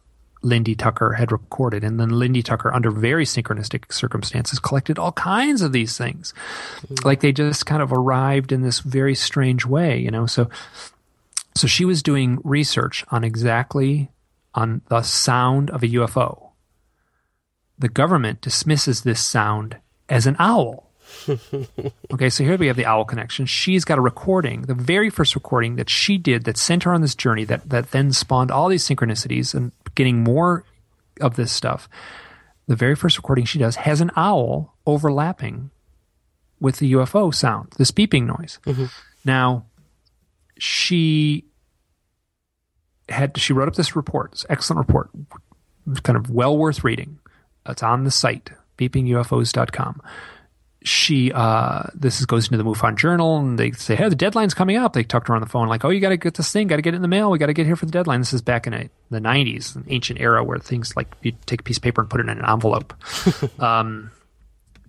[0.42, 1.84] Lindy Tucker had recorded.
[1.84, 6.34] And then Lindy Tucker, under very synchronistic circumstances, collected all kinds of these things.
[6.82, 7.06] Mm-hmm.
[7.06, 10.26] Like they just kind of arrived in this very strange way, you know.
[10.26, 10.50] So
[11.56, 14.10] so she was doing research on exactly
[14.54, 16.52] on the sound of a UFO.
[17.78, 20.89] The government dismisses this sound as an owl.
[22.14, 23.46] okay, so here we have the owl connection.
[23.46, 27.02] She's got a recording, the very first recording that she did that sent her on
[27.02, 30.64] this journey that, that then spawned all these synchronicities and getting more
[31.22, 31.90] of this stuff.
[32.68, 35.72] The very first recording she does has an owl overlapping
[36.60, 38.60] with the UFO sound, this beeping noise.
[38.66, 38.86] Mm-hmm.
[39.26, 39.66] Now,
[40.58, 41.46] she
[43.08, 45.10] had she wrote up this report, this excellent report,
[46.04, 47.20] kind of well worth reading.
[47.66, 50.02] It's on the site, beepingufos.com
[50.82, 54.54] she uh, this is, goes into the MUFON journal and they say, Hey, the deadline's
[54.54, 54.94] coming up.
[54.94, 56.68] They talked to her on the phone, like, Oh, you got to get this thing,
[56.68, 57.32] got to get it in the mail.
[57.32, 58.22] We got to get here for the deadline.
[58.22, 61.62] This is back in a, the 90s, an ancient era where things like you take
[61.62, 62.94] a piece of paper and put it in an envelope.
[63.60, 64.12] um,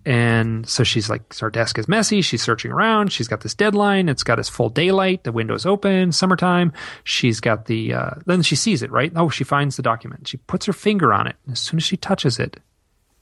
[0.07, 2.23] and so she's like, so her desk is messy.
[2.23, 3.13] She's searching around.
[3.13, 4.09] She's got this deadline.
[4.09, 5.25] It's got this full daylight.
[5.25, 6.73] The window's open, summertime.
[7.05, 9.13] She's got the, uh, then she sees it, right?
[9.15, 10.29] Oh, she finds the document.
[10.29, 11.37] She puts her finger on it.
[11.45, 12.61] And as soon as she touches it,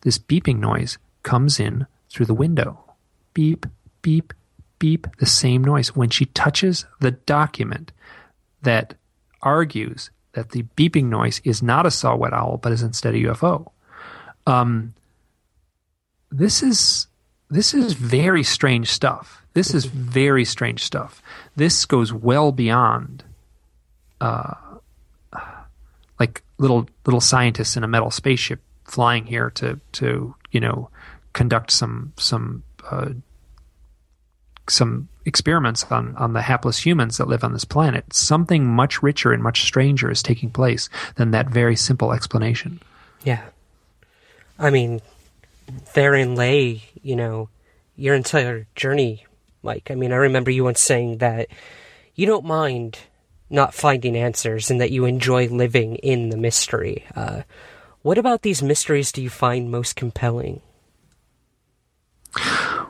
[0.03, 2.83] this beeping noise comes in through the window.
[3.35, 3.67] Beep,
[4.03, 4.33] beep,
[4.79, 5.95] beep, the same noise.
[5.95, 7.93] When she touches the document
[8.63, 8.95] that
[9.43, 13.71] argues that the beeping noise is not a saw-whet owl, but is instead a UFO.
[14.47, 14.95] Um,
[16.31, 17.07] this is
[17.51, 19.43] this is very strange stuff.
[19.55, 21.23] This is very strange stuff.
[21.57, 23.25] This goes well beyond,
[24.21, 24.55] uh,
[26.21, 30.91] like little little scientists in a metal spaceship flying here to to you know
[31.39, 33.11] conduct some some uh,
[34.69, 38.13] some experiments on on the hapless humans that live on this planet.
[38.13, 42.81] Something much richer and much stranger is taking place than that very simple explanation.
[43.23, 43.45] Yeah,
[44.59, 45.01] I mean,
[45.95, 47.51] therein lay you know
[47.95, 49.25] your entire journey,
[49.63, 49.93] Mike.
[49.93, 51.47] I mean, I remember you once saying that
[52.17, 52.99] you don't mind
[53.49, 57.07] not finding answers and that you enjoy living in the mystery.
[57.15, 57.43] Uh,
[58.03, 60.63] what about these mysteries do you find most compelling?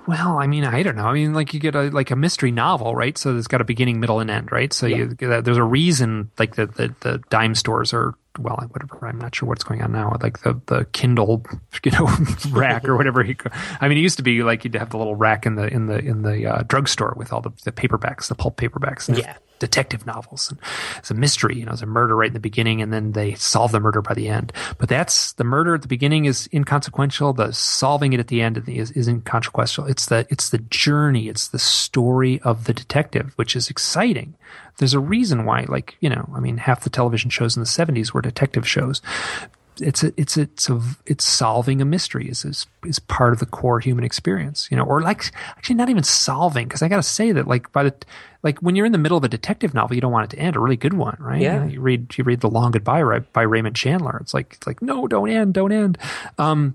[0.06, 1.04] Well, I mean, I don't know.
[1.04, 3.16] I mean, like you get a like a mystery novel, right?
[3.16, 4.72] So it's got a beginning, middle, and end, right?
[4.72, 4.96] So yeah.
[4.96, 9.06] you there's a reason like the, the the dime stores are well, whatever.
[9.06, 10.16] I'm not sure what's going on now.
[10.20, 11.44] Like the the Kindle,
[11.84, 12.08] you know,
[12.50, 13.22] rack or whatever.
[13.22, 13.36] He,
[13.80, 15.86] I mean, it used to be like you'd have the little rack in the in
[15.86, 19.14] the in the uh, drugstore with all the, the paperbacks, the pulp paperbacks.
[19.16, 20.50] yeah detective novels.
[20.50, 20.58] And
[20.98, 23.34] it's a mystery, you know, it's a murder right in the beginning and then they
[23.34, 24.52] solve the murder by the end.
[24.78, 27.32] But that's the murder at the beginning is inconsequential.
[27.32, 29.86] The solving it at the end is, is inconsequential.
[29.86, 31.28] It's the, it's the journey.
[31.28, 34.34] It's the story of the detective, which is exciting.
[34.78, 37.66] There's a reason why, like, you know, I mean, half the television shows in the
[37.66, 39.02] 70s were detective shows
[39.80, 43.38] it's a, it's a, it's a, it's solving a mystery is, is is part of
[43.38, 46.96] the core human experience, you know, or like actually not even solving because I got
[46.96, 47.94] to say that like by the
[48.42, 50.42] like when you're in the middle of a detective novel, you don't want it to
[50.42, 50.56] end.
[50.56, 51.40] A really good one, right?
[51.40, 51.54] Yeah.
[51.54, 54.18] You, know, you read you read The Long Goodbye right, by Raymond Chandler.
[54.20, 55.98] It's like it's like no, don't end, don't end.
[56.38, 56.74] Um,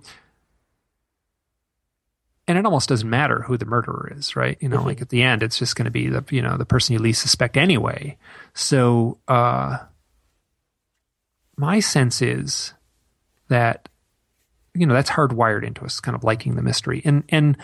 [2.47, 4.57] and it almost doesn't matter who the murderer is, right?
[4.59, 4.88] You know, mm-hmm.
[4.88, 6.99] like at the end, it's just going to be the you know the person you
[6.99, 8.17] least suspect anyway.
[8.53, 9.77] So uh,
[11.55, 12.73] my sense is
[13.49, 13.90] that
[14.74, 17.57] you know that's hardwired into us, kind of liking the mystery, and and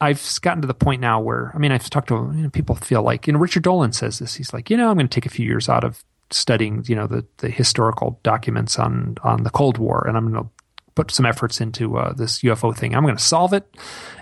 [0.00, 2.74] I've gotten to the point now where I mean I've talked to you know, people
[2.74, 4.34] feel like you know Richard Dolan says this.
[4.34, 6.96] He's like, you know, I'm going to take a few years out of studying you
[6.96, 10.50] know the the historical documents on on the Cold War, and I'm going to
[10.94, 12.94] put some efforts into uh, this UFO thing.
[12.94, 13.76] I'm going to solve it,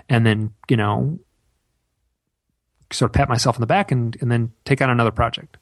[0.09, 1.19] and then you know
[2.91, 5.57] sort of pat myself on the back and and then take on another project.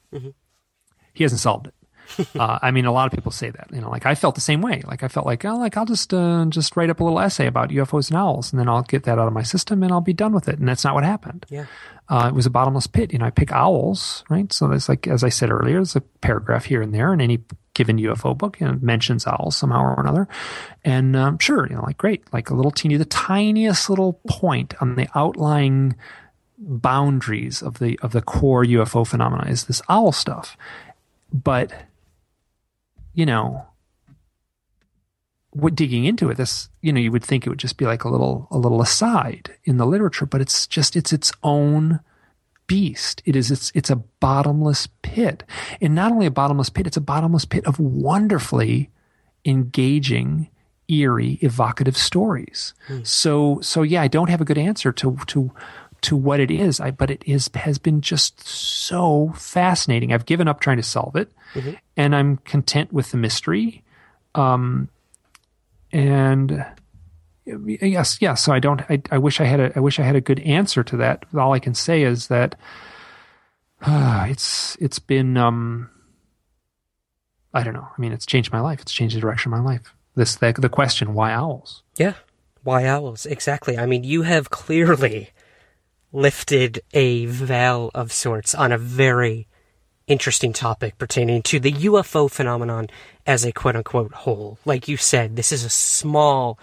[1.12, 1.74] He hasn't solved it.
[2.38, 3.68] uh, I mean, a lot of people say that.
[3.72, 4.82] You know, like I felt the same way.
[4.86, 7.46] Like I felt like, oh, like I'll just uh, just write up a little essay
[7.46, 10.00] about UFOs and owls, and then I'll get that out of my system, and I'll
[10.00, 10.58] be done with it.
[10.58, 11.46] And that's not what happened.
[11.48, 11.66] Yeah.
[12.08, 13.12] Uh, it was a bottomless pit.
[13.12, 14.52] You know, I pick owls, right?
[14.52, 17.42] So there's like, as I said earlier, there's a paragraph here and there in any
[17.72, 20.28] given UFO book, you know, mentions owls somehow or another.
[20.84, 24.74] And um, sure, you know, like great, like a little teeny, the tiniest little point
[24.80, 25.96] on the outlying
[26.56, 30.56] boundaries of the of the core UFO phenomena is this owl stuff.
[31.32, 31.72] But
[33.14, 33.66] you know,
[35.50, 38.04] what digging into it, this you know, you would think it would just be like
[38.04, 42.00] a little a little aside in the literature, but it's just it's its own
[42.66, 43.22] beast.
[43.24, 45.44] It is it's it's a bottomless pit.
[45.80, 48.90] And not only a bottomless pit, it's a bottomless pit of wonderfully
[49.44, 50.48] engaging,
[50.88, 52.74] eerie, evocative stories.
[52.88, 53.00] Hmm.
[53.04, 55.52] So so yeah, I don't have a good answer to to
[56.04, 60.12] to what it is, I, but it is has been just so fascinating.
[60.12, 61.32] I've given up trying to solve it,
[61.96, 63.82] and I'm content with the mystery.
[64.34, 64.88] Um,
[65.92, 66.64] and
[67.46, 68.42] yes, yes.
[68.42, 68.82] So I don't.
[68.90, 69.72] I, I wish I had a.
[69.76, 71.24] I wish I had a good answer to that.
[71.36, 72.56] All I can say is that
[73.82, 75.36] uh, it's it's been.
[75.36, 75.90] Um,
[77.52, 77.88] I don't know.
[77.96, 78.80] I mean, it's changed my life.
[78.80, 79.94] It's changed the direction of my life.
[80.16, 81.82] This the, the question: Why owls?
[81.96, 82.14] Yeah.
[82.62, 83.26] Why owls?
[83.26, 83.76] Exactly.
[83.76, 85.30] I mean, you have clearly
[86.14, 89.48] lifted a veil of sorts on a very
[90.06, 92.88] interesting topic pertaining to the UFO phenomenon
[93.26, 94.58] as a quote unquote whole.
[94.64, 96.58] Like you said, this is a small,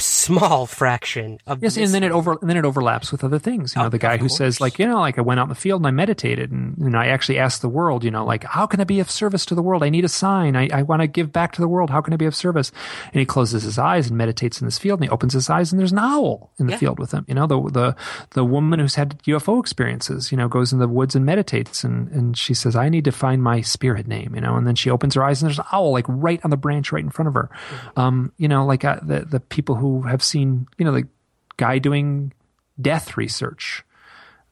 [0.00, 3.74] small fraction of Yes, and then it over and then it overlaps with other things.
[3.74, 5.48] You know, Of- the guy who says like, you know, like I went out in
[5.48, 8.44] the field and I meditated and, and I actually asked the world, you know, like,
[8.44, 9.82] how can I be of service to the world?
[9.82, 10.56] I need a sign.
[10.56, 11.90] I, I want to give back to the world.
[11.90, 12.72] How can I be of service?
[13.12, 15.72] And he closes his eyes and meditates in this field and he opens his eyes
[15.72, 16.78] and there's an owl in the Yeah.
[16.78, 17.24] field with him.
[17.28, 17.96] You know, the the
[18.30, 22.08] the woman who's had UFO experiences, you know, goes in the woods and meditates and,
[22.08, 24.90] and she says, I need to find my spirit name, you know, and then she
[24.90, 27.28] opens her eyes and there's an owl like right on the branch right in front
[27.28, 27.50] of her.
[27.96, 31.08] Um, you know, like uh, the the people who have seen, you know, the
[31.56, 32.32] guy doing
[32.80, 33.84] death research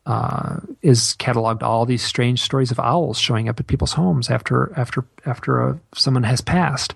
[0.07, 4.73] uh, is cataloged all these strange stories of owls showing up at people's homes after
[4.77, 6.95] after after uh, someone has passed.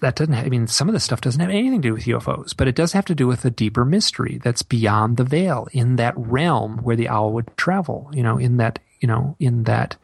[0.00, 0.32] That doesn't.
[0.32, 2.68] Have, I mean, some of this stuff doesn't have anything to do with UFOs, but
[2.68, 6.14] it does have to do with a deeper mystery that's beyond the veil in that
[6.16, 8.08] realm where the owl would travel.
[8.12, 9.96] You know, in that you know in that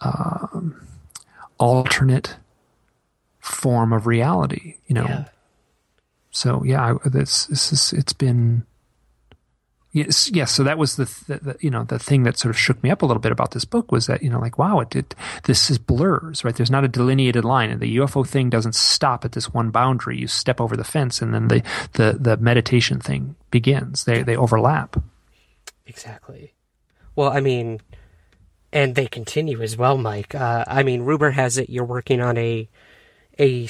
[0.00, 0.84] um,
[1.58, 2.36] alternate
[3.38, 4.76] form of reality.
[4.86, 5.24] You know, Yeah.
[6.34, 8.66] So yeah, I, this this is it's been
[9.92, 10.50] yes yes.
[10.50, 12.90] So that was the, the, the you know the thing that sort of shook me
[12.90, 15.14] up a little bit about this book was that you know like wow it did
[15.44, 16.54] this is blurs right.
[16.54, 20.18] There's not a delineated line, and the UFO thing doesn't stop at this one boundary.
[20.18, 21.62] You step over the fence, and then the
[21.92, 24.04] the the meditation thing begins.
[24.04, 25.00] They they overlap.
[25.86, 26.52] Exactly.
[27.14, 27.80] Well, I mean,
[28.72, 30.34] and they continue as well, Mike.
[30.34, 32.68] Uh, I mean, rumor has it you're working on a
[33.38, 33.66] a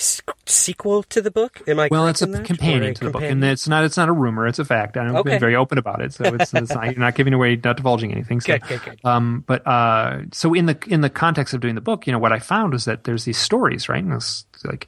[0.46, 1.62] sequel to the book.
[1.68, 1.88] Am I?
[1.90, 2.44] Well, it's a that?
[2.44, 4.46] Companion a to the book, and it's not it's not a rumor.
[4.46, 4.96] It's a fact.
[4.96, 5.30] I've Okay.
[5.30, 8.12] been very open about it, so it's, it's not, you're not giving away, not divulging
[8.12, 8.40] anything.
[8.40, 9.00] So, Good, good, good.
[9.04, 12.18] Um, but uh, so in the in the context of doing the book, you know,
[12.18, 14.02] what I found was that there's these stories, right?
[14.02, 14.86] And it's like,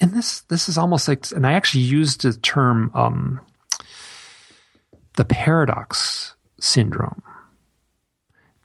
[0.00, 3.40] and this this is almost like, and I actually used the term um,
[5.16, 7.22] the paradox syndrome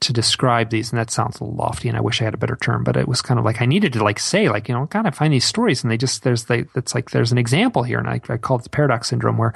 [0.04, 2.84] to describe these and that sounds lofty and i wish i had a better term
[2.84, 5.06] but it was kind of like i needed to like say like you know god
[5.06, 7.98] i find these stories and they just there's they it's like there's an example here
[7.98, 9.54] and i, I call it the paradox syndrome where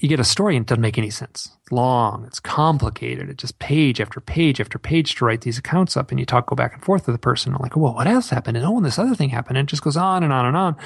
[0.00, 1.50] you get a story and it doesn't make any sense.
[1.62, 5.96] It's long it's complicated it just page after page after page to write these accounts
[5.96, 8.06] up and you talk go back and forth with the person And like well what
[8.06, 8.56] else happened?
[8.56, 10.56] And oh and this other thing happened and it just goes on and on and
[10.56, 10.76] on.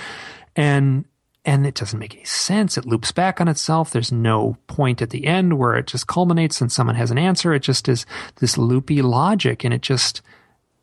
[0.56, 1.04] And
[1.44, 2.78] and it doesn't make any sense.
[2.78, 3.90] It loops back on itself.
[3.90, 7.52] There's no point at the end where it just culminates and someone has an answer.
[7.52, 8.06] It just is
[8.36, 10.22] this loopy logic and it just,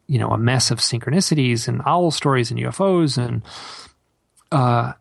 [0.08, 3.42] you know, a mess of synchronicities and owl stories and UFOs and,
[4.52, 4.94] uh,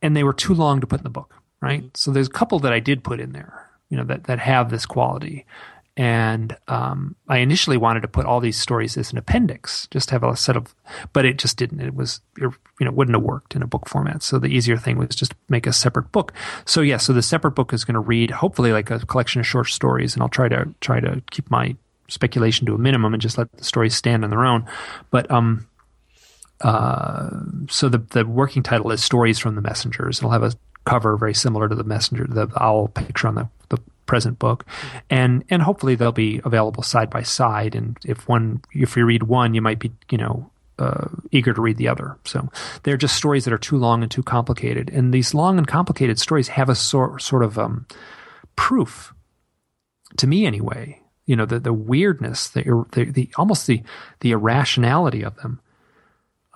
[0.00, 1.94] and they were too long to put in the book, right?
[1.94, 4.70] So there's a couple that I did put in there, you know, that, that have
[4.70, 5.44] this quality.
[6.00, 10.22] And um, I initially wanted to put all these stories as an appendix, just have
[10.22, 10.74] a set of,
[11.12, 11.80] but it just didn't.
[11.80, 14.22] It was, you know, wouldn't have worked in a book format.
[14.22, 16.32] So the easier thing was just make a separate book.
[16.64, 19.46] So yeah, so the separate book is going to read hopefully like a collection of
[19.46, 21.76] short stories, and I'll try to try to keep my
[22.08, 24.64] speculation to a minimum and just let the stories stand on their own.
[25.10, 25.68] But um,
[26.62, 27.28] uh,
[27.68, 30.20] so the the working title is Stories from the Messengers.
[30.20, 30.54] It'll have a
[30.86, 33.78] cover very similar to the messenger, the owl picture on the, the
[34.10, 34.66] present book,
[35.08, 37.76] and and hopefully they'll be available side by side.
[37.76, 40.50] And if one, if you read one, you might be you know
[40.80, 42.18] uh, eager to read the other.
[42.24, 42.48] So
[42.82, 44.90] they're just stories that are too long and too complicated.
[44.90, 47.86] And these long and complicated stories have a sort sort of um,
[48.56, 49.14] proof,
[50.16, 51.00] to me anyway.
[51.26, 53.80] You know, the the weirdness, the the, the almost the
[54.20, 55.60] the irrationality of them.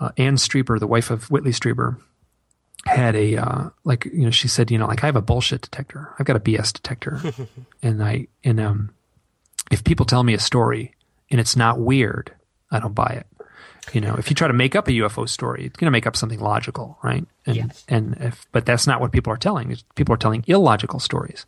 [0.01, 2.01] Uh, Anne Strieber, the wife of Whitley Strieber,
[2.86, 5.62] had a uh, like you know she said you know like I have a bullshit
[5.62, 6.15] detector.
[6.19, 7.20] I've got a BS detector,
[7.82, 8.90] and I and um
[9.70, 10.94] if people tell me a story
[11.31, 12.32] and it's not weird,
[12.70, 13.27] I don't buy it.
[13.93, 16.06] You know, if you try to make up a UFO story, it's going to make
[16.06, 17.27] up something logical, right?
[17.47, 17.85] And Yes.
[17.89, 19.77] and if but that's not what people are telling.
[19.94, 21.44] People are telling illogical stories.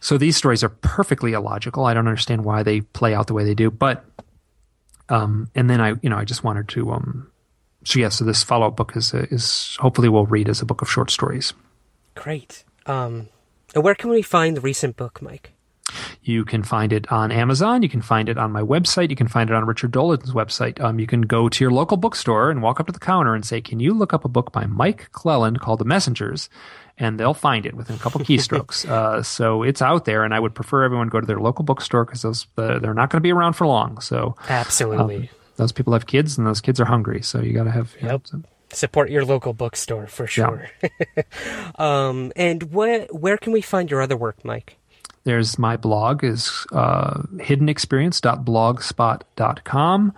[0.00, 1.84] So these stories are perfectly illogical.
[1.84, 3.70] I don't understand why they play out the way they do.
[3.72, 4.04] But
[5.08, 7.30] um, and then I, you know, I just wanted to um,
[7.86, 8.08] so yeah.
[8.08, 11.10] So this follow up book is is hopefully we'll read as a book of short
[11.10, 11.54] stories.
[12.16, 12.64] Great.
[12.86, 13.28] Um,
[13.74, 15.52] and where can we find the recent book, Mike?
[16.22, 17.84] You can find it on Amazon.
[17.84, 19.10] You can find it on my website.
[19.10, 20.80] You can find it on Richard Dolan's website.
[20.80, 23.46] Um, you can go to your local bookstore and walk up to the counter and
[23.46, 26.48] say, "Can you look up a book by Mike Clelland called The Messengers?"
[26.98, 28.88] And they'll find it within a couple keystrokes.
[28.90, 32.04] uh, so it's out there, and I would prefer everyone go to their local bookstore
[32.04, 34.00] because those uh, they're not going to be around for long.
[34.00, 35.16] So Absolutely.
[35.16, 37.22] um, those people have kids, and those kids are hungry.
[37.22, 37.94] So you got to have.
[38.00, 38.42] you know, Yep.
[38.72, 40.68] Support your local bookstore for sure.
[41.76, 44.76] um, and where where can we find your other work, Mike?
[45.22, 50.12] There's my blog is uh, hiddenexperience.blogspot.com.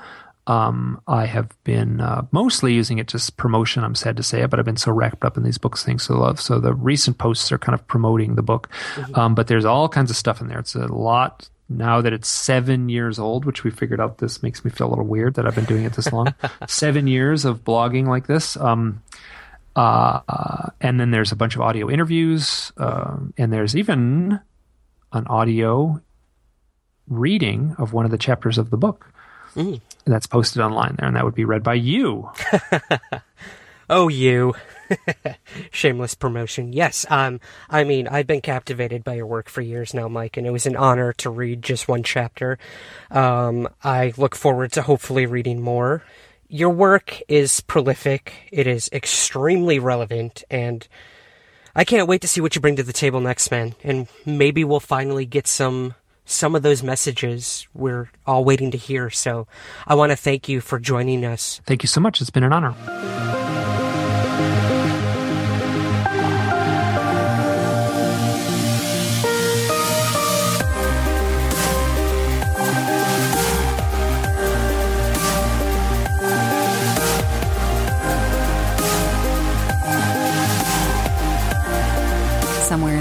[0.46, 3.84] Um, I have been uh, mostly using it just promotion.
[3.84, 6.04] I'm sad to say it, but I've been so wrapped up in these books things
[6.04, 6.40] so love.
[6.40, 8.70] So the recent posts are kind of promoting the book,
[9.14, 10.58] um, but there's all kinds of stuff in there.
[10.58, 14.18] It's a lot now that it's seven years old, which we figured out.
[14.18, 16.34] This makes me feel a little weird that I've been doing it this long.
[16.66, 18.56] seven years of blogging like this.
[18.56, 19.02] Um,
[19.76, 24.40] uh, uh, and then there's a bunch of audio interviews, um, and there's even
[25.12, 26.00] an audio
[27.06, 29.12] reading of one of the chapters of the book.
[30.04, 32.30] That's posted online there, and that would be read by you.
[33.90, 34.54] Oh, you.
[35.70, 36.72] Shameless promotion.
[36.72, 40.46] Yes, um, I mean, I've been captivated by your work for years now, Mike, and
[40.46, 42.58] it was an honor to read just one chapter.
[43.10, 46.02] Um, I look forward to hopefully reading more.
[46.48, 50.86] Your work is prolific, it is extremely relevant, and
[51.74, 53.74] I can't wait to see what you bring to the table next, man.
[53.84, 55.94] And maybe we'll finally get some
[56.24, 59.08] some of those messages we're all waiting to hear.
[59.10, 59.46] So
[59.86, 61.60] I want to thank you for joining us.
[61.64, 62.20] Thank you so much.
[62.20, 63.37] It's been an honor.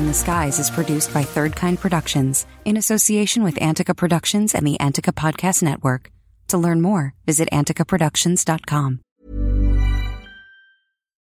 [0.08, 4.80] The Skies is produced by Third Kind Productions in association with Antica Productions and the
[4.80, 6.12] Antica Podcast Network.
[6.48, 9.02] To learn more, visit anticaproductions.com.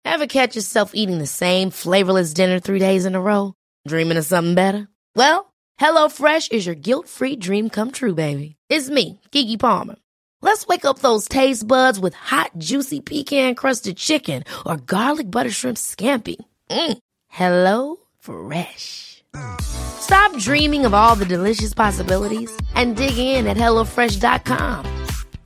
[0.04, 3.54] Ever catch yourself eating the same flavorless dinner three days in a row?
[3.88, 4.88] Dreaming of something better?
[5.16, 8.56] Well, HelloFresh is your guilt-free dream come true, baby.
[8.70, 9.98] It's me, Keke Palmer.
[10.42, 15.78] Let's wake up those taste buds with hot, juicy pecan-crusted chicken or garlic butter shrimp
[15.78, 16.38] scampi.
[16.72, 16.98] Mm.
[17.28, 19.22] Hello Fresh.
[19.60, 24.86] Stop dreaming of all the delicious possibilities and dig in at HelloFresh.com.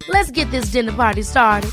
[0.10, 1.72] Let's get this dinner party started.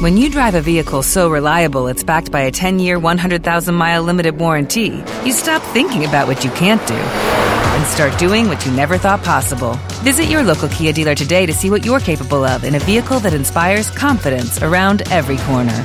[0.00, 4.02] When you drive a vehicle so reliable it's backed by a 10 year, 100,000 mile
[4.04, 8.70] limited warranty, you stop thinking about what you can't do and start doing what you
[8.70, 9.74] never thought possible.
[10.04, 13.18] Visit your local Kia dealer today to see what you're capable of in a vehicle
[13.20, 15.84] that inspires confidence around every corner.